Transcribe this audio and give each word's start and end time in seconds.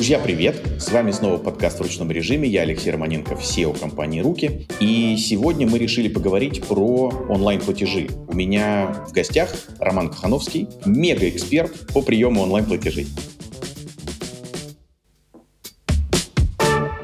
Друзья, 0.00 0.18
привет! 0.18 0.56
С 0.78 0.90
вами 0.90 1.10
снова 1.10 1.36
подкаст 1.36 1.78
в 1.78 1.82
ручном 1.82 2.10
режиме. 2.10 2.48
Я 2.48 2.62
Алексей 2.62 2.90
Романенков, 2.90 3.42
SEO 3.42 3.78
компании 3.78 4.22
«Руки». 4.22 4.66
И 4.80 5.14
сегодня 5.18 5.68
мы 5.68 5.78
решили 5.78 6.08
поговорить 6.08 6.62
про 6.64 7.12
онлайн-платежи. 7.28 8.08
У 8.26 8.34
меня 8.34 9.04
в 9.06 9.12
гостях 9.12 9.54
Роман 9.78 10.08
Кахановский, 10.08 10.68
мега-эксперт 10.86 11.92
по 11.92 12.00
приему 12.00 12.40
онлайн-платежей. 12.40 13.08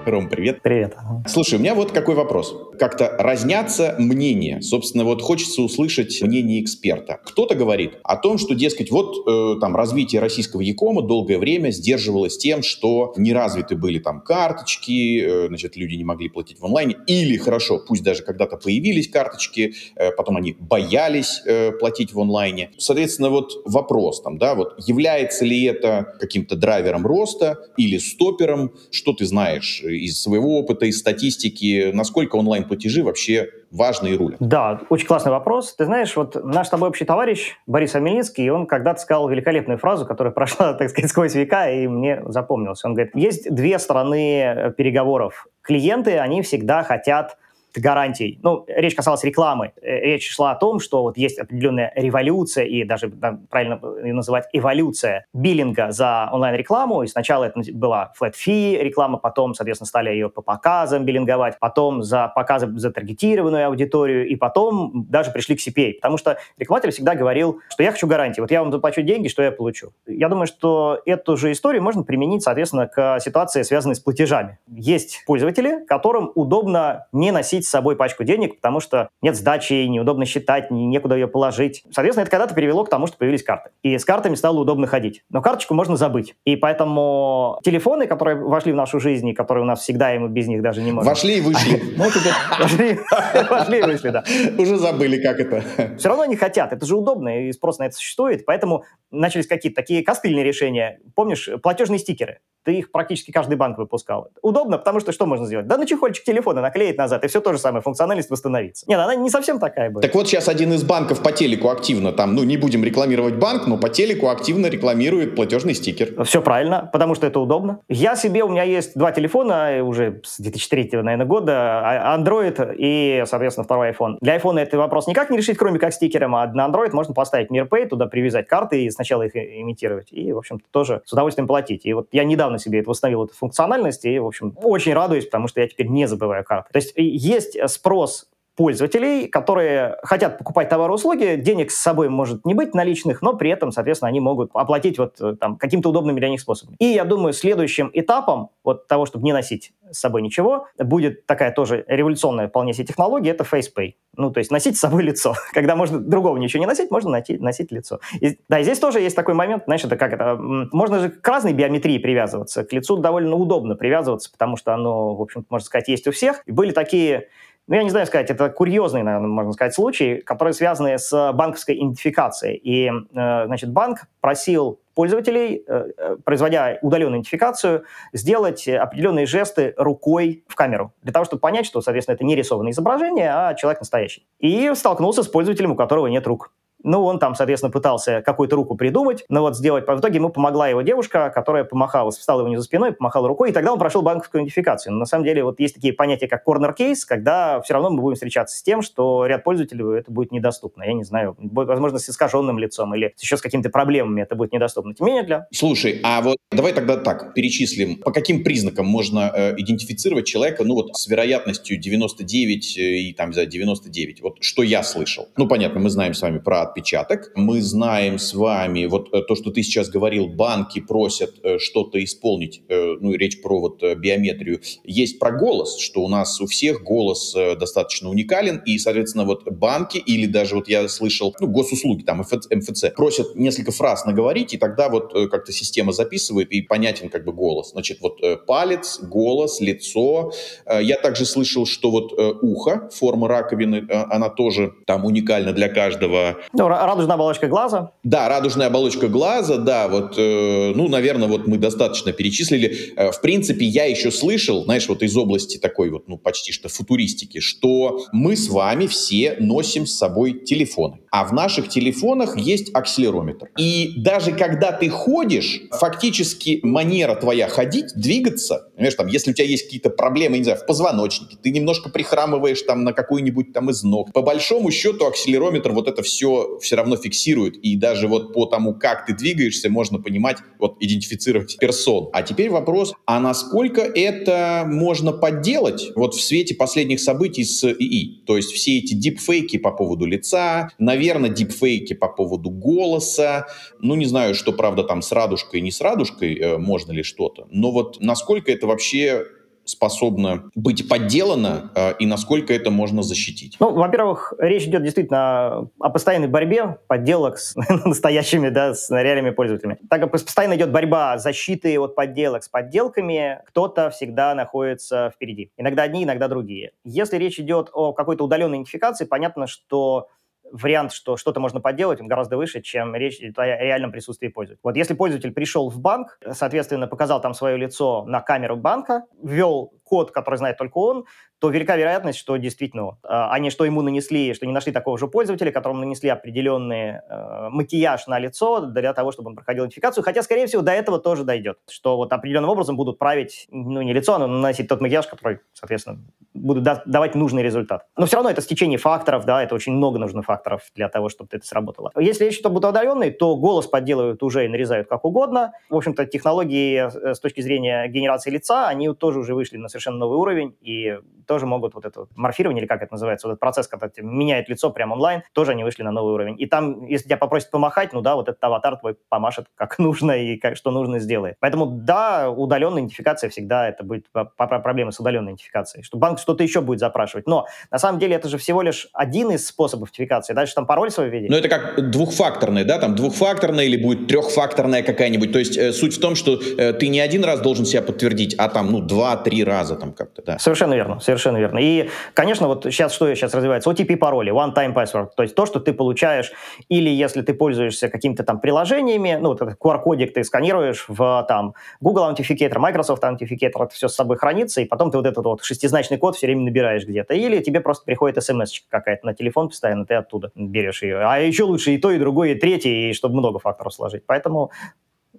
Ром, 0.07 0.29
привет. 0.29 0.63
Привет. 0.63 0.95
Слушай, 1.27 1.57
у 1.57 1.59
меня 1.59 1.75
вот 1.75 1.91
какой 1.91 2.15
вопрос. 2.15 2.55
Как-то 2.79 3.17
разнятся 3.19 3.97
мнения. 3.99 4.61
Собственно, 4.61 5.05
вот 5.05 5.21
хочется 5.21 5.63
услышать 5.63 6.23
мнение 6.23 6.63
эксперта. 6.63 7.19
Кто-то 7.25 7.57
говорит 7.57 7.95
о 8.05 8.17
том, 8.17 8.39
что, 8.39 8.55
дескать, 8.55 8.93
вот 8.93 9.27
э, 9.27 9.59
там 9.61 9.75
развитие 9.75 10.21
российского 10.21 10.61
Якома 10.61 11.03
долгое 11.03 11.39
время 11.39 11.73
сдерживалось 11.73 12.39
тем, 12.39 12.63
что 12.63 13.15
не 13.17 13.33
развиты 13.33 13.75
были 13.75 13.99
там 13.99 14.21
карточки, 14.21 15.25
э, 15.27 15.49
значит, 15.49 15.77
люди 15.77 15.97
не 15.97 16.05
могли 16.05 16.29
платить 16.29 16.61
в 16.61 16.65
онлайне. 16.65 16.95
Или, 17.09 17.37
хорошо, 17.37 17.81
пусть 17.85 18.05
даже 18.05 18.23
когда-то 18.23 18.59
появились 18.59 19.09
карточки, 19.09 19.75
э, 19.97 20.13
потом 20.13 20.37
они 20.37 20.55
боялись 20.57 21.43
э, 21.45 21.73
платить 21.73 22.13
в 22.13 22.21
онлайне. 22.21 22.71
Соответственно, 22.79 23.31
вот 23.31 23.61
вопрос 23.65 24.23
там, 24.23 24.39
да, 24.39 24.55
вот 24.55 24.75
является 24.87 25.45
ли 25.45 25.65
это 25.65 26.15
каким-то 26.21 26.55
драйвером 26.55 27.05
роста 27.05 27.59
или 27.77 27.99
стопером? 27.99 28.73
Что 28.93 29.13
ты 29.13 29.27
знаешь 29.27 29.83
из 29.97 30.21
своего 30.21 30.59
опыта, 30.59 30.87
из 30.87 30.99
статистики, 30.99 31.91
насколько 31.93 32.37
онлайн-платежи 32.37 33.03
вообще 33.03 33.49
важны 33.71 34.09
и 34.09 34.17
рулят? 34.17 34.37
Да, 34.41 34.81
очень 34.89 35.07
классный 35.07 35.33
вопрос. 35.33 35.75
Ты 35.75 35.85
знаешь, 35.85 36.15
вот 36.17 36.43
наш 36.45 36.69
с 36.69 36.71
тобой 36.71 36.89
общий 36.89 37.05
товарищ 37.05 37.57
Борис 37.67 37.95
Амельницкий, 37.95 38.49
он 38.51 38.67
когда-то 38.67 39.01
сказал 39.01 39.29
великолепную 39.29 39.79
фразу, 39.79 40.07
которая 40.07 40.33
прошла, 40.33 40.73
так 40.79 40.91
сказать, 40.91 41.11
сквозь 41.11 41.35
века, 41.35 41.71
и 41.71 41.87
мне 41.87 42.23
запомнилась. 42.27 42.85
Он 42.85 42.95
говорит, 42.95 43.15
есть 43.15 43.53
две 43.53 43.79
стороны 43.79 44.41
э, 44.41 44.73
переговоров. 44.73 45.47
Клиенты, 45.63 46.19
они 46.19 46.43
всегда 46.43 46.83
хотят 46.83 47.37
гарантий. 47.81 48.39
Ну, 48.43 48.65
речь 48.69 48.95
касалась 48.95 49.25
рекламы. 49.25 49.73
Э, 49.81 50.01
речь 50.01 50.31
шла 50.31 50.53
о 50.53 50.55
том, 50.55 50.81
что 50.81 51.03
вот 51.03 51.17
есть 51.17 51.39
определенная 51.39 51.93
революция 51.95 52.65
и 52.65 52.85
даже 52.85 53.09
да, 53.09 53.39
правильно 53.51 53.81
называть 53.81 54.49
эволюция 54.53 55.27
биллинга 55.33 55.91
за 55.91 56.29
онлайн-рекламу. 56.33 57.03
И 57.03 57.07
сначала 57.07 57.45
это 57.45 57.61
была 57.73 58.13
flat 58.21 58.35
fee 58.35 58.83
реклама, 58.83 59.19
потом, 59.19 59.55
соответственно, 59.55 59.87
стали 59.87 60.11
ее 60.11 60.29
по 60.29 60.43
показам 60.43 61.05
биллинговать, 61.05 61.59
потом 61.59 62.03
за 62.03 62.29
показы 62.29 62.67
за 62.79 62.91
таргетированную 62.91 63.67
аудиторию, 63.67 64.29
и 64.29 64.37
потом 64.37 65.07
даже 65.09 65.31
пришли 65.31 65.57
к 65.57 65.61
CPA. 65.61 65.95
Потому 65.95 66.19
что 66.19 66.39
рекламатель 66.59 66.91
всегда 66.91 67.15
говорил, 67.15 67.61
что 67.69 67.83
я 67.83 67.93
хочу 67.93 68.07
гарантии. 68.07 68.41
Вот 68.41 68.51
я 68.51 68.63
вам 68.63 68.73
заплачу 68.73 69.03
деньги, 69.03 69.29
что 69.29 69.43
я 69.43 69.53
получу. 69.53 69.93
Я 70.07 70.29
думаю, 70.29 70.47
что 70.47 71.01
эту 71.05 71.37
же 71.37 71.53
историю 71.53 71.83
можно 71.83 72.03
применить, 72.03 72.43
соответственно, 72.43 72.87
к 72.87 73.19
ситуации, 73.21 73.63
связанной 73.63 73.95
с 73.95 74.01
платежами. 74.01 74.59
Есть 74.69 75.25
пользователи, 75.27 75.85
которым 75.87 76.33
удобно 76.35 77.07
не 77.13 77.31
носить 77.31 77.66
с 77.67 77.71
собой 77.71 77.97
пачку 77.97 78.25
денег, 78.25 78.57
потому 78.57 78.81
что 78.81 79.09
нет 79.23 79.37
сдачи, 79.37 79.87
неудобно 79.87 80.25
считать, 80.25 80.71
некуда 80.71 81.17
ее 81.17 81.29
положить. 81.29 81.85
Соответственно, 81.91 82.23
это 82.23 82.31
когда-то 82.31 82.55
привело 82.55 82.85
к 82.85 82.91
тому, 82.91 83.07
что 83.07 83.17
появились 83.19 83.43
карты. 83.43 83.71
И 83.83 83.99
с 83.99 84.05
картами 84.05 84.35
стало 84.35 84.61
удобно 84.61 84.87
ходить. 84.87 85.23
Но 85.31 85.43
карточку 85.43 85.75
можно 85.75 85.97
забыть. 85.97 86.35
И 86.45 86.57
поэтому 86.57 87.61
телефоны, 87.65 88.07
которые 88.07 88.37
вошли 88.37 88.73
в 88.73 88.77
нашу 88.77 89.01
жизнь, 89.01 89.29
и 89.29 89.35
которые 89.35 89.65
у 89.65 89.67
нас 89.67 89.81
всегда, 89.81 90.15
и 90.15 90.19
мы 90.19 90.29
без 90.29 90.47
них 90.47 90.63
даже 90.63 90.83
не 90.83 90.93
можем. 90.93 91.09
Вошли 91.09 91.39
и 91.39 91.41
вышли. 91.41 91.83
Ну, 91.97 92.05
вошли 93.51 93.79
и 93.79 93.83
вышли, 93.83 94.11
да. 94.11 94.25
Уже 94.59 94.77
забыли, 94.77 95.21
как 95.23 95.41
это. 95.41 95.97
Все 95.99 96.09
равно 96.09 96.25
они 96.25 96.37
хотят. 96.37 96.73
Это 96.73 96.85
же 96.85 96.97
удобно, 96.97 97.47
и 97.47 97.53
спрос 97.53 97.79
на 97.79 97.85
это 97.85 97.95
существует. 97.97 98.45
Поэтому 98.45 98.85
начались 99.11 99.47
какие-то 99.47 99.77
такие 99.77 100.03
костыльные 100.03 100.45
решения. 100.45 101.01
Помнишь, 101.15 101.49
платежные 101.63 101.99
стикеры? 101.99 102.41
Ты 102.67 102.79
их 102.79 102.91
практически 102.91 103.31
каждый 103.31 103.57
банк 103.57 103.79
выпускал. 103.79 104.31
Удобно, 104.43 104.77
потому 104.77 104.99
что 104.99 105.13
что 105.13 105.25
можно 105.25 105.47
сделать? 105.47 105.69
Да 105.69 105.79
на 105.79 105.87
чехольчик 105.87 106.25
телефона 106.25 106.61
наклеить 106.61 106.99
назад, 106.99 107.25
и 107.25 107.29
все 107.29 107.41
то 107.41 107.53
же 107.53 107.61
самое, 107.61 107.81
функциональность 107.81 108.29
восстановится. 108.29 108.85
Нет, 108.89 108.99
она 108.99 109.15
не 109.15 109.31
совсем 109.31 109.61
такая 109.61 109.89
будет. 109.89 110.03
Так 110.03 110.13
вот 110.17 110.27
сейчас 110.27 110.49
один 110.49 110.73
из 110.73 110.83
банков 110.83 111.23
по 111.23 111.31
телеку 111.31 111.69
активно, 111.69 112.11
там, 112.13 112.35
ну 112.35 112.43
не 112.43 112.57
будем 112.57 112.83
рекламировать 112.83 113.37
банк, 113.37 113.69
но 113.69 113.79
по 113.79 113.89
телеку 113.89 114.31
активно 114.31 114.67
рекламирует 114.67 115.37
платежный 115.37 115.75
стикер. 115.75 116.25
Все 116.25 116.43
правильно, 116.43 116.91
потому 116.93 117.15
что 117.15 117.29
это 117.29 117.39
удобно. 117.39 117.83
Я 117.89 118.17
себе, 118.17 118.43
у 118.43 118.49
меня 118.49 118.65
есть 118.65 118.99
два 118.99 119.13
телефона 119.13 119.85
уже 119.85 120.21
с 120.25 120.41
2003, 120.41 120.91
наверное, 121.03 121.25
года, 121.25 121.83
а, 121.85 122.19
Android 122.19 122.75
и, 122.77 123.23
соответственно, 123.27 123.63
второй 123.63 123.93
iPhone. 123.93 124.17
Для 124.21 124.39
iPhone 124.39 124.59
это 124.59 124.77
вопрос 124.77 125.07
никак 125.07 125.31
не 125.31 125.37
решить, 125.37 125.57
кроме 125.57 125.79
как 125.79 125.93
стикером, 125.93 126.35
а 126.35 126.49
на 126.49 126.67
Android 126.67 126.91
можно 126.91 127.15
поставить 127.15 127.49
MirPay, 127.49 127.87
туда 127.87 128.07
привязать 128.07 128.49
карты 128.49 128.87
и 128.87 128.91
сначала 128.97 129.23
их 129.23 129.37
имитировать. 129.37 130.09
И, 130.11 130.33
в 130.33 130.39
общем-то, 130.39 130.65
тоже 130.71 131.03
с 131.05 131.13
удовольствием 131.13 131.47
платить. 131.47 131.87
И 131.87 131.93
вот 131.93 132.09
я 132.13 132.25
недавно 132.25 132.59
себе 132.59 132.81
это 132.81 132.91
восстановил 132.91 133.25
эту 133.25 133.35
функциональность, 133.35 134.05
и, 134.05 134.19
в 134.19 134.27
общем, 134.27 134.53
очень 134.57 134.93
радуюсь, 134.95 135.27
потому 135.27 135.49
что 135.49 135.61
я 135.61 135.69
теперь 135.69 135.87
не 135.87 136.07
забываю 136.07 136.45
карты. 136.45 136.73
То 136.73 136.79
есть 136.79 136.93
есть 136.97 137.57
спрос 137.71 138.29
пользователей, 138.57 139.29
которые 139.29 139.97
хотят 140.03 140.39
покупать 140.39 140.69
товары 140.69 140.93
и 140.93 140.95
услуги, 140.95 141.37
денег 141.37 141.71
с 141.71 141.77
собой 141.77 142.09
может 142.09 142.45
не 142.47 142.55
быть 142.55 142.75
наличных, 142.75 143.21
но 143.21 143.35
при 143.35 143.51
этом, 143.51 143.71
соответственно, 143.71 144.09
они 144.09 144.21
могут 144.21 144.51
оплатить 144.55 144.99
вот 144.99 145.21
э, 145.21 145.37
там 145.39 145.57
каким-то 145.57 145.91
удобным 145.91 146.17
для 146.17 146.31
них 146.31 146.41
способом. 146.41 146.75
И 146.79 146.87
я 146.87 147.05
думаю, 147.05 147.35
следующим 147.35 147.91
этапом 147.93 148.51
вот 148.65 148.89
того, 148.89 149.05
чтобы 149.05 149.25
не 149.25 149.33
носить 149.33 149.73
с 149.93 149.99
собой 149.99 150.23
ничего, 150.23 150.67
будет 150.79 151.27
такая 151.27 151.53
тоже 151.53 151.85
революционная 151.87 152.49
вполне 152.49 152.73
себе 152.73 152.87
технология, 152.87 153.31
это 153.31 153.45
FacePay. 153.45 153.95
Ну, 154.17 154.31
то 154.31 154.39
есть 154.39 154.51
носить 154.51 154.77
с 154.77 154.81
собой 154.81 155.03
лицо. 155.03 155.35
Когда 155.53 155.77
можно 155.77 155.99
другого 155.99 156.39
ничего 156.39 156.61
не 156.61 156.67
носить, 156.67 156.91
можно 156.91 157.11
носить, 157.11 157.41
носить 157.41 157.71
лицо. 157.71 158.01
И, 158.21 158.39
да, 158.49 158.63
здесь 158.63 158.79
тоже 158.79 159.01
есть 159.01 159.15
такой 159.15 159.35
момент, 159.35 159.65
знаешь, 159.67 159.85
это 159.85 159.97
как 159.97 160.15
это, 160.15 160.37
можно 160.37 161.01
же 161.01 161.11
к 161.11 161.29
разной 161.29 161.53
биометрии 161.53 161.99
привязываться. 161.99 162.65
К 162.65 162.73
лицу 162.73 162.97
довольно 162.97 163.37
удобно 163.37 163.77
привязываться, 163.77 164.31
потому 164.33 164.57
что 164.57 164.73
оно, 164.73 165.15
в 165.15 165.21
общем 165.21 165.45
можно 165.51 165.67
сказать, 165.67 165.89
есть 165.89 166.07
у 166.07 166.13
всех. 166.13 166.43
И 166.47 166.53
были 166.53 166.73
такие 166.73 167.29
ну, 167.69 167.75
я 167.75 167.83
не 167.83 167.91
знаю 167.91 168.07
сказать, 168.07 168.31
это 168.31 168.49
курьезные, 168.49 169.03
наверное, 169.03 169.29
можно 169.29 169.53
сказать, 169.53 169.75
случаи, 169.75 170.21
которые 170.21 170.55
связаны 170.55 170.99
с 170.99 171.33
банковской 171.33 171.77
идентификацией. 171.77 172.57
И, 172.57 172.89
э, 172.89 173.47
значит, 173.47 173.73
банк 173.73 174.07
просил 174.21 174.81
пользователей, 174.95 175.65
э, 175.67 175.91
э, 175.97 176.17
производя 176.25 176.79
удаленную 176.81 177.19
идентификацию, 177.19 177.85
сделать 178.13 178.69
определенные 178.69 179.27
жесты 179.27 179.75
рукой 179.77 180.45
в 180.47 180.55
камеру, 180.55 180.93
для 181.03 181.13
того, 181.13 181.25
чтобы 181.25 181.41
понять, 181.41 181.67
что, 181.67 181.81
соответственно, 181.81 182.15
это 182.15 182.25
не 182.25 182.37
рисованное 182.37 182.73
изображение, 182.73 183.31
а 183.33 183.55
человек 183.55 183.81
настоящий. 183.81 184.27
И 184.39 184.73
столкнулся 184.75 185.25
с 185.25 185.29
пользователем, 185.29 185.73
у 185.73 185.77
которого 185.77 186.07
нет 186.07 186.27
рук. 186.27 186.53
Ну, 186.87 187.05
он 187.05 187.19
там, 187.19 187.35
соответственно, 187.35 187.73
пытался 187.73 188.23
какую-то 188.23 188.55
руку 188.55 188.77
придумать, 188.77 189.25
но 189.29 189.41
вот 189.41 189.57
сделать. 189.57 189.87
В 189.87 190.01
итоге 190.01 190.17
ему 190.17 190.29
помогла 190.29 190.69
его 190.69 190.83
девушка, 190.83 191.31
которая 191.35 191.65
помахала, 191.65 192.13
встала 192.13 192.43
у 192.43 192.47
него 192.47 192.61
за 192.61 192.65
спиной, 192.65 192.93
помахала 192.93 193.27
рукой, 193.27 193.51
и 193.51 193.53
тогда 193.53 193.73
он 193.73 193.79
прошел 193.79 194.03
банковскую 194.03 194.43
идентификацию. 194.43 194.93
Но 194.93 195.01
на 195.01 195.05
самом 195.05 195.25
деле 195.25 195.43
вот 195.43 195.59
есть 195.59 195.75
такие 195.75 195.93
понятия, 195.93 196.29
как 196.29 196.47
corner 196.47 196.73
case, 196.79 197.01
когда 197.07 197.61
все 197.61 197.75
равно 197.75 197.91
мы 197.91 198.01
будем 198.01 198.15
встречаться 198.15 198.57
с 198.57 198.63
тем, 198.63 198.83
что 198.83 199.27
ряд 199.27 199.43
пользователей 199.43 199.99
это 199.99 200.13
будет 200.13 200.31
недоступно. 200.31 200.85
Я 200.85 200.93
не 200.93 201.03
знаю, 201.03 201.37
возможно, 201.39 201.99
с 201.99 202.09
искаженным 202.09 202.59
лицом 202.59 202.95
или 202.95 203.13
еще 203.19 203.37
с 203.37 203.41
какими-то 203.41 203.71
проблемами 203.71 204.23
это 204.23 204.37
будет 204.37 204.53
недоступно. 204.53 204.95
Тем 204.95 205.07
не 205.07 205.13
менее, 205.13 205.27
для... 205.27 205.47
Слушай, 205.53 206.01
а 206.05 206.23
вот 206.23 206.37
давай 206.53 206.73
тогда 206.73 206.97
так, 206.97 207.35
перечислим, 207.35 207.97
по 207.97 208.13
каким 208.13 208.45
признакам 208.45 208.87
можно 208.87 209.33
э, 209.35 209.55
идентифицировать 209.57 210.27
человека, 210.27 210.63
ну 210.63 210.75
вот 210.75 210.97
с 210.97 211.09
вероятностью 211.09 211.79
99 211.79 212.79
э, 212.79 212.81
и 212.81 213.13
там, 213.13 213.33
за 213.33 213.45
99. 213.45 214.23
Вот 214.23 214.37
что 214.41 214.63
я 214.63 214.85
слышал. 214.85 215.29
Ну, 215.37 215.49
понятно, 215.49 215.81
мы 215.81 215.91
знаем 215.91 216.15
с 216.15 216.23
вами 216.23 216.39
про 216.39 216.76
отпечаток. 216.77 217.33
Мы 217.35 217.63
знаем 217.63 218.19
с 218.19 218.35
вами, 218.35 218.87
вот 218.87 219.09
э, 219.13 219.23
то, 219.23 219.35
что 219.35 219.51
ты 219.51 219.63
сейчас 219.63 219.89
говорил, 219.89 220.29
банки 220.29 220.81
просят 220.81 221.35
э, 221.43 221.59
что-то 221.59 222.03
исполнить, 222.05 222.63
э, 222.69 222.97
ну, 223.01 223.13
речь 223.13 223.41
про 223.41 223.61
вот 223.61 223.83
биометрию. 223.83 224.61
Есть 224.85 225.19
про 225.19 225.31
голос, 225.31 225.79
что 225.79 226.03
у 226.03 226.09
нас 226.09 226.41
у 226.41 226.47
всех 226.47 226.83
голос 226.83 227.35
достаточно 227.35 228.11
уникален, 228.11 228.63
и, 228.67 228.79
соответственно, 228.79 229.25
вот 229.25 229.51
банки 229.51 229.99
или 229.99 230.27
даже 230.27 230.57
вот 230.57 230.69
я 230.69 230.89
слышал, 230.89 231.35
ну, 231.41 231.49
госуслуги, 231.49 232.03
там, 232.03 232.19
МФЦ, 232.19 232.85
просят 232.95 233.35
несколько 233.37 233.73
фраз 233.73 234.05
наговорить, 234.05 234.55
и 234.55 234.59
тогда 234.59 234.89
вот 234.89 235.13
как-то 235.31 235.53
система 235.53 235.93
записывает, 235.93 236.51
и 236.53 236.63
понятен 236.63 237.09
как 237.09 237.25
бы 237.25 237.33
голос. 237.33 237.71
Значит, 237.71 237.99
вот 238.01 238.21
палец, 238.47 239.01
голос, 239.01 239.61
лицо. 239.61 240.33
Я 240.67 240.97
также 240.97 241.25
слышал, 241.25 241.67
что 241.67 241.91
вот 241.91 242.13
ухо, 242.43 242.89
форма 242.93 243.29
раковины, 243.29 243.87
она 244.11 244.29
тоже 244.29 244.73
там 244.87 245.05
уникальна 245.05 245.53
для 245.53 245.69
каждого. 245.69 246.37
Ну, 246.59 246.69
радужная 246.69 247.17
оболочка 247.17 247.49
глаза. 247.49 247.93
Да, 248.03 248.29
радужная 248.29 248.69
оболочка 248.69 249.09
глаза, 249.09 249.59
да, 249.59 249.89
вот, 249.89 250.15
э, 250.17 250.73
ну, 250.75 250.89
наверное, 250.89 251.29
вот 251.29 251.47
мы 251.47 251.59
достаточно 251.59 252.13
перечислили. 252.13 252.95
Э, 252.97 253.11
в 253.11 253.21
принципе, 253.21 253.67
я 253.67 253.85
еще 253.85 254.11
слышал, 254.11 254.65
знаешь, 254.65 254.89
вот 254.89 255.03
из 255.03 255.17
области 255.17 255.59
такой 255.59 255.91
вот, 255.91 256.09
ну, 256.09 256.17
почти 256.17 256.53
что 256.53 256.69
футуристики, 256.69 257.41
что 257.41 258.07
мы 258.13 258.37
с 258.37 258.49
вами 258.49 258.87
все 258.87 259.37
носим 259.39 259.87
с 259.87 259.95
собой 259.95 260.45
телефоны. 260.45 261.01
А 261.11 261.25
в 261.25 261.33
наших 261.33 261.69
телефонах 261.69 262.37
есть 262.39 262.75
акселерометр. 262.75 263.49
И 263.59 263.95
даже 263.97 264.33
когда 264.33 264.73
ты 264.73 264.89
ходишь, 264.89 265.63
фактически 265.73 266.61
манера 266.63 267.15
твоя 267.15 267.49
ходить, 267.49 267.87
двигаться, 267.95 268.71
понимаешь, 268.75 268.95
там, 268.95 269.09
если 269.09 269.31
у 269.31 269.35
тебя 269.35 269.47
есть 269.47 269.65
какие-то 269.65 269.91
проблемы, 269.91 270.39
не 270.39 270.45
знаю, 270.45 270.59
в 270.59 270.67
позвоночнике, 270.67 271.37
ты 271.43 271.51
немножко 271.51 271.91
прихрамываешь 271.91 272.63
там 272.63 272.85
на 272.85 272.93
какую-нибудь 272.93 273.53
там 273.53 273.71
из 273.71 273.83
ног, 273.83 274.13
по 274.13 274.23
большому 274.23 274.71
счету 274.71 275.07
акселерометр 275.07 275.73
вот 275.73 275.89
это 275.89 276.03
все 276.03 276.46
все 276.61 276.77
равно 276.77 276.97
фиксирует, 276.97 277.57
и 277.57 277.77
даже 277.77 278.09
вот 278.09 278.33
по 278.33 278.47
тому, 278.47 278.75
как 278.75 279.07
ты 279.07 279.15
двигаешься, 279.15 279.71
можно 279.71 279.99
понимать, 279.99 280.39
вот 280.59 280.77
идентифицировать 280.81 281.57
персон. 281.59 282.09
А 282.13 282.23
теперь 282.23 282.51
вопрос, 282.51 282.95
а 283.07 283.21
насколько 283.21 283.81
это 283.81 284.65
можно 284.67 285.13
подделать 285.13 285.93
вот 285.95 286.15
в 286.15 286.23
свете 286.23 286.55
последних 286.55 287.01
событий 287.01 287.45
с 287.45 287.65
ИИ? 287.65 288.25
То 288.27 288.37
есть 288.37 288.53
все 288.53 288.79
эти 288.79 288.95
дипфейки 288.95 289.59
по 289.59 289.71
поводу 289.71 290.07
лица, 290.07 290.71
наверное, 290.79 291.31
дипфейки 291.31 291.93
по 291.93 292.09
поводу 292.09 292.51
голоса, 292.51 293.47
ну 293.81 293.95
не 293.95 294.07
знаю, 294.07 294.35
что 294.35 294.53
правда 294.53 294.85
там 294.85 295.03
с 295.03 295.13
радужкой, 295.13 295.61
не 295.61 295.71
с 295.71 295.81
радужкой, 295.81 296.37
э, 296.37 296.59
можно 296.59 296.93
ли 296.93 297.03
что-то, 297.03 297.47
но 297.51 297.71
вот 297.71 297.99
насколько 298.01 298.51
это 298.51 298.67
вообще 298.67 299.25
способно 299.67 300.51
быть 300.55 300.89
подделано 300.89 301.71
э, 301.75 301.95
и 301.99 302.07
насколько 302.07 302.55
это 302.55 302.71
можно 302.71 303.03
защитить? 303.03 303.57
Ну, 303.61 303.73
во-первых, 303.73 304.33
речь 304.39 304.65
идет 304.65 304.83
действительно 304.83 305.69
о 305.79 305.91
постоянной 305.91 306.29
борьбе 306.29 306.79
подделок 306.87 307.39
с 307.39 307.55
настоящими, 307.85 308.49
да, 308.49 308.75
с 308.75 308.91
реальными 308.91 309.31
пользователями. 309.31 309.79
Так 309.91 310.01
как 310.01 310.13
постоянно 310.13 310.57
идет 310.57 310.73
борьба 310.73 311.19
защиты 311.19 311.79
от 311.79 311.95
подделок 311.95 312.45
с 312.45 312.49
подделками, 312.49 313.41
кто-то 313.47 313.91
всегда 313.91 314.35
находится 314.35 315.13
впереди. 315.15 315.51
Иногда 315.57 315.83
одни, 315.83 316.05
иногда 316.05 316.29
другие. 316.29 316.73
Если 316.85 317.17
речь 317.17 317.39
идет 317.39 317.71
о 317.73 317.93
какой-то 317.93 318.25
удаленной 318.25 318.59
идентификации, 318.59 319.05
понятно, 319.05 319.47
что 319.47 320.09
вариант, 320.53 320.93
что 320.93 321.17
что-то 321.17 321.41
можно 321.41 321.61
подделать, 321.61 322.01
он 322.01 322.09
гораздо 322.09 322.37
выше, 322.37 322.61
чем 322.61 322.95
речь 322.95 323.19
идет 323.21 323.39
о 323.39 323.47
реальном 323.47 323.93
присутствии 323.93 324.29
пользователя. 324.29 324.61
Вот 324.63 324.77
если 324.77 324.95
пользователь 324.95 325.33
пришел 325.33 325.71
в 325.71 325.81
банк, 325.81 326.19
соответственно, 326.33 326.87
показал 326.87 327.21
там 327.21 327.35
свое 327.35 327.57
лицо 327.57 328.05
на 328.05 328.21
камеру 328.21 328.57
банка, 328.57 329.05
ввел 329.23 329.73
код, 329.87 330.11
который 330.11 330.37
знает 330.37 330.59
только 330.59 330.79
он, 330.79 331.05
то 331.39 331.51
велика 331.51 331.77
вероятность, 331.77 332.19
что 332.19 332.37
действительно, 332.37 332.99
а, 333.03 333.31
они 333.33 333.51
что 333.51 333.65
ему 333.65 333.83
нанесли, 333.83 334.35
что 334.35 334.47
не 334.47 334.53
нашли 334.53 334.73
такого 334.73 334.99
же 334.99 335.07
пользователя, 335.07 335.53
которому 335.53 335.81
нанесли 335.81 336.09
определенный 336.09 337.01
э, 337.09 337.49
макияж 337.51 338.07
на 338.07 338.19
лицо 338.19 338.61
для 338.61 338.93
того, 338.95 339.13
чтобы 339.13 339.31
он 339.31 339.37
проходил 339.37 339.65
идентификацию, 339.65 340.03
хотя, 340.03 340.23
скорее 340.23 340.47
всего, 340.47 340.63
до 340.63 340.73
этого 340.73 340.99
тоже 340.99 341.25
дойдет, 341.25 341.59
что 341.71 341.97
вот 341.97 342.13
определенным 342.13 342.51
образом 342.51 342.77
будут 342.77 342.99
править, 342.99 343.47
ну, 343.51 343.83
не 343.83 343.93
лицо, 343.93 344.19
но 344.19 344.27
наносить 344.27 344.69
тот 344.69 344.81
макияж, 344.81 345.07
который, 345.07 345.41
соответственно, 345.53 346.01
будут 346.33 346.63
да- 346.63 346.83
давать 346.87 347.15
нужный 347.15 347.43
результат. 347.43 347.87
Но 347.97 348.07
все 348.07 348.17
равно 348.17 348.31
это 348.31 348.41
стечение 348.41 348.79
факторов, 348.79 349.25
да, 349.25 349.43
это 349.43 349.55
очень 349.55 349.73
много 349.73 349.99
нужно 349.99 350.23
факторов 350.23 350.63
для 350.75 350.89
того, 350.89 351.09
чтобы 351.09 351.29
это 351.33 351.47
сработало. 351.47 351.93
Если 351.99 352.25
речь 352.25 352.37
идет 352.37 352.47
об 352.47 352.57
удаленной, 352.57 353.11
то 353.11 353.37
голос 353.37 353.67
подделывают 353.67 354.23
уже 354.23 354.45
и 354.45 354.49
нарезают 354.49 354.89
как 354.89 355.05
угодно. 355.05 355.53
В 355.69 355.77
общем-то, 355.77 356.07
технологии 356.07 357.11
э, 357.11 357.15
с 357.15 357.21
точки 357.21 357.41
зрения 357.41 357.87
генерации 357.89 358.31
лица, 358.31 358.69
они 358.69 358.93
тоже 358.95 359.21
уже 359.21 359.35
вышли 359.35 359.59
на 359.59 359.69
совершенно 359.77 359.99
новый 359.99 360.19
уровень, 360.19 360.57
и 360.61 360.99
тоже 361.27 361.47
могут 361.47 361.75
вот 361.75 361.85
это 361.85 362.01
вот 362.01 362.11
морфирование, 362.17 362.63
или 362.63 362.69
как 362.69 362.83
это 362.83 362.93
называется, 362.93 363.27
вот 363.27 363.33
этот 363.33 363.41
процесс, 363.41 363.69
когда 363.69 363.89
меняет 363.99 364.49
лицо 364.49 364.71
прямо 364.71 364.95
онлайн, 364.95 365.23
тоже 365.33 365.53
они 365.53 365.65
вышли 365.65 365.83
на 365.83 365.91
новый 365.91 366.15
уровень. 366.15 366.41
И 366.41 366.47
там, 366.47 366.87
если 366.87 367.07
тебя 367.07 367.17
попросят 367.17 367.51
помахать, 367.51 367.93
ну 367.93 368.01
да, 368.01 368.17
вот 368.17 368.29
этот 368.29 368.43
аватар 368.43 368.77
твой 368.77 368.97
помашет 369.09 369.47
как 369.55 369.79
нужно 369.79 370.13
и 370.13 370.37
как, 370.37 370.57
что 370.57 370.71
нужно 370.71 370.99
сделает. 370.99 371.37
Поэтому 371.41 371.67
да, 371.67 372.31
удаленная 372.31 372.83
идентификация 372.83 373.31
всегда 373.31 373.69
это 373.69 373.85
будет 373.85 374.07
проблема 374.37 374.91
с 374.91 375.01
удаленной 375.01 375.33
идентификацией, 375.33 375.85
что 375.85 375.99
банк 375.99 376.19
что-то 376.19 376.43
еще 376.43 376.61
будет 376.61 376.81
запрашивать. 376.81 377.27
Но 377.27 377.47
на 377.71 377.79
самом 377.79 377.99
деле 377.99 378.17
это 378.17 378.29
же 378.29 378.39
всего 378.39 378.63
лишь 378.63 378.89
один 378.93 379.31
из 379.31 379.47
способов 379.47 379.91
идентификации. 379.91 380.33
Дальше 380.33 380.55
там 380.55 380.67
пароль 380.67 380.91
свой 380.91 381.09
введение. 381.09 381.31
Ну 381.31 381.37
это 381.37 381.49
как 381.49 381.91
двухфакторная, 381.91 382.65
да, 382.65 382.79
там 382.79 382.95
двухфакторная 382.95 383.65
или 383.65 383.77
будет 383.77 384.07
трехфакторная 384.07 384.83
какая-нибудь. 384.83 385.33
То 385.33 385.39
есть 385.39 385.57
э, 385.57 385.73
суть 385.73 385.97
в 385.97 386.01
том, 386.01 386.15
что 386.15 386.41
э, 386.59 386.73
ты 386.73 386.89
не 386.89 387.01
один 387.01 387.25
раз 387.25 387.41
должен 387.41 387.65
себя 387.65 387.83
подтвердить, 387.83 388.35
а 388.35 388.49
там, 388.49 388.71
ну, 388.71 388.81
два-три 388.81 389.45
раза 389.45 389.77
там 389.77 389.93
как-то, 389.93 390.23
да. 390.23 390.39
Совершенно 390.39 390.75
верно, 390.75 391.01
совершенно 391.01 391.16
верно. 391.17 391.59
И, 391.59 391.89
конечно, 392.15 392.47
вот 392.49 392.65
сейчас 392.65 392.93
что 392.93 393.13
сейчас 393.15 393.35
развивается? 393.35 393.71
OTP-пароли, 393.71 394.33
one-time 394.33 394.75
password. 394.75 395.11
То 395.17 395.23
есть 395.23 395.35
то, 395.35 395.47
что 395.47 395.61
ты 395.61 395.73
получаешь, 395.73 396.33
или 396.69 396.91
если 396.91 397.23
ты 397.23 397.35
пользуешься 397.35 397.89
какими-то 397.89 398.25
там 398.25 398.41
приложениями, 398.41 399.19
ну, 399.21 399.29
вот 399.29 399.43
этот 399.43 399.59
QR-кодик 399.59 400.15
ты 400.15 400.25
сканируешь 400.25 400.87
в 400.89 401.25
там 401.29 401.55
Google 401.81 402.11
Authenticator, 402.11 402.59
Microsoft 402.59 403.03
Authenticator, 403.03 403.65
это 403.65 403.71
все 403.71 403.89
с 403.89 403.95
собой 403.95 404.17
хранится, 404.17 404.61
и 404.61 404.65
потом 404.65 404.91
ты 404.91 404.97
вот 404.97 405.07
этот 405.07 405.25
вот 405.25 405.43
шестизначный 405.43 405.99
код 405.99 406.17
все 406.17 406.27
время 406.27 406.43
набираешь 406.43 406.85
где-то. 406.85 407.15
Или 407.15 407.41
тебе 407.41 407.61
просто 407.61 407.85
приходит 407.85 408.23
смс 408.23 408.61
какая-то 408.69 409.07
на 409.07 409.15
телефон 409.15 409.49
постоянно, 409.49 409.87
ты 409.87 409.95
оттуда 409.95 410.31
берешь 410.35 410.83
ее. 410.83 410.99
А 410.99 411.19
еще 411.19 411.45
лучше 411.45 411.73
и 411.73 411.79
то, 411.79 411.91
и 411.91 411.99
другое, 411.99 412.33
и 412.33 412.35
третье, 412.35 412.71
и 412.71 412.93
чтобы 412.93 413.17
много 413.17 413.39
факторов 413.39 413.75
сложить. 413.75 414.03
Поэтому 414.07 414.51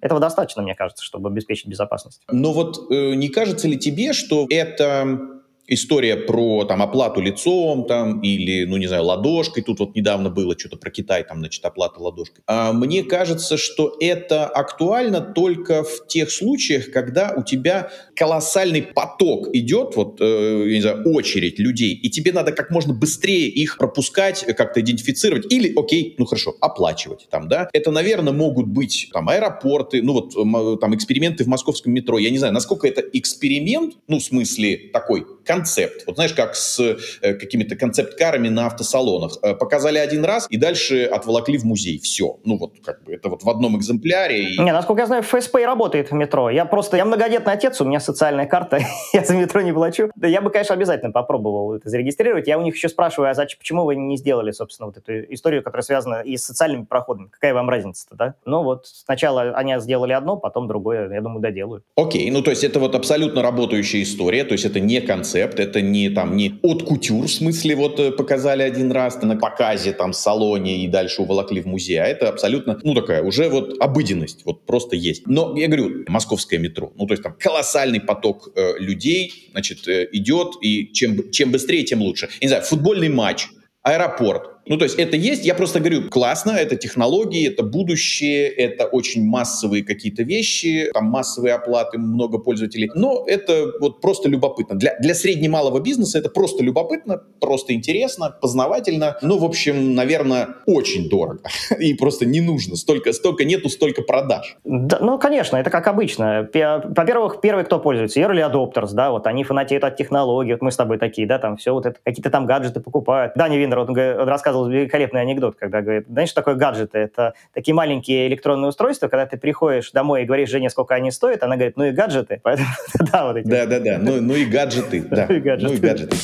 этого 0.00 0.20
достаточно, 0.20 0.62
мне 0.62 0.74
кажется, 0.74 1.04
чтобы 1.04 1.28
обеспечить 1.28 1.66
безопасность. 1.66 2.22
Но 2.30 2.52
вот 2.52 2.90
э, 2.90 3.14
не 3.14 3.28
кажется 3.28 3.68
ли 3.68 3.78
тебе, 3.78 4.12
что 4.12 4.46
это 4.48 5.37
история 5.68 6.16
про 6.16 6.64
там 6.64 6.82
оплату 6.82 7.20
лицом 7.20 7.86
там 7.86 8.20
или, 8.20 8.64
ну 8.64 8.76
не 8.76 8.86
знаю, 8.86 9.04
ладошкой. 9.04 9.62
Тут 9.62 9.78
вот 9.78 9.94
недавно 9.94 10.30
было 10.30 10.58
что-то 10.58 10.76
про 10.76 10.90
Китай, 10.90 11.22
там, 11.24 11.38
значит, 11.38 11.64
оплата 11.64 12.00
ладошкой. 12.00 12.42
А 12.46 12.72
мне 12.72 13.04
кажется, 13.04 13.56
что 13.56 13.94
это 14.00 14.46
актуально 14.46 15.20
только 15.20 15.84
в 15.84 16.06
тех 16.06 16.30
случаях, 16.30 16.90
когда 16.90 17.34
у 17.36 17.42
тебя 17.42 17.90
колоссальный 18.16 18.82
поток 18.82 19.48
идет, 19.52 19.94
вот, 19.96 20.20
э, 20.20 20.64
не 20.66 20.80
знаю, 20.80 21.02
очередь 21.04 21.58
людей, 21.58 21.92
и 21.92 22.10
тебе 22.10 22.32
надо 22.32 22.52
как 22.52 22.70
можно 22.70 22.94
быстрее 22.94 23.48
их 23.48 23.78
пропускать, 23.78 24.44
как-то 24.56 24.80
идентифицировать, 24.80 25.52
или, 25.52 25.72
окей, 25.78 26.14
ну 26.18 26.24
хорошо, 26.24 26.54
оплачивать 26.60 27.28
там, 27.30 27.48
да. 27.48 27.68
Это, 27.72 27.90
наверное, 27.90 28.32
могут 28.32 28.66
быть 28.66 29.10
там 29.12 29.28
аэропорты, 29.28 30.02
ну 30.02 30.14
вот 30.14 30.80
там 30.80 30.94
эксперименты 30.94 31.44
в 31.44 31.46
московском 31.46 31.92
метро. 31.92 32.18
Я 32.18 32.30
не 32.30 32.38
знаю, 32.38 32.54
насколько 32.54 32.88
это 32.88 33.02
эксперимент, 33.12 33.94
ну 34.08 34.18
в 34.18 34.22
смысле 34.22 34.90
такой 34.92 35.26
концепт. 35.58 36.04
Вот 36.06 36.16
знаешь, 36.16 36.32
как 36.32 36.54
с 36.54 36.78
э, 36.80 37.34
какими-то 37.34 37.76
концепт-карами 37.76 38.48
на 38.48 38.66
автосалонах. 38.66 39.32
Э, 39.42 39.54
показали 39.54 39.98
один 39.98 40.24
раз 40.24 40.46
и 40.50 40.56
дальше 40.56 41.04
отволокли 41.04 41.58
в 41.58 41.64
музей. 41.64 41.98
Все. 41.98 42.38
Ну 42.44 42.58
вот 42.58 42.74
как 42.84 43.02
бы 43.02 43.12
это 43.12 43.28
вот 43.28 43.42
в 43.42 43.50
одном 43.50 43.76
экземпляре. 43.76 44.54
И... 44.54 44.58
Не, 44.58 44.72
насколько 44.72 45.02
я 45.02 45.06
знаю, 45.06 45.22
ФСП 45.22 45.56
работает 45.56 46.10
в 46.10 46.14
метро. 46.14 46.50
Я 46.50 46.64
просто, 46.64 46.96
я 46.96 47.04
многодетный 47.04 47.52
отец, 47.52 47.80
у 47.80 47.84
меня 47.84 48.00
социальная 48.00 48.46
карта, 48.46 48.78
я 49.12 49.24
за 49.24 49.34
метро 49.34 49.60
не 49.62 49.72
плачу. 49.72 50.10
Да 50.14 50.28
я 50.28 50.40
бы, 50.40 50.50
конечно, 50.50 50.74
обязательно 50.74 51.10
попробовал 51.10 51.74
это 51.74 51.88
зарегистрировать. 51.88 52.46
Я 52.46 52.58
у 52.58 52.62
них 52.62 52.74
еще 52.74 52.88
спрашиваю, 52.88 53.30
а 53.30 53.34
зачем, 53.34 53.58
почему 53.58 53.84
вы 53.84 53.96
не 53.96 54.16
сделали, 54.16 54.52
собственно, 54.52 54.86
вот 54.86 54.96
эту 54.96 55.12
историю, 55.34 55.62
которая 55.62 55.82
связана 55.82 56.20
и 56.20 56.36
с 56.36 56.44
социальными 56.44 56.84
проходами? 56.84 57.28
Какая 57.28 57.54
вам 57.54 57.68
разница-то, 57.68 58.14
да? 58.14 58.34
Ну 58.44 58.62
вот 58.62 58.86
сначала 58.86 59.42
они 59.56 59.78
сделали 59.78 60.12
одно, 60.12 60.36
потом 60.36 60.68
другое, 60.68 61.12
я 61.12 61.20
думаю, 61.20 61.40
доделают. 61.40 61.84
Окей, 61.96 62.30
ну 62.30 62.42
то 62.42 62.50
есть 62.50 62.64
это 62.64 62.78
вот 62.78 62.94
абсолютно 62.94 63.42
работающая 63.42 64.02
история, 64.02 64.44
то 64.44 64.52
есть 64.52 64.64
это 64.64 64.80
не 64.80 65.00
концепт, 65.00 65.47
концепт, 65.48 65.60
это 65.60 65.80
не 65.80 66.10
там 66.10 66.36
не 66.36 66.58
от 66.62 66.82
кутюр, 66.82 67.26
в 67.26 67.30
смысле 67.30 67.76
вот 67.76 68.00
э, 68.00 68.10
показали 68.10 68.62
один 68.62 68.92
раз 68.92 69.22
на 69.22 69.36
показе 69.36 69.92
там 69.92 70.12
салоне 70.12 70.84
и 70.84 70.88
дальше 70.88 71.22
уволокли 71.22 71.60
в 71.60 71.66
музей, 71.66 72.00
а 72.00 72.06
это 72.06 72.28
абсолютно, 72.28 72.78
ну 72.82 72.94
такая 72.94 73.22
уже 73.22 73.48
вот 73.48 73.76
обыденность, 73.80 74.44
вот 74.44 74.66
просто 74.66 74.96
есть. 74.96 75.26
Но 75.26 75.56
я 75.56 75.66
говорю, 75.66 76.04
московское 76.08 76.58
метро, 76.58 76.92
ну 76.96 77.06
то 77.06 77.12
есть 77.12 77.22
там 77.22 77.34
колоссальный 77.38 78.00
поток 78.00 78.50
э, 78.54 78.78
людей, 78.78 79.48
значит, 79.52 79.88
э, 79.88 80.08
идет, 80.12 80.54
и 80.62 80.92
чем, 80.92 81.30
чем 81.30 81.50
быстрее, 81.52 81.84
тем 81.84 82.00
лучше. 82.02 82.28
Я 82.40 82.46
не 82.46 82.48
знаю, 82.48 82.62
футбольный 82.64 83.08
матч, 83.08 83.48
аэропорт, 83.82 84.57
ну, 84.68 84.76
то 84.76 84.84
есть 84.84 84.98
это 84.98 85.16
есть, 85.16 85.44
я 85.44 85.54
просто 85.54 85.80
говорю, 85.80 86.08
классно, 86.08 86.52
это 86.52 86.76
технологии, 86.76 87.46
это 87.48 87.62
будущее, 87.62 88.48
это 88.48 88.86
очень 88.86 89.24
массовые 89.24 89.84
какие-то 89.84 90.22
вещи, 90.22 90.90
там 90.92 91.06
массовые 91.06 91.54
оплаты, 91.54 91.98
много 91.98 92.38
пользователей, 92.38 92.90
но 92.94 93.24
это 93.26 93.72
вот 93.80 94.00
просто 94.00 94.28
любопытно. 94.28 94.76
Для, 94.76 94.96
для 94.98 95.14
средне-малого 95.14 95.80
бизнеса 95.80 96.18
это 96.18 96.28
просто 96.28 96.62
любопытно, 96.62 97.22
просто 97.40 97.74
интересно, 97.74 98.34
познавательно, 98.40 99.16
ну, 99.22 99.38
в 99.38 99.44
общем, 99.44 99.94
наверное, 99.94 100.48
очень 100.66 101.08
дорого 101.08 101.42
и 101.78 101.94
просто 101.94 102.26
не 102.26 102.40
нужно, 102.40 102.76
столько, 102.76 103.12
столько 103.12 103.44
нету, 103.44 103.68
столько 103.68 104.02
продаж. 104.02 104.56
Да, 104.64 104.98
ну, 105.00 105.18
конечно, 105.18 105.56
это 105.56 105.70
как 105.70 105.86
обычно. 105.86 106.48
Во-первых, 106.52 107.40
первый, 107.40 107.64
кто 107.64 107.78
пользуется, 107.78 108.20
early 108.20 108.48
adopters, 108.48 108.92
да, 108.92 109.10
вот 109.10 109.26
они 109.26 109.44
фанатеют 109.44 109.84
от 109.84 109.96
технологий, 109.96 110.52
вот 110.52 110.62
мы 110.62 110.70
с 110.70 110.76
тобой 110.76 110.98
такие, 110.98 111.26
да, 111.26 111.38
там 111.38 111.56
все 111.56 111.72
вот 111.72 111.86
это, 111.86 111.98
какие-то 112.04 112.30
там 112.30 112.46
гаджеты 112.46 112.80
покупают. 112.80 113.32
Даня 113.36 113.58
Винер, 113.58 113.78
он, 113.78 113.90
он 113.90 114.28
рассказывал 114.28 114.57
рассказывал 114.58 114.68
великолепный 114.68 115.20
анекдот, 115.20 115.56
когда 115.56 115.80
говорит, 115.82 116.06
знаешь, 116.08 116.28
что 116.28 116.40
такое 116.40 116.54
гаджеты? 116.54 116.98
Это 116.98 117.34
такие 117.54 117.74
маленькие 117.74 118.28
электронные 118.28 118.68
устройства, 118.68 119.08
когда 119.08 119.26
ты 119.26 119.36
приходишь 119.36 119.90
домой 119.92 120.22
и 120.22 120.24
говоришь 120.24 120.50
жене, 120.50 120.70
сколько 120.70 120.94
они 120.94 121.10
стоят, 121.10 121.42
она 121.42 121.56
говорит, 121.56 121.76
ну 121.76 121.84
и 121.84 121.90
гаджеты. 121.90 122.40
Поэтому, 122.42 122.68
да, 123.12 123.26
вот 123.26 123.36
эти. 123.36 123.46
Да, 123.46 123.66
да, 123.66 123.80
да, 123.80 123.98
ну, 123.98 124.20
ну 124.20 124.34
и 124.34 124.44
гаджеты, 124.44 125.02
да, 125.10 125.26
ну 125.28 125.72
и 125.72 125.76
гаджеты. 125.78 126.16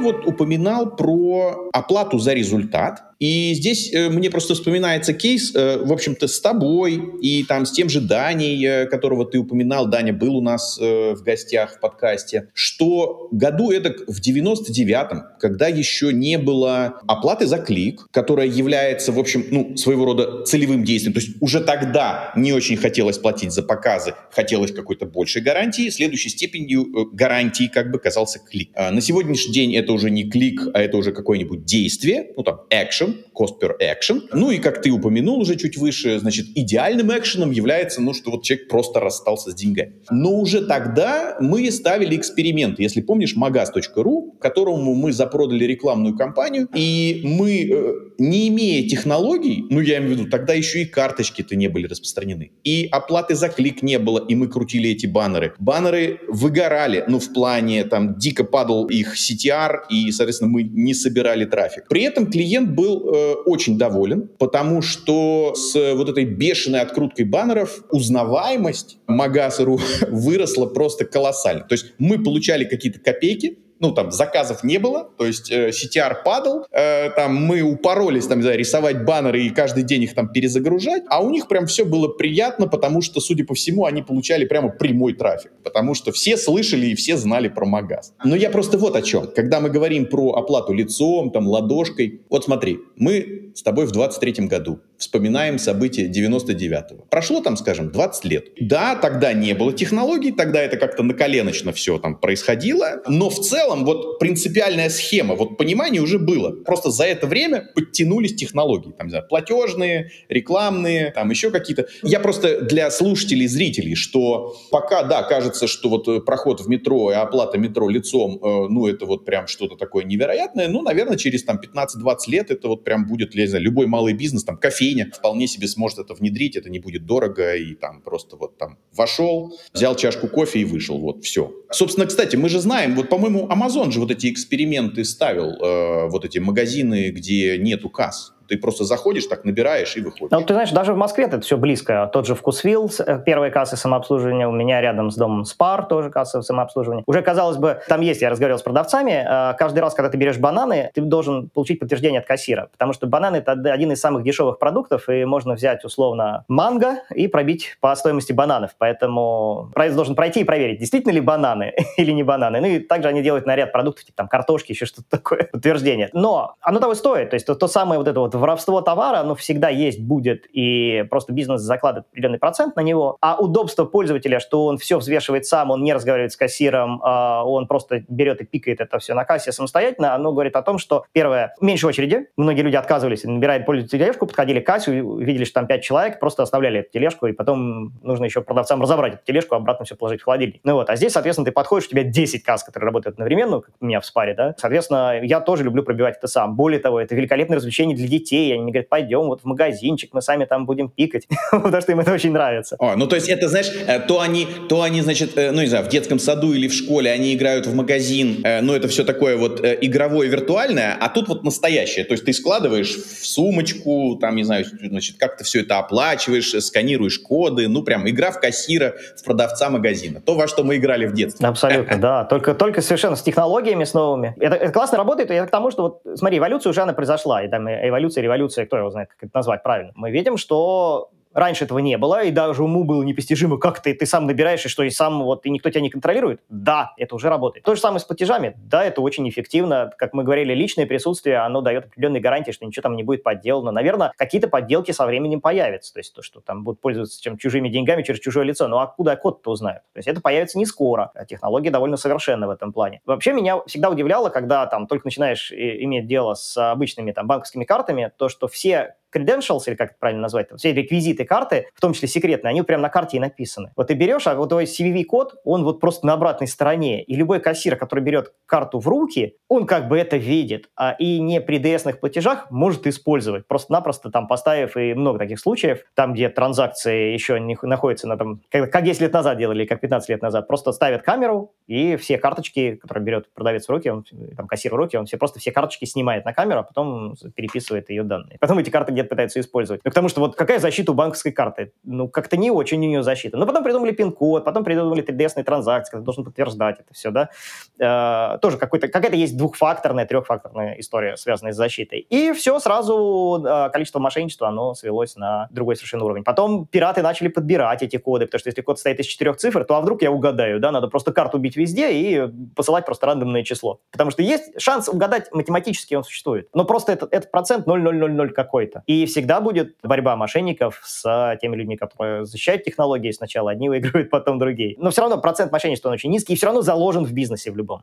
Вот 0.00 0.26
упоминал 0.26 0.96
про 0.96 1.70
оплату 1.72 2.18
за 2.18 2.32
результат, 2.32 3.02
И 3.18 3.54
здесь 3.54 3.94
э, 3.94 4.10
мне 4.10 4.30
просто 4.30 4.54
вспоминается 4.54 5.14
кейс, 5.14 5.54
э, 5.54 5.78
в 5.82 5.90
общем-то, 5.90 6.28
с 6.28 6.38
тобой 6.38 7.02
и 7.22 7.44
там 7.44 7.64
с 7.64 7.72
тем 7.72 7.88
же 7.88 8.02
Даней, 8.02 8.62
э, 8.66 8.86
которого 8.86 9.24
ты 9.24 9.38
упоминал. 9.38 9.86
Даня 9.86 10.12
был 10.12 10.36
у 10.36 10.42
нас 10.42 10.78
э, 10.78 11.14
в 11.14 11.22
гостях 11.22 11.76
в 11.76 11.80
подкасте. 11.80 12.50
Что 12.52 13.28
году 13.32 13.70
это 13.70 13.94
в 14.06 14.20
99-м, 14.20 15.22
когда 15.40 15.68
еще 15.68 16.12
не 16.12 16.36
было 16.36 17.00
оплаты 17.06 17.46
за 17.46 17.56
клик, 17.56 18.06
которая 18.10 18.48
является, 18.48 19.12
в 19.12 19.18
общем, 19.18 19.46
ну, 19.50 19.76
своего 19.78 20.04
рода 20.04 20.44
целевым 20.44 20.84
действием. 20.84 21.14
То 21.14 21.20
есть 21.20 21.36
уже 21.40 21.60
тогда 21.60 22.32
не 22.36 22.52
очень 22.52 22.76
хотелось 22.76 23.16
платить 23.16 23.52
за 23.52 23.62
показы, 23.62 24.14
хотелось 24.30 24.72
какой-то 24.72 25.06
большей 25.06 25.40
гарантии. 25.40 25.88
Следующей 25.88 26.28
степенью 26.28 26.82
э, 26.82 27.16
гарантии 27.16 27.70
как 27.72 27.90
бы 27.90 27.98
казался 27.98 28.40
клик. 28.40 28.72
А 28.74 28.90
на 28.90 29.00
сегодняшний 29.00 29.54
день 29.54 29.74
это 29.74 29.85
уже 29.92 30.10
не 30.10 30.28
клик, 30.28 30.60
а 30.74 30.80
это 30.80 30.96
уже 30.96 31.12
какое-нибудь 31.12 31.64
действие, 31.64 32.32
ну 32.36 32.42
там 32.42 32.60
action, 32.70 33.14
cost 33.38 33.60
per 33.60 33.72
action. 33.80 34.22
Ну 34.32 34.50
и 34.50 34.58
как 34.58 34.82
ты 34.82 34.90
упомянул 34.90 35.40
уже 35.40 35.56
чуть 35.56 35.76
выше, 35.76 36.18
значит, 36.18 36.46
идеальным 36.54 37.10
экшеном 37.16 37.50
является, 37.50 38.00
ну, 38.00 38.14
что 38.14 38.30
вот 38.30 38.44
человек 38.44 38.68
просто 38.68 39.00
расстался 39.00 39.50
с 39.50 39.54
деньгами. 39.54 39.94
Но 40.10 40.34
уже 40.40 40.64
тогда 40.66 41.36
мы 41.40 41.70
ставили 41.70 42.16
эксперимент. 42.16 42.78
Если 42.80 43.00
помнишь, 43.00 43.36
magaz.ru, 43.36 44.38
которому 44.40 44.94
мы 44.94 45.12
запродали 45.12 45.64
рекламную 45.64 46.16
кампанию, 46.16 46.68
и 46.74 47.20
мы, 47.24 47.62
э, 47.64 47.92
не 48.18 48.48
имея 48.48 48.88
технологий, 48.88 49.64
ну, 49.70 49.80
я 49.80 49.98
имею 49.98 50.14
в 50.14 50.18
виду, 50.18 50.30
тогда 50.30 50.54
еще 50.54 50.82
и 50.82 50.84
карточки-то 50.84 51.56
не 51.56 51.68
были 51.68 51.86
распространены, 51.86 52.52
и 52.64 52.88
оплаты 52.90 53.34
за 53.34 53.48
клик 53.48 53.82
не 53.82 53.98
было, 53.98 54.24
и 54.26 54.34
мы 54.34 54.48
крутили 54.48 54.90
эти 54.90 55.06
баннеры. 55.06 55.54
Баннеры 55.58 56.20
выгорали, 56.28 57.04
ну, 57.08 57.18
в 57.18 57.32
плане, 57.32 57.84
там, 57.84 58.16
дико 58.18 58.44
падал 58.44 58.86
их 58.86 59.16
CTR, 59.16 59.75
и, 59.90 60.10
соответственно, 60.12 60.50
мы 60.50 60.62
не 60.62 60.94
собирали 60.94 61.44
трафик. 61.44 61.88
При 61.88 62.02
этом 62.02 62.30
клиент 62.30 62.70
был 62.70 63.08
э, 63.08 63.34
очень 63.46 63.78
доволен, 63.78 64.28
потому 64.38 64.82
что 64.82 65.54
с 65.54 65.94
вот 65.94 66.08
этой 66.08 66.24
бешеной 66.24 66.80
откруткой 66.80 67.24
баннеров 67.24 67.84
узнаваемость 67.90 68.98
Магасеру 69.06 69.80
выросла 70.10 70.66
просто 70.66 71.04
колоссально. 71.04 71.62
То 71.62 71.74
есть 71.74 71.92
мы 71.98 72.22
получали 72.22 72.64
какие-то 72.64 73.00
копейки, 73.00 73.58
ну, 73.78 73.92
там, 73.92 74.10
заказов 74.10 74.64
не 74.64 74.78
было, 74.78 75.10
то 75.18 75.26
есть 75.26 75.50
э, 75.50 75.70
CTR 75.70 76.22
падал, 76.24 76.66
э, 76.70 77.10
там, 77.10 77.34
мы 77.34 77.60
упоролись, 77.62 78.26
там, 78.26 78.38
не 78.38 78.42
знаю, 78.42 78.58
рисовать 78.58 79.04
баннеры 79.04 79.42
и 79.42 79.50
каждый 79.50 79.82
день 79.82 80.02
их 80.04 80.14
там 80.14 80.28
перезагружать, 80.28 81.02
а 81.08 81.22
у 81.22 81.30
них 81.30 81.48
прям 81.48 81.66
все 81.66 81.84
было 81.84 82.08
приятно, 82.08 82.66
потому 82.66 83.02
что, 83.02 83.20
судя 83.20 83.44
по 83.44 83.54
всему, 83.54 83.84
они 83.84 84.02
получали 84.02 84.44
прямо 84.44 84.70
прямой 84.70 85.14
трафик, 85.14 85.52
потому 85.62 85.94
что 85.94 86.12
все 86.12 86.36
слышали 86.36 86.86
и 86.86 86.94
все 86.94 87.16
знали 87.16 87.48
про 87.48 87.66
Магаз. 87.66 88.14
Но 88.24 88.36
я 88.36 88.50
просто 88.50 88.78
вот 88.78 88.96
о 88.96 89.02
чем. 89.02 89.28
Когда 89.34 89.60
мы 89.60 89.70
говорим 89.70 90.06
про 90.06 90.32
оплату 90.32 90.72
лицом, 90.72 91.30
там, 91.30 91.46
ладошкой, 91.46 92.22
вот 92.30 92.44
смотри, 92.44 92.78
мы 92.96 93.52
с 93.54 93.62
тобой 93.62 93.86
в 93.86 93.92
23 93.92 94.46
году 94.46 94.80
вспоминаем 94.98 95.58
события 95.58 96.08
99-го. 96.08 97.04
Прошло 97.10 97.40
там, 97.40 97.56
скажем, 97.56 97.90
20 97.90 98.24
лет. 98.24 98.46
Да, 98.60 98.96
тогда 98.96 99.32
не 99.32 99.54
было 99.54 99.72
технологий, 99.72 100.32
тогда 100.32 100.62
это 100.62 100.76
как-то 100.76 101.02
наколеночно 101.02 101.72
все 101.72 101.98
там 101.98 102.18
происходило, 102.18 103.02
но 103.08 103.30
в 103.30 103.40
целом 103.40 103.65
вот 103.74 104.18
принципиальная 104.18 104.88
схема, 104.88 105.34
вот 105.34 105.56
понимание 105.56 106.00
уже 106.00 106.18
было. 106.18 106.50
Просто 106.50 106.90
за 106.90 107.04
это 107.04 107.26
время 107.26 107.68
подтянулись 107.74 108.34
технологии, 108.34 108.92
там, 108.96 109.08
не 109.08 109.10
знаю, 109.10 109.26
платежные, 109.28 110.10
рекламные, 110.28 111.10
там 111.10 111.30
еще 111.30 111.50
какие-то. 111.50 111.86
Я 112.02 112.20
просто 112.20 112.60
для 112.62 112.90
слушателей, 112.90 113.46
зрителей, 113.48 113.94
что 113.94 114.56
пока, 114.70 115.02
да, 115.02 115.22
кажется, 115.22 115.66
что 115.66 115.88
вот 115.88 116.24
проход 116.24 116.60
в 116.60 116.68
метро 116.68 117.10
и 117.10 117.14
оплата 117.14 117.58
метро 117.58 117.88
лицом, 117.88 118.38
э, 118.42 118.68
ну, 118.68 118.86
это 118.86 119.04
вот 119.04 119.24
прям 119.24 119.46
что-то 119.46 119.76
такое 119.76 120.04
невероятное, 120.04 120.68
ну, 120.68 120.82
наверное, 120.82 121.16
через 121.16 121.42
там 121.44 121.58
15-20 121.58 122.16
лет 122.28 122.50
это 122.50 122.68
вот 122.68 122.84
прям 122.84 123.06
будет, 123.06 123.34
я 123.34 123.42
не 123.42 123.48
знаю, 123.48 123.64
любой 123.64 123.86
малый 123.86 124.12
бизнес, 124.12 124.44
там, 124.44 124.56
кофе 124.56 124.76
кофейня 124.76 125.10
вполне 125.12 125.46
себе 125.46 125.66
сможет 125.68 125.98
это 125.98 126.14
внедрить, 126.14 126.56
это 126.56 126.70
не 126.70 126.78
будет 126.78 127.06
дорого, 127.06 127.54
и 127.54 127.74
там 127.74 128.02
просто 128.02 128.36
вот 128.36 128.58
там 128.58 128.78
вошел, 128.92 129.58
взял 129.72 129.96
чашку 129.96 130.28
кофе 130.28 130.60
и 130.60 130.64
вышел, 130.64 130.98
вот, 130.98 131.24
все. 131.24 131.52
Собственно, 131.70 132.06
кстати, 132.06 132.36
мы 132.36 132.48
же 132.48 132.60
знаем, 132.60 132.94
вот, 132.94 133.08
по-моему, 133.08 133.46
Amazon 133.56 133.90
же 133.90 134.00
вот 134.00 134.10
эти 134.10 134.30
эксперименты 134.30 135.04
ставил, 135.04 135.52
э, 135.52 136.08
вот 136.08 136.24
эти 136.24 136.38
магазины, 136.38 137.10
где 137.10 137.58
нету 137.58 137.88
касс. 137.88 138.35
Ты 138.48 138.58
просто 138.58 138.84
заходишь, 138.84 139.26
так 139.26 139.44
набираешь 139.44 139.96
и 139.96 140.00
выходишь. 140.00 140.30
Ну, 140.30 140.42
ты 140.42 140.54
знаешь, 140.54 140.70
даже 140.70 140.92
в 140.92 140.96
Москве 140.96 141.24
это 141.24 141.40
все 141.40 141.56
близко. 141.56 142.08
Тот 142.12 142.26
же 142.26 142.34
Вкусвилл, 142.34 142.90
э, 142.98 143.20
первые 143.24 143.50
кассы 143.50 143.76
самообслуживания, 143.76 144.48
у 144.48 144.52
меня 144.52 144.80
рядом 144.80 145.10
с 145.10 145.16
домом 145.16 145.44
Спар, 145.44 145.86
тоже 145.86 146.10
касса 146.10 146.42
самообслуживания. 146.42 147.04
Уже, 147.06 147.22
казалось 147.22 147.56
бы, 147.56 147.80
там 147.88 148.00
есть, 148.00 148.22
я 148.22 148.30
разговаривал 148.30 148.58
с 148.58 148.62
продавцами, 148.62 149.24
э, 149.26 149.56
каждый 149.56 149.80
раз, 149.80 149.94
когда 149.94 150.10
ты 150.10 150.16
берешь 150.16 150.38
бананы, 150.38 150.90
ты 150.94 151.00
должен 151.00 151.48
получить 151.48 151.80
подтверждение 151.80 152.20
от 152.20 152.26
кассира, 152.26 152.68
потому 152.72 152.92
что 152.92 153.06
бананы– 153.06 153.36
это 153.46 153.52
один 153.52 153.92
из 153.92 154.00
самых 154.00 154.22
дешевых 154.22 154.58
продуктов, 154.58 155.08
и 155.08 155.24
можно 155.24 155.54
взять, 155.54 155.84
условно, 155.84 156.44
манго 156.48 157.02
и 157.14 157.28
пробить 157.28 157.76
по 157.80 157.94
стоимости 157.94 158.32
бананов. 158.32 158.72
Поэтому 158.78 159.70
продавец 159.74 159.94
должен 159.94 160.14
пройти 160.14 160.40
и 160.40 160.44
проверить, 160.44 160.78
действительно 160.78 161.12
ли 161.12 161.20
бананы 161.20 161.74
или 161.96 162.12
не 162.12 162.22
бананы. 162.22 162.60
Ну 162.60 162.66
и 162.66 162.78
также 162.78 163.08
они 163.08 163.22
делают 163.22 163.46
на 163.46 163.56
ряд 163.56 163.72
продуктов, 163.72 164.04
типа 164.04 164.16
там 164.16 164.28
картошки, 164.28 164.72
еще 164.72 164.86
что-то 164.86 165.08
такое, 165.10 165.44
подтверждение. 165.52 166.10
Но 166.12 166.54
оно 166.60 166.80
того 166.80 166.94
стоит. 166.94 167.30
То 167.30 167.34
есть 167.34 167.46
то, 167.46 167.54
то 167.54 167.68
самое 167.68 167.98
вот 167.98 168.08
это 168.08 168.20
вот 168.20 168.34
воровство 168.38 168.80
товара, 168.80 169.18
оно 169.18 169.34
всегда 169.34 169.68
есть, 169.68 170.00
будет, 170.00 170.46
и 170.52 171.04
просто 171.10 171.32
бизнес 171.32 171.60
закладывает 171.60 172.06
определенный 172.10 172.38
процент 172.38 172.76
на 172.76 172.80
него. 172.80 173.16
А 173.20 173.36
удобство 173.36 173.84
пользователя, 173.84 174.40
что 174.40 174.66
он 174.66 174.78
все 174.78 174.98
взвешивает 174.98 175.46
сам, 175.46 175.70
он 175.70 175.82
не 175.82 175.92
разговаривает 175.92 176.32
с 176.32 176.36
кассиром, 176.36 177.00
а 177.02 177.44
он 177.44 177.66
просто 177.66 178.02
берет 178.08 178.40
и 178.40 178.44
пикает 178.44 178.80
это 178.80 178.98
все 178.98 179.14
на 179.14 179.24
кассе 179.24 179.52
самостоятельно, 179.52 180.14
оно 180.14 180.32
говорит 180.32 180.56
о 180.56 180.62
том, 180.62 180.78
что, 180.78 181.04
первое, 181.12 181.54
меньше 181.60 181.86
очереди. 181.86 182.26
Многие 182.36 182.62
люди 182.62 182.76
отказывались, 182.76 183.24
набирают 183.24 183.66
пользователь 183.66 183.98
тележку, 183.98 184.26
подходили 184.26 184.60
к 184.60 184.66
кассе, 184.66 185.02
увидели, 185.02 185.44
что 185.44 185.54
там 185.54 185.66
5 185.66 185.82
человек, 185.82 186.20
просто 186.20 186.42
оставляли 186.42 186.80
эту 186.80 186.92
тележку, 186.92 187.26
и 187.26 187.32
потом 187.32 187.92
нужно 188.02 188.24
еще 188.24 188.40
продавцам 188.42 188.82
разобрать 188.82 189.14
эту 189.14 189.24
тележку, 189.24 189.54
обратно 189.54 189.84
все 189.84 189.96
положить 189.96 190.20
в 190.20 190.24
холодильник. 190.24 190.60
Ну 190.64 190.74
вот, 190.74 190.90
а 190.90 190.96
здесь, 190.96 191.12
соответственно, 191.12 191.46
ты 191.46 191.52
подходишь, 191.52 191.86
у 191.86 191.90
тебя 191.90 192.02
10 192.04 192.42
касс, 192.42 192.64
которые 192.64 192.86
работают 192.86 193.14
одновременно, 193.14 193.60
как 193.60 193.74
у 193.80 193.86
меня 193.86 194.00
в 194.00 194.06
спаре, 194.06 194.34
да. 194.34 194.54
Соответственно, 194.58 195.20
я 195.22 195.40
тоже 195.40 195.64
люблю 195.64 195.82
пробивать 195.82 196.16
это 196.18 196.26
сам. 196.26 196.56
Более 196.56 196.80
того, 196.80 197.00
это 197.00 197.14
великолепное 197.14 197.56
развлечение 197.56 197.96
для 197.96 198.08
детей. 198.08 198.25
Они 198.34 198.62
мне 198.62 198.72
говорят, 198.72 198.88
пойдем 198.88 199.26
вот 199.26 199.42
в 199.42 199.44
магазинчик, 199.44 200.10
мы 200.12 200.22
сами 200.22 200.44
там 200.44 200.66
будем 200.66 200.88
пикать, 200.88 201.26
потому 201.50 201.80
что 201.80 201.92
им 201.92 202.00
это 202.00 202.12
очень 202.12 202.32
нравится. 202.32 202.76
О, 202.78 202.96
ну 202.96 203.06
то 203.06 203.16
есть 203.16 203.28
это, 203.28 203.48
знаешь, 203.48 203.70
э, 203.86 204.00
то 204.00 204.20
они, 204.20 204.46
то 204.68 204.82
они, 204.82 205.02
значит, 205.02 205.36
э, 205.36 205.50
ну 205.50 205.60
не 205.60 205.68
знаю, 205.68 205.84
в 205.84 205.88
детском 205.88 206.18
саду 206.18 206.52
или 206.52 206.68
в 206.68 206.74
школе 206.74 207.10
они 207.10 207.34
играют 207.34 207.66
в 207.66 207.74
магазин, 207.74 208.40
э, 208.44 208.60
ну 208.60 208.74
это 208.74 208.88
все 208.88 209.04
такое 209.04 209.36
вот 209.36 209.60
игровое, 209.62 210.28
виртуальное, 210.28 210.96
а 210.98 211.08
тут 211.08 211.28
вот 211.28 211.44
настоящее. 211.44 212.04
То 212.04 212.12
есть 212.12 212.24
ты 212.24 212.32
складываешь 212.32 212.96
в 212.96 213.26
сумочку, 213.26 214.16
там, 214.20 214.36
не 214.36 214.44
знаю, 214.44 214.64
значит, 214.82 215.16
как 215.18 215.36
ты 215.36 215.44
все 215.44 215.62
это 215.62 215.78
оплачиваешь, 215.78 216.52
сканируешь 216.64 217.18
коды, 217.18 217.68
ну 217.68 217.82
прям 217.82 218.08
игра 218.08 218.30
в 218.30 218.40
кассира, 218.40 218.94
в 219.16 219.24
продавца 219.24 219.70
магазина. 219.70 220.20
То, 220.20 220.34
во 220.34 220.48
что 220.48 220.64
мы 220.64 220.76
играли 220.76 221.06
в 221.06 221.14
детстве. 221.14 221.46
Абсолютно, 221.46 221.96
да. 222.00 222.24
Только, 222.24 222.54
только 222.54 222.82
совершенно 222.82 223.16
с 223.16 223.22
технологиями, 223.22 223.84
с 223.84 223.94
новыми. 223.94 224.34
Это, 224.38 224.56
это 224.56 224.72
классно 224.72 224.98
работает, 224.98 225.30
и 225.30 225.34
это 225.34 225.46
к 225.46 225.50
тому, 225.50 225.70
что 225.70 225.82
вот, 225.82 226.18
смотри, 226.18 226.38
эволюция 226.38 226.70
уже 226.70 226.82
она 226.82 226.92
произошла, 226.92 227.42
и 227.42 227.48
там 227.48 227.68
эволюция, 227.68 228.15
революция, 228.22 228.66
кто 228.66 228.76
его 228.76 228.90
знает, 228.90 229.10
как 229.10 229.24
это 229.24 229.30
назвать 229.34 229.62
правильно. 229.62 229.92
Мы 229.94 230.10
видим, 230.10 230.36
что 230.36 231.10
Раньше 231.36 231.64
этого 231.64 231.80
не 231.80 231.98
было, 231.98 232.24
и 232.24 232.30
даже 232.30 232.64
уму 232.64 232.84
было 232.84 233.02
непостижимо, 233.02 233.58
как 233.58 233.80
ты, 233.82 233.92
ты 233.92 234.06
сам 234.06 234.24
набираешь, 234.24 234.64
и 234.64 234.70
что, 234.70 234.82
и 234.82 234.88
сам 234.88 235.22
вот, 235.22 235.44
и 235.44 235.50
никто 235.50 235.68
тебя 235.68 235.82
не 235.82 235.90
контролирует. 235.90 236.40
Да, 236.48 236.94
это 236.96 237.14
уже 237.14 237.28
работает. 237.28 237.62
То 237.62 237.74
же 237.74 237.80
самое 237.82 238.00
с 238.00 238.04
платежами. 238.04 238.54
Да, 238.56 238.82
это 238.82 239.02
очень 239.02 239.28
эффективно. 239.28 239.92
Как 239.98 240.14
мы 240.14 240.24
говорили, 240.24 240.54
личное 240.54 240.86
присутствие, 240.86 241.36
оно 241.36 241.60
дает 241.60 241.88
определенные 241.88 242.22
гарантии, 242.22 242.52
что 242.52 242.64
ничего 242.64 242.84
там 242.84 242.96
не 242.96 243.02
будет 243.02 243.22
подделано. 243.22 243.70
Наверное, 243.70 244.14
какие-то 244.16 244.48
подделки 244.48 244.92
со 244.92 245.04
временем 245.04 245.42
появятся. 245.42 245.92
То 245.92 246.00
есть 246.00 246.14
то, 246.14 246.22
что 246.22 246.40
там 246.40 246.64
будут 246.64 246.80
пользоваться 246.80 247.22
чем 247.22 247.36
чужими 247.36 247.68
деньгами 247.68 248.02
через 248.02 248.20
чужое 248.20 248.46
лицо. 248.46 248.66
Ну, 248.66 248.78
а 248.78 248.84
откуда 248.84 249.14
код-то 249.16 249.50
узнают? 249.50 249.82
То 249.92 249.98
есть 249.98 250.08
это 250.08 250.22
появится 250.22 250.56
не 250.56 250.64
скоро. 250.64 251.10
А 251.14 251.26
технология 251.26 251.70
довольно 251.70 251.98
совершенна 251.98 252.46
в 252.46 252.50
этом 252.50 252.72
плане. 252.72 253.02
Вообще 253.04 253.34
меня 253.34 253.60
всегда 253.66 253.90
удивляло, 253.90 254.30
когда 254.30 254.64
там 254.64 254.86
только 254.86 255.06
начинаешь 255.06 255.52
иметь 255.52 256.06
дело 256.06 256.32
с 256.32 256.56
обычными 256.56 257.12
там 257.12 257.26
банковскими 257.26 257.64
картами, 257.64 258.10
то, 258.16 258.30
что 258.30 258.48
все 258.48 258.94
credentials, 259.14 259.62
или 259.66 259.74
как 259.74 259.90
это 259.90 259.96
правильно 259.98 260.22
назвать, 260.22 260.48
все 260.56 260.72
реквизиты 260.72 261.24
карты, 261.24 261.66
в 261.74 261.80
том 261.80 261.92
числе 261.92 262.08
секретные, 262.08 262.50
они 262.50 262.62
прямо 262.62 262.84
на 262.84 262.88
карте 262.88 263.16
и 263.16 263.20
написаны. 263.20 263.72
Вот 263.76 263.88
ты 263.88 263.94
берешь, 263.94 264.26
а 264.26 264.34
вот 264.34 264.48
твой 264.48 264.64
CVV-код, 264.64 265.40
он 265.44 265.64
вот 265.64 265.80
просто 265.80 266.06
на 266.06 266.14
обратной 266.14 266.46
стороне, 266.46 267.02
и 267.02 267.14
любой 267.14 267.40
кассир, 267.40 267.76
который 267.76 268.00
берет 268.00 268.32
карту 268.46 268.78
в 268.78 268.88
руки, 268.88 269.36
он 269.48 269.66
как 269.66 269.88
бы 269.88 269.98
это 269.98 270.16
видит, 270.16 270.70
а 270.76 270.92
и 270.98 271.18
не 271.20 271.40
при 271.40 271.58
DS-ных 271.58 272.00
платежах 272.00 272.50
может 272.50 272.86
использовать, 272.86 273.46
просто-напросто 273.46 274.10
там 274.10 274.26
поставив, 274.26 274.76
и 274.76 274.94
много 274.94 275.18
таких 275.18 275.40
случаев, 275.40 275.84
там, 275.94 276.14
где 276.14 276.28
транзакции 276.28 277.12
еще 277.12 277.40
не 277.40 277.56
находятся 277.62 278.08
на 278.08 278.16
там, 278.16 278.40
как, 278.50 278.70
как 278.70 278.84
10 278.84 279.00
лет 279.02 279.12
назад 279.12 279.38
делали, 279.38 279.64
как 279.64 279.80
15 279.80 280.08
лет 280.08 280.22
назад, 280.22 280.46
просто 280.46 280.72
ставят 280.72 281.02
камеру, 281.02 281.52
и 281.66 281.96
все 281.96 282.18
карточки, 282.18 282.76
которые 282.76 283.04
берет 283.04 283.32
продавец 283.32 283.66
в 283.66 283.70
руки, 283.70 283.88
он, 283.88 284.04
там, 284.36 284.46
кассир 284.46 284.72
в 284.72 284.76
руки, 284.76 284.96
он 284.96 285.06
все 285.06 285.16
просто 285.16 285.38
все 285.38 285.52
карточки 285.52 285.84
снимает 285.84 286.24
на 286.24 286.32
камеру, 286.32 286.60
а 286.60 286.62
потом 286.62 287.14
переписывает 287.34 287.90
ее 287.90 288.02
данные. 288.02 288.38
Потом 288.40 288.58
эти 288.58 288.70
карты 288.70 288.92
где 288.92 289.04
лет 289.06 289.10
пытаются 289.10 289.40
использовать. 289.40 289.80
Ну, 289.84 289.90
потому 289.90 290.08
что 290.08 290.20
вот 290.20 290.36
какая 290.36 290.58
защита 290.58 290.92
у 290.92 290.94
банковской 290.94 291.32
карты? 291.32 291.72
Ну, 291.84 292.08
как-то 292.08 292.36
не 292.36 292.50
очень 292.50 292.78
у 292.78 292.88
нее 292.88 293.02
защита. 293.02 293.36
Но 293.36 293.46
потом 293.46 293.64
придумали 293.64 293.92
пин-код, 293.92 294.44
потом 294.44 294.64
придумали 294.64 295.02
3DS-ные 295.02 295.44
транзакции, 295.44 295.92
когда 295.92 296.04
должен 296.04 296.24
подтверждать 296.24 296.80
это 296.80 296.92
все, 296.92 297.10
да. 297.10 297.30
Э, 297.78 298.38
тоже 298.38 298.58
какой-то, 298.58 298.88
какая-то 298.88 299.16
есть 299.16 299.36
двухфакторная, 299.36 300.06
трехфакторная 300.06 300.74
история, 300.78 301.16
связанная 301.16 301.52
с 301.52 301.56
защитой. 301.56 302.00
И 302.00 302.32
все, 302.32 302.58
сразу 302.58 303.44
э, 303.46 303.70
количество 303.70 303.98
мошенничества, 303.98 304.48
оно 304.48 304.74
свелось 304.74 305.16
на 305.16 305.48
другой 305.50 305.76
совершенно 305.76 306.04
уровень. 306.04 306.24
Потом 306.24 306.66
пираты 306.66 307.02
начали 307.02 307.28
подбирать 307.28 307.82
эти 307.82 307.96
коды, 307.96 308.26
потому 308.26 308.40
что 308.40 308.48
если 308.48 308.62
код 308.62 308.78
состоит 308.78 309.00
из 309.00 309.06
четырех 309.06 309.36
цифр, 309.36 309.64
то 309.64 309.76
а 309.76 309.80
вдруг 309.80 310.02
я 310.02 310.10
угадаю, 310.10 310.60
да, 310.60 310.70
надо 310.70 310.88
просто 310.88 311.12
карту 311.12 311.38
бить 311.38 311.56
везде 311.56 311.92
и 311.92 312.28
посылать 312.54 312.86
просто 312.86 313.06
рандомное 313.06 313.42
число. 313.42 313.80
Потому 313.90 314.10
что 314.10 314.22
есть 314.22 314.60
шанс 314.60 314.88
угадать 314.88 315.32
математически, 315.32 315.94
он 315.94 316.04
существует. 316.04 316.48
Но 316.54 316.64
просто 316.64 316.92
этот, 316.92 317.12
этот 317.12 317.30
процент 317.30 317.66
0,000 317.66 318.32
какой-то. 318.32 318.82
И 318.86 319.04
всегда 319.06 319.40
будет 319.40 319.74
борьба 319.82 320.14
мошенников 320.14 320.80
с 320.84 321.36
теми 321.40 321.56
людьми, 321.56 321.76
которые 321.76 322.24
защищают 322.24 322.62
технологии. 322.62 323.10
Сначала 323.10 323.50
одни 323.50 323.68
выигрывают, 323.70 324.10
потом 324.10 324.38
другие. 324.38 324.76
Но 324.78 324.90
все 324.90 325.02
равно 325.02 325.20
процент 325.20 325.50
мошенничества 325.50 325.88
он 325.88 325.94
очень 325.94 326.10
низкий 326.10 326.34
и 326.34 326.36
все 326.36 326.46
равно 326.46 326.62
заложен 326.62 327.04
в 327.04 327.12
бизнесе 327.12 327.50
в 327.50 327.56
любом. 327.56 327.82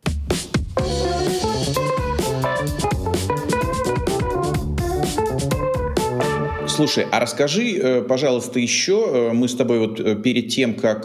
Слушай, 6.76 7.06
а 7.12 7.20
расскажи, 7.20 7.78
э, 7.78 8.02
пожалуйста, 8.02 8.60
еще, 8.60 9.06
э, 9.08 9.32
мы 9.32 9.48
с 9.48 9.54
тобой 9.54 9.78
вот 9.78 10.00
э, 10.00 10.16
перед 10.16 10.48
тем, 10.48 10.74
как 10.74 11.04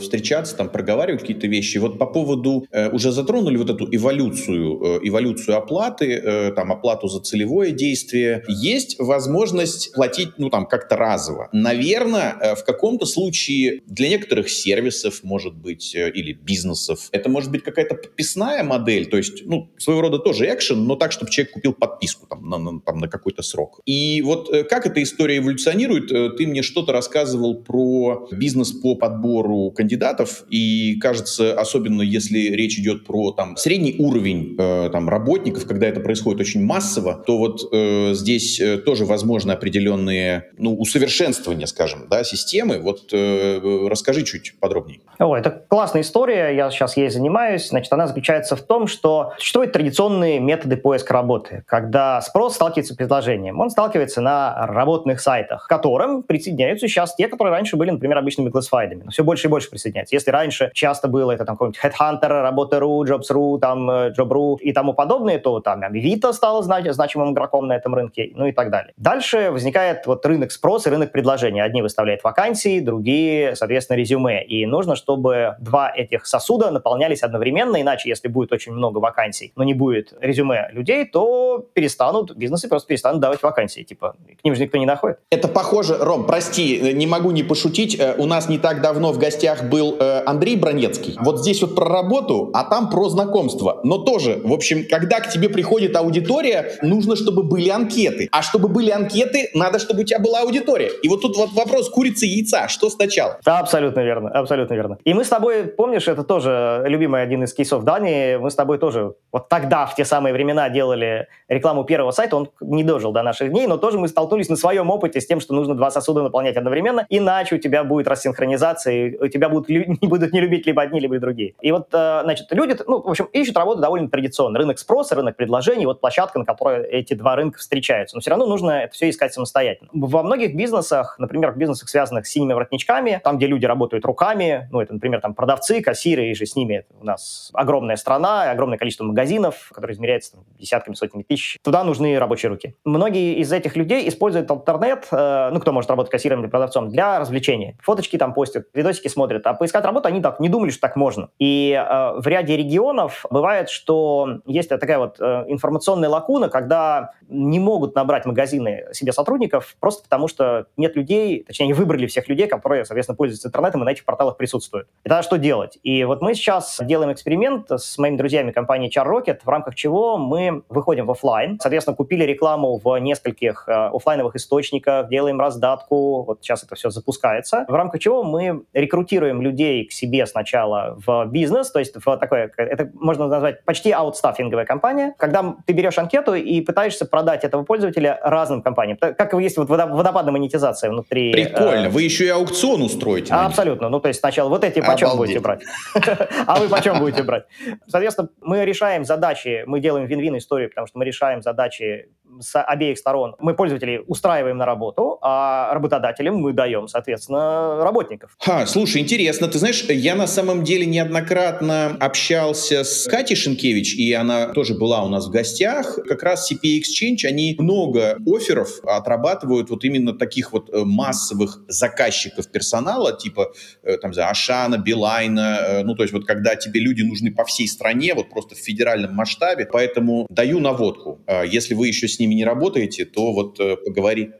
встречаться, 0.00 0.56
там, 0.56 0.68
проговаривать 0.68 1.22
какие-то 1.22 1.48
вещи, 1.48 1.78
вот 1.78 1.98
по 1.98 2.06
поводу, 2.06 2.66
уже 2.92 3.10
затронули 3.10 3.56
вот 3.56 3.70
эту 3.70 3.88
эволюцию, 3.90 5.00
эволюцию 5.06 5.56
оплаты, 5.56 6.52
там, 6.54 6.72
оплату 6.72 7.08
за 7.08 7.20
целевое 7.20 7.72
действие. 7.72 8.44
Есть 8.48 8.96
возможность 8.98 9.92
платить, 9.92 10.30
ну, 10.38 10.50
там, 10.50 10.66
как-то 10.66 10.96
разово. 10.96 11.48
Наверное, 11.52 12.54
в 12.54 12.64
каком-то 12.64 13.06
случае 13.06 13.82
для 13.86 14.08
некоторых 14.08 14.48
сервисов, 14.48 15.22
может 15.22 15.54
быть, 15.54 15.94
или 15.94 16.32
бизнесов, 16.32 17.08
это 17.12 17.28
может 17.28 17.50
быть 17.50 17.62
какая-то 17.62 17.94
подписная 17.94 18.62
модель, 18.62 19.06
то 19.06 19.16
есть, 19.16 19.44
ну, 19.46 19.70
своего 19.78 20.02
рода 20.02 20.18
тоже 20.18 20.46
экшен, 20.52 20.84
но 20.84 20.96
так, 20.96 21.12
чтобы 21.12 21.30
человек 21.30 21.52
купил 21.52 21.72
подписку 21.72 22.26
там 22.26 22.48
на, 22.48 22.58
на, 22.58 22.80
на 22.94 23.08
какой-то 23.08 23.42
срок. 23.42 23.80
И 23.86 24.22
вот 24.22 24.50
как 24.68 24.83
эта 24.86 25.02
история 25.02 25.38
эволюционирует? 25.38 26.12
Э, 26.12 26.30
ты 26.30 26.46
мне 26.46 26.62
что-то 26.62 26.92
рассказывал 26.92 27.54
про 27.56 28.28
бизнес 28.30 28.72
по 28.72 28.94
подбору 28.94 29.70
кандидатов, 29.70 30.44
и 30.50 30.96
кажется, 31.00 31.58
особенно 31.58 32.02
если 32.02 32.38
речь 32.38 32.78
идет 32.78 33.04
про 33.04 33.32
там 33.32 33.56
средний 33.56 33.96
уровень 33.98 34.56
э, 34.58 34.90
там 34.90 35.08
работников, 35.08 35.66
когда 35.66 35.86
это 35.86 36.00
происходит 36.00 36.40
очень 36.40 36.64
массово, 36.64 37.14
то 37.26 37.38
вот 37.38 37.68
э, 37.72 38.14
здесь 38.14 38.60
э, 38.60 38.78
тоже 38.78 39.04
возможны 39.04 39.52
определенные, 39.52 40.50
ну, 40.58 40.74
усовершенствования, 40.74 41.66
скажем, 41.66 42.06
да, 42.10 42.24
системы. 42.24 42.80
Вот 42.80 43.12
э, 43.12 43.60
расскажи 43.88 44.24
чуть 44.24 44.54
подробнее. 44.60 45.00
О, 45.18 45.36
это 45.36 45.50
классная 45.68 46.02
история, 46.02 46.54
я 46.54 46.70
сейчас 46.70 46.96
ей 46.96 47.08
занимаюсь. 47.08 47.68
Значит, 47.68 47.92
она 47.92 48.06
заключается 48.06 48.56
в 48.56 48.62
том, 48.62 48.86
что 48.86 49.32
существуют 49.38 49.72
традиционные 49.72 50.40
методы 50.40 50.76
поиска 50.76 51.12
работы, 51.12 51.62
когда 51.66 52.20
спрос 52.20 52.54
сталкивается 52.54 52.94
с 52.94 52.96
предложением. 52.96 53.60
Он 53.60 53.70
сталкивается 53.70 54.20
на 54.20 54.66
работных 54.74 55.20
сайтах, 55.20 55.64
к 55.64 55.68
которым 55.68 56.22
присоединяются 56.22 56.88
сейчас 56.88 57.14
те, 57.14 57.28
которые 57.28 57.52
раньше 57.52 57.76
были, 57.76 57.90
например, 57.90 58.18
обычными 58.18 58.50
классфайдами. 58.50 59.02
Но 59.04 59.10
все 59.10 59.24
больше 59.24 59.48
и 59.48 59.50
больше 59.50 59.70
присоединяются. 59.70 60.14
Если 60.14 60.30
раньше 60.30 60.70
часто 60.74 61.08
было 61.08 61.32
это 61.32 61.44
там 61.44 61.56
какой-нибудь 61.56 61.80
Headhunter, 61.82 62.42
Работа.ру, 62.42 63.04
Jobs.ru, 63.04 63.58
там 63.58 63.90
э, 63.90 64.12
Job.ru 64.16 64.58
и 64.60 64.72
тому 64.72 64.94
подобное, 64.94 65.38
то 65.38 65.60
там 65.60 65.82
Авито 65.82 66.32
стало 66.32 66.62
знач- 66.62 66.92
значимым 66.92 67.32
игроком 67.32 67.66
на 67.66 67.76
этом 67.76 67.94
рынке, 67.94 68.32
ну 68.34 68.46
и 68.46 68.52
так 68.52 68.70
далее. 68.70 68.92
Дальше 68.96 69.50
возникает 69.50 70.06
вот 70.06 70.24
рынок 70.26 70.52
спроса 70.52 70.88
и 70.88 70.92
рынок 70.92 71.12
предложения. 71.12 71.62
Одни 71.62 71.82
выставляют 71.82 72.24
вакансии, 72.24 72.80
другие, 72.80 73.56
соответственно, 73.56 73.96
резюме. 73.96 74.44
И 74.44 74.66
нужно, 74.66 74.96
чтобы 74.96 75.56
два 75.60 75.92
этих 75.94 76.26
сосуда 76.26 76.70
наполнялись 76.70 77.22
одновременно, 77.22 77.80
иначе, 77.80 78.08
если 78.08 78.28
будет 78.28 78.52
очень 78.52 78.72
много 78.72 78.98
вакансий, 78.98 79.52
но 79.56 79.64
не 79.64 79.74
будет 79.74 80.12
резюме 80.20 80.68
людей, 80.72 81.04
то 81.04 81.64
перестанут, 81.72 82.36
бизнесы 82.36 82.68
просто 82.68 82.88
перестанут 82.88 83.20
давать 83.20 83.42
вакансии. 83.42 83.82
Типа, 83.82 84.16
к 84.40 84.44
ним 84.44 84.54
же 84.54 84.63
никто 84.64 84.78
не 84.78 84.86
находит. 84.86 85.18
Это 85.30 85.48
похоже, 85.48 85.96
Ром, 86.00 86.26
прости, 86.26 86.92
не 86.94 87.06
могу 87.06 87.30
не 87.30 87.42
пошутить. 87.42 87.98
Э, 87.98 88.14
у 88.18 88.26
нас 88.26 88.48
не 88.48 88.58
так 88.58 88.80
давно 88.80 89.12
в 89.12 89.18
гостях 89.18 89.64
был 89.64 89.96
э, 89.98 90.22
Андрей 90.26 90.56
Бронецкий. 90.56 91.16
Вот 91.20 91.40
здесь 91.40 91.62
вот 91.62 91.74
про 91.74 91.86
работу, 91.86 92.50
а 92.52 92.64
там 92.64 92.90
про 92.90 93.08
знакомство. 93.08 93.80
Но 93.84 93.98
тоже, 93.98 94.40
в 94.42 94.52
общем, 94.52 94.86
когда 94.88 95.20
к 95.20 95.30
тебе 95.30 95.48
приходит 95.48 95.96
аудитория, 95.96 96.72
нужно, 96.82 97.16
чтобы 97.16 97.42
были 97.42 97.68
анкеты. 97.68 98.28
А 98.32 98.42
чтобы 98.42 98.68
были 98.68 98.90
анкеты, 98.90 99.50
надо, 99.54 99.78
чтобы 99.78 100.02
у 100.02 100.04
тебя 100.04 100.18
была 100.18 100.40
аудитория. 100.40 100.90
И 101.02 101.08
вот 101.08 101.22
тут 101.22 101.36
вот 101.36 101.52
вопрос 101.52 101.88
курицы 101.90 102.26
и 102.26 102.38
яйца. 102.38 102.68
Что 102.68 102.90
сначала? 102.90 103.38
Да, 103.44 103.58
абсолютно 103.58 104.00
верно, 104.00 104.30
абсолютно 104.30 104.74
верно. 104.74 104.98
И 105.04 105.14
мы 105.14 105.24
с 105.24 105.28
тобой, 105.28 105.64
помнишь, 105.64 106.08
это 106.08 106.24
тоже 106.24 106.84
любимый 106.86 107.22
один 107.22 107.44
из 107.44 107.52
кейсов 107.52 107.84
Дании, 107.84 108.36
мы 108.36 108.50
с 108.50 108.54
тобой 108.54 108.78
тоже 108.78 109.14
вот 109.32 109.48
тогда, 109.48 109.86
в 109.86 109.94
те 109.94 110.04
самые 110.04 110.32
времена, 110.32 110.68
делали 110.68 111.28
рекламу 111.48 111.84
первого 111.84 112.10
сайта, 112.10 112.36
он 112.36 112.48
не 112.60 112.84
дожил 112.84 113.12
до 113.12 113.22
наших 113.22 113.50
дней, 113.50 113.66
но 113.66 113.76
тоже 113.76 113.98
мы 113.98 114.08
столкнулись 114.08 114.48
на 114.54 114.58
своем 114.58 114.88
опыте 114.90 115.20
с 115.20 115.26
тем, 115.26 115.40
что 115.40 115.52
нужно 115.52 115.74
два 115.74 115.90
сосуда 115.90 116.22
наполнять 116.22 116.56
одновременно, 116.56 117.06
иначе 117.08 117.56
у 117.56 117.58
тебя 117.58 117.82
будет 117.82 118.06
рассинхронизация, 118.06 118.94
и 118.94 119.24
у 119.24 119.28
тебя 119.28 119.48
будут, 119.48 119.68
не 120.02 120.08
будут 120.08 120.32
не 120.32 120.40
любить 120.40 120.64
либо 120.66 120.82
одни, 120.82 121.00
либо 121.00 121.18
другие. 121.18 121.54
И 121.60 121.72
вот, 121.72 121.88
э, 121.92 122.20
значит, 122.22 122.46
люди, 122.50 122.76
ну, 122.86 123.02
в 123.02 123.10
общем, 123.10 123.24
ищут 123.32 123.56
работу 123.56 123.80
довольно 123.80 124.08
традиционно. 124.08 124.58
Рынок 124.58 124.78
спроса, 124.78 125.16
рынок 125.16 125.36
предложений, 125.36 125.86
вот 125.86 126.00
площадка, 126.00 126.38
на 126.38 126.44
которой 126.44 126.86
эти 126.86 127.14
два 127.14 127.34
рынка 127.34 127.58
встречаются. 127.58 128.16
Но 128.16 128.20
все 128.20 128.30
равно 128.30 128.46
нужно 128.46 128.84
это 128.84 128.94
все 128.94 129.10
искать 129.10 129.34
самостоятельно. 129.34 129.90
Во 129.92 130.22
многих 130.22 130.54
бизнесах, 130.54 131.16
например, 131.18 131.50
в 131.50 131.56
бизнесах, 131.56 131.88
связанных 131.88 132.26
с 132.26 132.30
синими 132.30 132.52
воротничками, 132.52 133.20
там, 133.24 133.38
где 133.38 133.48
люди 133.48 133.66
работают 133.66 134.04
руками, 134.04 134.68
ну, 134.70 134.80
это, 134.80 134.94
например, 134.94 135.20
там, 135.20 135.34
продавцы, 135.34 135.80
кассиры, 135.82 136.30
и 136.30 136.34
же 136.34 136.46
с 136.46 136.54
ними 136.54 136.84
у 137.00 137.04
нас 137.04 137.50
огромная 137.54 137.96
страна, 137.96 138.50
огромное 138.50 138.78
количество 138.78 139.04
магазинов, 139.04 139.70
которые 139.74 139.94
измеряются 139.94 140.32
там, 140.32 140.44
десятками, 140.58 140.94
сотнями 140.94 141.24
тысяч. 141.24 141.58
Туда 141.62 141.82
нужны 141.82 142.18
рабочие 142.18 142.50
руки. 142.50 142.76
Многие 142.84 143.34
из 143.38 143.52
этих 143.52 143.76
людей 143.76 144.08
используют 144.08 144.43
интернет, 144.50 145.06
э, 145.10 145.50
ну, 145.52 145.60
кто 145.60 145.72
может 145.72 145.90
работать 145.90 146.10
кассиром 146.10 146.40
или 146.40 146.48
продавцом, 146.48 146.88
для 146.88 147.18
развлечения. 147.18 147.76
Фоточки 147.82 148.18
там 148.18 148.34
постят, 148.34 148.66
видосики 148.74 149.08
смотрят, 149.08 149.46
а 149.46 149.54
поискать 149.54 149.84
работу 149.84 150.08
они 150.08 150.20
так 150.20 150.40
не 150.40 150.48
думали, 150.48 150.70
что 150.70 150.80
так 150.80 150.96
можно. 150.96 151.28
И 151.38 151.72
э, 151.72 152.12
в 152.20 152.26
ряде 152.26 152.56
регионов 152.56 153.24
бывает, 153.30 153.70
что 153.70 154.40
есть 154.46 154.68
такая 154.68 154.98
вот 154.98 155.16
э, 155.20 155.44
информационная 155.48 156.08
лакуна, 156.08 156.48
когда 156.48 157.12
не 157.28 157.58
могут 157.58 157.94
набрать 157.94 158.26
магазины 158.26 158.84
себе 158.92 159.12
сотрудников 159.12 159.76
просто 159.80 160.04
потому, 160.04 160.28
что 160.28 160.66
нет 160.76 160.96
людей, 160.96 161.44
точнее, 161.44 161.64
они 161.64 161.72
выбрали 161.72 162.06
всех 162.06 162.28
людей, 162.28 162.46
которые, 162.46 162.84
соответственно, 162.84 163.16
пользуются 163.16 163.48
интернетом 163.48 163.82
и 163.82 163.84
на 163.84 163.90
этих 163.90 164.04
порталах 164.04 164.36
присутствуют. 164.36 164.88
И 165.04 165.08
тогда 165.08 165.22
что 165.22 165.36
делать? 165.36 165.78
И 165.82 166.04
вот 166.04 166.22
мы 166.22 166.34
сейчас 166.34 166.80
делаем 166.82 167.12
эксперимент 167.12 167.70
с 167.70 167.98
моими 167.98 168.16
друзьями 168.16 168.50
компании 168.52 168.90
Char 168.94 169.06
Rocket, 169.06 169.40
в 169.44 169.48
рамках 169.48 169.74
чего 169.74 170.16
мы 170.18 170.62
выходим 170.68 171.06
в 171.06 171.10
офлайн, 171.10 171.58
соответственно, 171.60 171.96
купили 171.96 172.24
рекламу 172.24 172.80
в 172.82 172.98
нескольких 172.98 173.64
э, 173.68 173.72
офлайновых 173.72 174.33
источниках, 174.36 175.08
делаем 175.08 175.40
раздатку, 175.40 176.24
вот 176.24 176.38
сейчас 176.42 176.62
это 176.64 176.74
все 176.74 176.90
запускается, 176.90 177.64
в 177.68 177.74
рамках 177.74 178.00
чего 178.00 178.22
мы 178.22 178.64
рекрутируем 178.72 179.42
людей 179.42 179.86
к 179.86 179.92
себе 179.92 180.26
сначала 180.26 180.98
в 181.04 181.26
бизнес, 181.26 181.70
то 181.70 181.78
есть 181.78 181.94
в 181.96 182.16
такое, 182.16 182.50
это 182.56 182.90
можно 182.94 183.26
назвать 183.26 183.64
почти 183.64 183.90
аутстаффинговая 183.90 184.64
компания, 184.64 185.14
когда 185.18 185.56
ты 185.66 185.72
берешь 185.72 185.98
анкету 185.98 186.34
и 186.34 186.60
пытаешься 186.60 187.06
продать 187.06 187.44
этого 187.44 187.64
пользователя 187.64 188.18
разным 188.22 188.62
компаниям. 188.62 188.98
Как 188.98 189.34
есть 189.34 189.56
вот 189.56 189.68
водопадная 189.68 190.32
монетизация 190.32 190.90
внутри... 190.90 191.32
Прикольно, 191.32 191.86
э, 191.86 191.88
вы 191.88 192.02
еще 192.02 192.26
и 192.26 192.28
аукцион 192.28 192.82
устроите. 192.82 193.32
Абсолютно, 193.32 193.88
ну 193.88 194.00
то 194.00 194.08
есть 194.08 194.20
сначала 194.20 194.48
вот 194.48 194.64
эти 194.64 194.80
почем 194.80 195.16
будете 195.16 195.40
брать? 195.40 195.62
А 196.46 196.58
вы 196.58 196.68
почем 196.68 196.98
будете 196.98 197.22
брать? 197.22 197.44
Соответственно, 197.86 198.28
мы 198.40 198.64
решаем 198.64 199.04
задачи, 199.04 199.64
мы 199.66 199.80
делаем 199.80 200.06
вин-вин 200.06 200.36
историю, 200.36 200.68
потому 200.68 200.86
что 200.86 200.98
мы 200.98 201.04
решаем 201.04 201.42
задачи 201.42 202.08
с 202.40 202.60
обеих 202.62 202.98
сторон. 202.98 203.34
Мы 203.38 203.54
пользователей 203.54 204.00
устраиваем 204.06 204.58
на 204.58 204.66
работу, 204.66 205.18
а 205.22 205.72
работодателям 205.74 206.36
мы 206.36 206.52
даем, 206.52 206.88
соответственно, 206.88 207.82
работников. 207.82 208.36
Ха, 208.38 208.66
слушай, 208.66 209.00
интересно. 209.00 209.48
Ты 209.48 209.58
знаешь, 209.58 209.84
я 209.84 210.14
на 210.14 210.26
самом 210.26 210.64
деле 210.64 210.86
неоднократно 210.86 211.96
общался 212.00 212.84
с 212.84 213.06
Катей 213.06 213.36
Шенкевич, 213.36 213.94
и 213.94 214.12
она 214.12 214.48
тоже 214.48 214.74
была 214.74 215.02
у 215.02 215.08
нас 215.08 215.26
в 215.26 215.30
гостях. 215.30 215.98
Как 216.08 216.22
раз 216.22 216.50
CPA 216.50 216.80
Exchange, 216.80 217.26
они 217.26 217.56
много 217.58 218.18
офферов 218.26 218.80
отрабатывают 218.84 219.70
вот 219.70 219.84
именно 219.84 220.12
таких 220.12 220.52
вот 220.52 220.70
э, 220.70 220.84
массовых 220.84 221.64
заказчиков 221.68 222.50
персонала, 222.50 223.16
типа, 223.16 223.52
э, 223.82 223.96
там, 223.98 224.12
за 224.12 224.28
Ашана, 224.28 224.78
Билайна, 224.78 225.58
э, 225.60 225.82
ну, 225.84 225.94
то 225.94 226.02
есть 226.02 226.12
вот 226.12 226.26
когда 226.26 226.56
тебе 226.56 226.80
люди 226.80 227.02
нужны 227.02 227.32
по 227.32 227.44
всей 227.44 227.68
стране, 227.68 228.14
вот 228.14 228.30
просто 228.30 228.54
в 228.54 228.58
федеральном 228.58 229.14
масштабе, 229.14 229.66
поэтому 229.66 230.26
даю 230.30 230.60
наводку. 230.60 231.20
Если 231.46 231.74
вы 231.74 231.88
еще 231.88 232.08
с 232.08 232.18
ними 232.24 232.34
не 232.34 232.44
работаете, 232.44 233.04
то 233.04 233.32
вот 233.32 233.58
поговори 233.84 234.32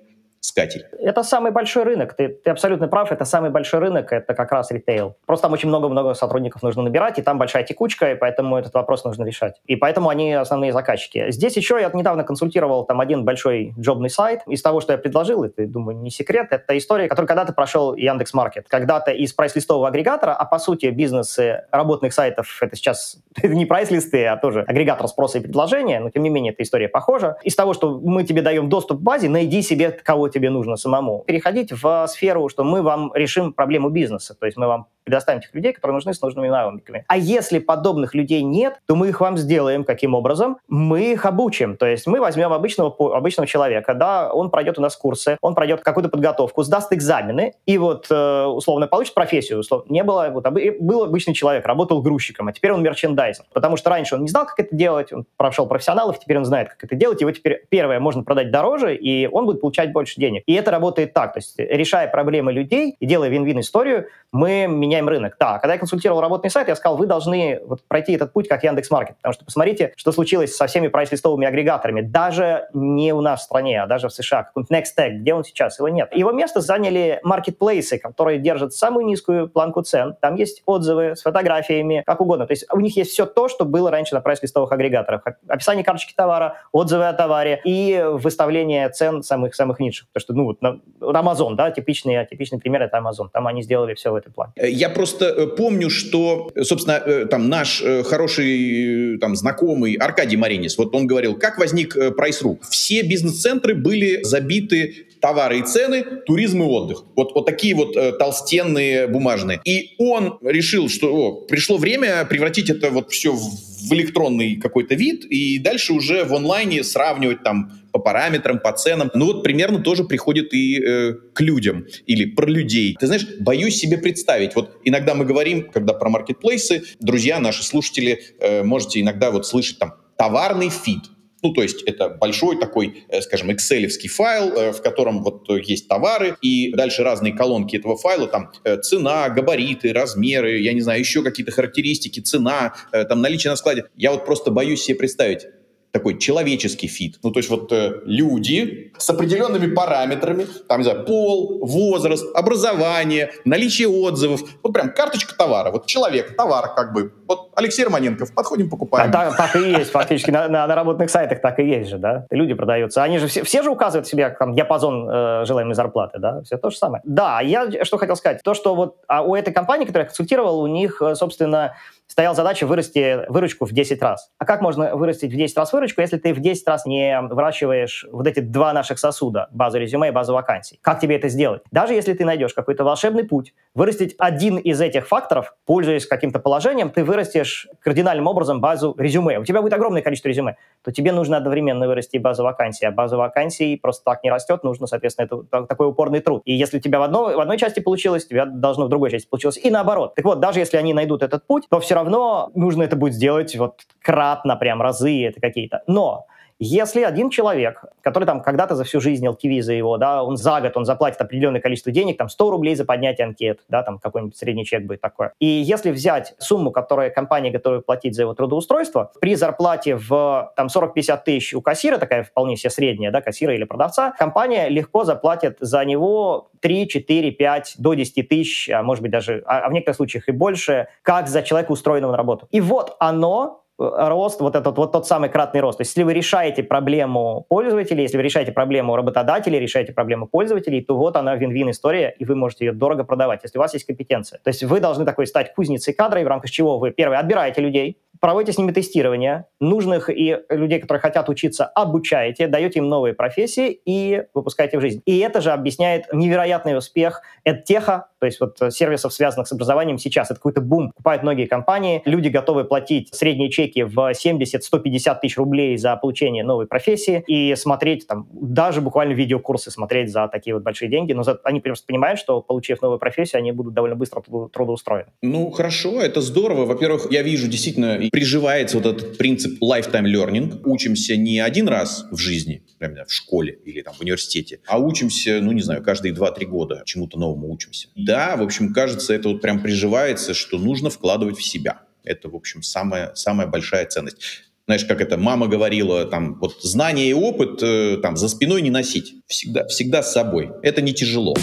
с 0.45 0.53
Катей? 0.53 0.85
Это 1.01 1.23
самый 1.23 1.53
большой 1.53 1.85
рынок. 1.85 2.13
Ты, 2.13 2.29
ты 2.29 2.51
абсолютно 2.51 2.87
прав. 2.87 3.11
Это 3.11 3.25
самый 3.25 3.49
большой 3.49 3.81
рынок. 3.81 4.13
Это 4.13 4.35
как 4.35 4.53
раз 4.53 4.71
ритейл. 4.71 5.17
Просто 5.25 5.45
там 5.45 5.55
очень 5.55 5.71
много-много 5.71 6.13
сотрудников 6.13 6.63
нужно 6.63 6.83
набирать, 6.83 7.19
и 7.19 7.23
там 7.23 7.39
большая 7.39 7.65
текучка, 7.65 8.13
и 8.13 8.15
поэтому 8.15 8.59
этот 8.59 8.75
вопрос 8.75 9.05
нужно 9.05 9.25
решать. 9.25 9.63
И 9.65 9.75
поэтому 9.77 10.11
они 10.11 10.35
основные 10.35 10.75
заказчики. 10.75 11.31
Здесь 11.31 11.57
еще 11.57 11.81
я 11.81 11.91
недавно 11.95 12.25
консультировал 12.25 12.85
там 12.85 13.01
один 13.01 13.25
большой 13.25 13.73
джобный 13.79 14.11
сайт. 14.11 14.43
Из 14.47 14.61
того, 14.61 14.83
что 14.83 14.93
я 14.93 14.99
предложил, 14.99 15.45
это, 15.45 15.67
думаю, 15.67 15.97
не 15.97 16.11
секрет, 16.11 16.49
это 16.51 16.77
история, 16.77 17.09
которую 17.09 17.27
когда-то 17.27 17.55
прошел 17.55 17.95
Яндекс 17.95 18.35
Маркет. 18.35 18.67
Когда-то 18.69 19.13
из 19.13 19.33
прайс-листового 19.33 19.89
агрегатора, 19.89 20.35
а 20.35 20.45
по 20.45 20.59
сути 20.59 20.87
бизнесы 20.87 21.65
работных 21.71 22.13
сайтов, 22.13 22.59
это 22.61 22.77
сейчас 22.77 23.17
не 23.43 23.65
прайс-листы, 23.65 24.27
а 24.27 24.37
тоже 24.37 24.61
агрегатор 24.69 25.09
спроса 25.09 25.39
и 25.39 25.41
предложения, 25.41 26.01
но 26.01 26.11
тем 26.11 26.23
не 26.23 26.29
менее 26.29 26.53
эта 26.53 26.63
история 26.63 26.89
похожа. 26.89 27.39
Из 27.45 27.57
того, 27.57 27.73
что 27.73 27.99
мы 27.99 28.25
тебе 28.25 28.43
даем 28.43 28.69
доступ 28.69 28.99
к 28.99 29.03
базе, 29.03 29.31
найди 29.31 29.63
себе, 29.63 29.91
кого 29.91 30.29
тебе 30.35 30.51
нужно 30.51 30.77
самому. 30.77 31.25
Переходить 31.27 31.73
в 31.73 32.07
сферу, 32.09 32.49
что 32.49 32.65
мы 32.65 32.83
вам 32.83 33.13
решим 33.15 33.53
проблему 33.53 33.89
бизнеса, 33.89 34.35
то 34.35 34.47
есть 34.47 34.59
мы 34.59 34.67
вам 34.67 34.87
предоставим 35.05 35.41
тех 35.41 35.55
людей, 35.55 35.73
которые 35.73 35.95
нужны 35.95 36.15
с 36.15 36.21
нужными 36.21 36.49
навыками. 36.49 37.05
А 37.09 37.17
если 37.17 37.59
подобных 37.59 38.15
людей 38.15 38.43
нет, 38.43 38.81
то 38.87 38.97
мы 38.97 39.09
их 39.09 39.21
вам 39.21 39.37
сделаем. 39.37 39.85
Каким 39.85 40.15
образом? 40.15 40.59
Мы 40.69 41.13
их 41.13 41.27
обучим. 41.27 41.77
То 41.77 41.87
есть 41.87 42.07
мы 42.07 42.21
возьмем 42.21 42.53
обычного, 42.53 42.95
обычного 43.17 43.47
человека, 43.47 43.95
да, 43.95 44.33
он 44.33 44.51
пройдет 44.51 44.79
у 44.79 44.83
нас 44.83 44.97
курсы, 44.97 45.37
он 45.41 45.55
пройдет 45.55 45.83
какую-то 45.83 46.09
подготовку, 46.09 46.63
сдаст 46.63 46.93
экзамены, 46.93 47.55
и 47.67 47.79
вот 47.79 48.07
э, 48.11 48.45
условно 48.45 48.87
получит 48.87 49.15
профессию. 49.15 49.59
Условно. 49.61 49.87
Не 49.91 50.03
было, 50.03 50.31
вот, 50.33 50.47
был 50.81 51.05
обычный 51.05 51.35
человек, 51.35 51.67
работал 51.67 52.03
грузчиком, 52.03 52.49
а 52.49 52.53
теперь 52.53 52.73
он 52.73 52.83
мерчендайзер. 52.83 53.45
Потому 53.53 53.77
что 53.77 53.91
раньше 53.91 54.15
он 54.15 54.23
не 54.23 54.29
знал, 54.29 54.47
как 54.47 54.59
это 54.59 54.75
делать, 54.75 55.13
он 55.13 55.27
прошел 55.37 55.67
профессионалов, 55.67 56.19
теперь 56.19 56.39
он 56.39 56.45
знает, 56.45 56.69
как 56.69 56.85
это 56.85 56.97
делать, 56.97 57.21
его 57.21 57.31
теперь 57.31 57.65
первое 57.69 58.01
можно 58.01 58.23
продать 58.23 58.51
дороже, 58.51 58.97
и 58.97 59.27
он 59.27 59.47
будет 59.47 59.61
получать 59.61 59.93
больше 59.93 60.21
денег. 60.21 60.43
И 60.47 60.55
это 60.55 60.71
работает 60.71 61.13
так, 61.13 61.35
то 61.35 61.39
есть 61.39 61.55
решая 61.59 62.09
проблемы 62.09 62.53
людей 62.53 62.97
и 62.99 63.07
делая 63.07 63.29
вин-вин 63.29 63.61
историю, 63.61 64.09
мы 64.33 64.67
меняем 64.69 64.94
рынок. 65.03 65.37
Да, 65.39 65.59
когда 65.59 65.75
я 65.75 65.79
консультировал 65.79 66.21
работный 66.21 66.51
сайт, 66.51 66.69
я 66.69 66.77
сказал, 66.77 66.97
вы 66.97 67.07
должны 67.07 67.61
вот 67.67 67.83
пройти 67.87 68.13
этот 68.13 68.33
путь, 68.33 68.49
как 68.49 68.65
Яндекс 68.65 68.91
Маркет, 68.91 69.17
потому 69.17 69.33
что 69.33 69.45
посмотрите, 69.45 69.93
что 69.97 70.13
случилось 70.13 70.57
со 70.57 70.67
всеми 70.67 70.89
прайс-листовыми 70.89 71.47
агрегаторами, 71.47 72.01
даже 72.01 72.69
не 72.73 73.13
у 73.13 73.21
нас 73.21 73.41
в 73.41 73.45
стране, 73.45 73.83
а 73.83 73.87
даже 73.87 74.09
в 74.09 74.13
США, 74.13 74.45
какой-нибудь 74.45 74.71
Nextech, 74.71 75.11
где 75.19 75.35
он 75.35 75.45
сейчас, 75.45 75.79
его 75.79 75.89
нет. 75.89 76.15
Его 76.15 76.33
место 76.33 76.61
заняли 76.61 77.21
маркетплейсы, 77.23 77.99
которые 77.99 78.39
держат 78.39 78.75
самую 78.75 79.07
низкую 79.07 79.49
планку 79.49 79.83
цен, 79.83 80.17
там 80.21 80.37
есть 80.37 80.63
отзывы 80.67 81.17
с 81.17 81.23
фотографиями, 81.23 82.03
как 82.07 82.21
угодно, 82.21 82.47
то 82.47 82.53
есть 82.53 82.67
у 82.73 82.81
них 82.81 82.97
есть 82.97 83.11
все 83.11 83.27
то, 83.27 83.49
что 83.49 83.65
было 83.65 83.91
раньше 83.91 84.15
на 84.15 84.21
прайс-листовых 84.21 84.71
агрегаторах. 84.73 85.23
Описание 85.49 85.85
карточки 85.85 86.15
товара, 86.15 86.59
отзывы 86.73 87.09
о 87.09 87.13
товаре 87.13 87.61
и 87.65 88.05
выставление 88.05 88.89
цен 88.89 89.23
самых-самых 89.23 89.81
низших. 89.81 90.09
Потому 90.13 90.21
что, 90.21 90.33
ну, 90.35 90.45
вот 90.45 90.59
Amazon, 91.01 91.55
да, 91.55 91.71
типичный, 91.71 92.27
типичный 92.27 92.59
пример 92.59 92.83
это 92.83 92.99
Amazon. 92.99 93.29
Там 93.33 93.47
они 93.47 93.63
сделали 93.63 93.95
все 93.95 94.13
в 94.13 94.15
этом 94.15 94.33
плане. 94.33 94.53
Э, 94.57 94.69
я 94.85 94.91
просто 94.91 95.27
э, 95.27 95.47
помню, 95.47 95.89
что, 95.91 96.53
собственно, 96.63 97.03
э, 97.05 97.27
там 97.27 97.49
наш 97.49 97.83
хороший 98.05 99.19
там 99.19 99.35
знакомый 99.37 99.95
Аркадий 99.95 100.37
Маринис, 100.37 100.77
вот 100.79 100.95
он 100.95 101.07
говорил, 101.07 101.37
как 101.37 101.59
возник 101.59 101.97
Прайс.ру. 102.17 102.61
Все 102.69 103.03
бизнес-центры 103.03 103.75
были 103.75 104.23
забиты 104.23 105.07
товары 105.25 105.61
и 105.61 105.63
цены, 105.63 106.05
туризм 106.27 106.63
и 106.63 106.67
отдых. 106.67 107.05
Вот, 107.17 107.35
вот 107.35 107.47
такие 107.47 107.75
вот 107.75 107.97
э, 107.97 108.13
толстенные 108.13 109.07
бумажные. 109.07 109.59
И 109.65 109.95
он 109.97 110.39
решил, 110.43 110.91
что 110.91 111.15
о, 111.15 111.47
пришло 111.47 111.79
время 111.79 112.27
превратить 112.27 112.69
это 112.69 112.91
вот 112.91 113.11
все 113.11 113.33
в, 113.33 113.91
электронный 113.91 114.57
какой-то 114.57 114.95
вид 114.95 115.25
и 115.25 115.59
дальше 115.59 115.95
уже 115.95 116.25
в 116.25 116.35
онлайне 116.35 116.85
сравнивать 116.85 117.43
там 117.43 117.73
по 117.91 117.99
параметрам, 117.99 118.59
по 118.59 118.73
ценам. 118.73 119.11
Ну 119.15 119.25
вот 119.25 119.43
примерно 119.43 119.79
тоже 119.79 120.05
приходит 120.05 120.53
и 120.53 120.79
э, 120.79 121.15
к 121.33 121.41
людям 121.41 121.87
или 122.05 122.27
про 122.27 122.47
людей. 122.47 122.95
Ты 123.01 123.07
знаешь, 123.07 123.27
боюсь 123.41 123.77
себе 123.77 123.97
представить. 123.97 124.55
Вот 124.55 124.79
иногда 124.85 125.15
мы 125.15 125.25
говорим, 125.25 125.71
когда 125.71 125.95
про 125.95 126.11
маркетплейсы, 126.11 126.83
друзья, 127.01 127.41
наши 127.41 127.63
слушатели, 127.63 128.21
э, 128.41 128.63
можете 128.63 129.01
иногда 129.01 129.31
вот 129.31 129.47
слышать 129.47 129.79
там 129.79 129.95
товарный 130.19 130.69
фид. 130.69 131.01
Ну, 131.45 131.53
то 131.53 131.63
есть 131.63 131.83
это 131.83 132.09
большой 132.09 132.59
такой, 132.59 133.05
э, 133.09 133.21
скажем, 133.21 133.51
excel 133.51 133.87
файл, 134.09 134.53
э, 134.55 134.73
в 134.73 134.81
котором 134.81 135.23
вот 135.23 135.47
есть 135.51 135.89
товары, 135.89 136.37
и 136.41 136.73
дальше 136.73 137.03
разные 137.03 137.35
колонки 137.35 137.77
этого 137.77 137.99
файла, 137.99 138.27
там 138.27 138.51
э, 138.65 138.79
цена, 138.81 139.29
габариты, 139.29 139.93
размеры, 139.93 140.59
я 140.61 140.73
не 140.73 140.81
знаю, 140.81 141.01
еще 141.01 141.23
какие-то 141.23 141.53
характеристики, 141.53 142.21
цена, 142.21 142.75
там 142.91 143.21
наличие 143.21 143.51
на 143.51 143.57
складе. 143.57 143.85
Я 143.95 144.13
вот 144.13 144.25
просто 144.25 144.51
боюсь 144.51 144.83
себе 144.83 144.97
представить, 144.97 145.47
такой 145.95 146.19
человеческий 146.19 146.89
фит. 146.89 147.21
Ну, 147.23 147.31
то 147.31 147.39
есть 147.39 147.49
вот 147.49 147.71
э, 147.71 148.01
люди 148.05 148.93
с 148.99 149.09
определенными 149.11 149.73
параметрами, 149.73 150.45
там, 150.69 150.81
не 150.81 150.85
знаю, 150.85 151.05
пол, 151.05 151.65
возраст, 151.65 152.27
образование, 152.35 153.31
наличие 153.45 153.87
отзывов. 153.87 154.43
Вот 154.65 154.73
прям 154.73 154.93
карточка 154.93 155.37
товара. 155.37 155.71
Вот 155.71 155.87
человек, 155.87 156.35
товар 156.37 156.75
как 156.75 156.93
бы. 156.93 157.13
Вот 157.27 157.51
Алексей 157.57 157.85
Романенков, 157.85 158.35
подходим, 158.35 158.69
покупаем. 158.69 159.11
Да, 159.11 159.33
так, 159.33 159.57
и 159.57 159.71
есть, 159.71 159.91
фактически. 159.91 160.31
На, 160.31 160.49
на, 160.49 160.67
на 160.67 160.75
работных 160.75 161.11
сайтах 161.11 161.41
так 161.41 161.59
и 161.59 161.65
есть 161.65 161.91
же, 161.91 161.99
да. 161.99 162.27
Люди 162.31 162.55
продаются. 162.55 163.03
Они 163.03 163.19
же 163.19 163.27
все, 163.29 163.43
все 163.45 163.63
же 163.63 163.71
указывают 163.71 164.07
себе 164.07 164.29
там 164.31 164.55
диапазон 164.55 165.09
э, 165.09 165.45
желаемой 165.45 165.75
зарплаты, 165.75 166.19
да. 166.19 166.43
Все 166.43 166.59
то 166.59 166.71
же 166.71 166.77
самое. 166.77 167.03
Да, 167.05 167.41
я 167.41 167.85
что 167.85 167.99
хотел 167.99 168.17
сказать. 168.17 168.43
То, 168.43 168.55
что 168.55 168.75
вот 168.75 168.97
а 169.09 169.23
у 169.23 169.35
этой 169.35 169.53
компании, 169.53 169.85
которую 169.85 170.05
я 170.05 170.09
консультировал, 170.09 170.61
у 170.61 170.67
них, 170.67 171.01
э, 171.01 171.15
собственно, 171.15 171.75
стояла 172.07 172.35
задача 172.35 172.67
вырасти 172.67 173.29
выручку 173.29 173.65
в 173.65 173.73
10 173.73 174.01
раз. 174.03 174.31
А 174.39 174.45
как 174.45 174.61
можно 174.61 174.95
вырастить 174.95 175.33
в 175.33 175.37
10 175.37 175.57
раз 175.57 175.73
выручку, 175.73 176.01
если 176.01 176.19
ты 176.19 176.33
в 176.33 176.41
10 176.41 176.67
раз 176.69 176.87
не 176.87 177.21
выращиваешь 177.23 178.07
вот 178.13 178.27
эти 178.27 178.41
два 178.41 178.73
наших 178.73 178.99
сосуда, 178.99 179.49
базу 179.51 179.79
резюме 179.79 180.09
и 180.09 180.11
базу 180.11 180.35
вакансий? 180.35 180.79
Как 180.83 181.01
тебе 181.01 181.17
это 181.17 181.29
сделать? 181.29 181.63
Даже 181.71 181.95
если 181.95 182.13
ты 182.13 182.25
найдешь 182.25 182.55
какой-то 182.55 182.85
волшебный 182.85 183.25
путь, 183.25 183.55
вырастить 183.75 184.15
один 184.19 184.59
из 184.59 184.81
этих 184.81 185.09
факторов, 185.09 185.55
пользуясь 185.67 186.07
каким-то 186.07 186.39
положением, 186.39 186.91
ты 186.91 187.05
вырастешь 187.15 187.69
кардинальным 187.81 188.27
образом 188.27 188.61
базу 188.61 188.95
резюме. 188.99 189.39
У 189.39 189.45
тебя 189.45 189.63
будет 189.63 189.73
огромное 189.73 190.03
количество 190.03 190.29
резюме, 190.29 190.57
то 190.83 190.93
тебе 190.93 191.13
нужно 191.13 191.37
одновременно 191.37 191.87
вырасти 191.87 192.19
базу 192.19 192.43
вакансий, 192.43 192.87
а 192.87 192.91
база 192.91 193.17
вакансий 193.17 193.77
просто 193.77 194.05
так 194.05 194.25
не 194.25 194.31
растет, 194.31 194.65
нужно, 194.65 194.87
соответственно, 194.87 195.27
это 195.27 195.67
такой 195.67 195.89
упорный 195.89 196.21
труд. 196.21 196.43
И 196.45 196.53
если 196.53 196.79
у 196.79 196.81
тебя 196.81 196.99
в, 196.99 197.03
одной 197.03 197.37
в 197.37 197.41
одной 197.41 197.59
части 197.59 197.81
получилось, 197.81 198.25
у 198.27 198.29
тебя 198.29 198.47
должно 198.47 198.87
в 198.87 198.89
другой 198.89 199.11
части 199.11 199.29
получилось. 199.29 199.59
И 199.63 199.71
наоборот. 199.71 200.15
Так 200.15 200.25
вот, 200.25 200.41
даже 200.41 200.59
если 200.59 200.77
они 200.77 200.93
найдут 200.93 201.23
этот 201.23 201.47
путь, 201.47 201.65
то 201.71 201.81
все 201.81 201.95
равно 201.95 202.51
нужно 202.55 202.83
это 202.83 202.97
будет 202.97 203.15
сделать 203.15 203.55
вот 203.57 203.81
кратно, 204.03 204.57
прям 204.57 204.83
разы 204.83 205.25
это 205.25 205.41
какие-то. 205.41 205.83
Но 205.87 206.27
если 206.65 207.03
один 207.03 207.31
человек, 207.31 207.85
который 208.01 208.25
там 208.25 208.43
когда-то 208.43 208.75
за 208.75 208.85
всю 208.85 209.01
жизнь 209.01 209.27
LTV 209.27 209.61
за 209.61 209.75
его, 209.75 209.99
да, 209.99 210.23
он 210.23 210.37
за 210.37 210.61
год, 210.61 210.77
он 210.77 210.85
заплатит 210.85 211.21
определенное 211.21 211.61
количество 211.61 211.93
денег, 211.93 212.17
там 212.17 212.29
100 212.29 212.51
рублей 212.51 212.75
за 212.75 212.85
поднятие 212.85 213.27
анкет, 213.27 213.61
да, 213.69 213.83
там 213.83 213.99
какой-нибудь 213.99 214.37
средний 214.37 214.65
чек 214.65 214.85
будет 214.85 215.01
такой. 215.01 215.29
И 215.39 215.47
если 215.47 215.91
взять 215.91 216.35
сумму, 216.39 216.71
которую 216.71 217.13
компания 217.13 217.51
готова 217.51 217.81
платить 217.81 218.15
за 218.15 218.23
его 218.23 218.35
трудоустройство, 218.35 219.13
при 219.21 219.35
зарплате 219.35 219.97
в 219.97 220.53
там 220.57 220.69
40-50 220.69 221.21
тысяч 221.25 221.55
у 221.55 221.61
кассира, 221.61 221.99
такая 221.99 222.23
вполне 222.25 222.57
себе 222.57 222.71
средняя, 222.71 223.13
да, 223.13 223.21
кассира 223.21 223.55
или 223.55 223.65
продавца, 223.65 224.13
компания 224.13 224.69
легко 224.69 225.05
заплатит 225.05 225.59
за 225.61 225.85
него 225.85 226.51
3, 226.61 226.89
4, 226.89 227.31
5, 227.31 227.75
до 227.79 227.95
10 227.95 228.29
тысяч, 228.29 228.71
а 228.71 228.83
может 228.83 229.03
быть 229.03 229.11
даже, 229.11 229.43
а, 229.47 229.61
а 229.61 229.69
в 229.69 229.73
некоторых 229.73 229.97
случаях 229.97 230.29
и 230.29 230.33
больше, 230.33 230.89
как 231.03 231.29
за 231.29 231.43
человека, 231.43 231.73
устроенного 231.73 232.13
на 232.13 232.17
работу. 232.17 232.49
И 232.51 232.61
вот 232.61 232.97
оно 232.99 233.64
рост, 233.79 234.41
вот 234.41 234.55
этот 234.55 234.77
вот 234.77 234.93
тот 234.93 235.07
самый 235.07 235.29
кратный 235.29 235.61
рост. 235.61 235.79
То 235.79 235.83
есть, 235.83 235.93
если 235.93 236.05
вы 236.05 236.15
решаете 236.15 236.63
проблему 236.63 237.45
пользователей, 237.49 238.03
если 238.03 238.17
вы 238.17 238.23
решаете 238.23 238.53
проблему 238.53 238.97
работодателей, 238.97 239.59
решаете 239.59 239.93
проблему 239.93 240.27
пользователей, 240.27 240.83
то 240.83 240.97
вот 240.97 241.17
она 241.17 241.35
вин-вин 241.35 241.71
история, 241.71 242.15
и 242.19 242.25
вы 242.25 242.37
можете 242.37 242.67
ее 242.67 242.73
дорого 242.73 243.05
продавать, 243.05 243.41
если 243.43 243.59
у 243.59 243.61
вас 243.61 243.75
есть 243.75 243.87
компетенция. 243.87 244.39
То 244.43 244.49
есть 244.49 244.63
вы 244.63 244.81
должны 244.81 245.05
такой 245.05 245.27
стать 245.27 245.55
кузницей 245.55 245.95
кадрой, 245.95 246.25
в 246.25 246.29
рамках 246.29 246.51
чего 246.51 246.79
вы, 246.79 246.93
первое, 246.93 247.19
отбираете 247.19 247.61
людей, 247.61 247.99
проводите 248.21 248.53
с 248.53 248.59
ними 248.59 248.73
тестирование, 248.73 249.47
нужных 249.61 250.09
и 250.09 250.39
людей, 250.49 250.81
которые 250.81 251.01
хотят 251.01 251.29
учиться, 251.29 251.67
обучаете, 251.67 252.47
даете 252.47 252.79
им 252.79 252.89
новые 252.89 253.13
профессии 253.13 253.81
и 253.85 254.25
выпускаете 254.35 254.79
в 254.79 254.81
жизнь. 254.81 255.03
И 255.05 255.19
это 255.19 255.41
же 255.41 255.51
объясняет 255.51 256.13
невероятный 256.13 256.79
успех 256.79 257.23
EdTech, 257.47 258.05
то 258.25 258.27
есть 258.27 258.41
вот 258.41 258.73
сервисов, 258.75 259.13
связанных 259.13 259.49
с 259.49 259.53
образованием 259.53 259.99
сейчас. 259.99 260.31
Это 260.31 260.37
какой-то 260.37 260.63
бум. 260.63 260.93
Покупают 260.93 261.23
многие 261.23 261.45
компании, 261.45 262.01
люди 262.07 262.29
готовы 262.29 262.65
платить 262.65 263.15
средние 263.15 263.51
чеки 263.51 263.83
в 263.83 263.99
70-150 263.99 265.19
тысяч 265.21 265.37
рублей 265.37 265.77
за 265.77 265.95
получение 265.97 266.43
новой 266.43 266.67
профессии 266.67 267.23
и 267.27 267.55
смотреть 267.55 268.07
там, 268.07 268.27
даже 268.33 268.81
буквально 268.81 269.13
видеокурсы 269.13 269.71
смотреть 269.71 270.11
за 270.11 270.27
такие 270.29 270.55
вот 270.55 270.63
большие 270.63 270.89
деньги. 270.89 271.13
Но 271.13 271.23
за, 271.23 271.39
они 271.45 271.61
просто 271.61 271.87
понимают, 271.87 272.19
что 272.19 272.41
получив 272.41 272.81
новую 272.81 272.99
профессию, 272.99 273.41
они 273.41 273.53
будут 273.53 273.75
довольно 273.75 273.97
быстро 273.97 274.23
трудоустроены. 274.51 275.11
Ну, 275.21 275.51
хорошо, 275.51 276.01
это 276.01 276.23
здорово. 276.23 276.65
Во-первых, 276.65 277.09
я 277.11 277.23
вижу 277.23 277.47
действительно 277.47 278.01
приживается 278.11 278.79
вот 278.79 278.87
этот 278.87 279.19
принцип 279.19 279.63
lifetime 279.63 280.07
learning. 280.07 280.63
Учимся 280.65 281.19
не 281.19 281.41
один 281.41 281.69
раз 281.69 282.07
в 282.11 282.17
жизни, 282.17 282.63
например, 282.81 283.07
в 283.07 283.13
школе 283.13 283.59
или 283.65 283.81
там 283.83 283.95
в 283.95 284.01
университете, 284.01 284.61
а 284.67 284.79
учимся, 284.79 285.41
ну, 285.41 285.53
не 285.53 285.63
знаю, 285.63 285.83
каждые 285.83 286.15
2-3 286.15 286.45
года 286.47 286.83
чему-то 286.85 287.19
новому 287.19 287.53
учимся. 287.53 287.89
Да, 287.97 288.37
в 288.37 288.43
общем, 288.43 288.73
кажется, 288.73 289.15
это 289.15 289.29
вот 289.29 289.41
прям 289.41 289.61
приживается, 289.61 290.35
что 290.35 290.59
нужно 290.59 290.91
вкладывать 290.91 291.39
в 291.39 291.45
себя. 291.45 291.83
Это, 292.05 292.29
в 292.29 292.37
общем, 292.37 292.63
самая, 292.63 293.15
самая 293.15 293.47
большая 293.47 293.87
ценность. 293.87 294.19
Знаешь, 294.67 294.85
как 294.85 295.01
это 295.01 295.19
мама 295.19 295.47
говорила, 295.47 296.07
там, 296.07 296.39
вот 296.39 296.63
знание 296.63 297.09
и 297.09 297.13
опыт 297.13 297.63
э, 297.63 297.99
там 298.03 298.17
за 298.17 298.29
спиной 298.29 298.63
не 298.63 298.71
носить. 298.71 299.15
Всегда, 299.27 299.67
всегда 299.67 300.03
с 300.03 300.13
собой. 300.13 300.51
Это 300.63 300.81
не 300.81 300.95
тяжело. 300.95 301.35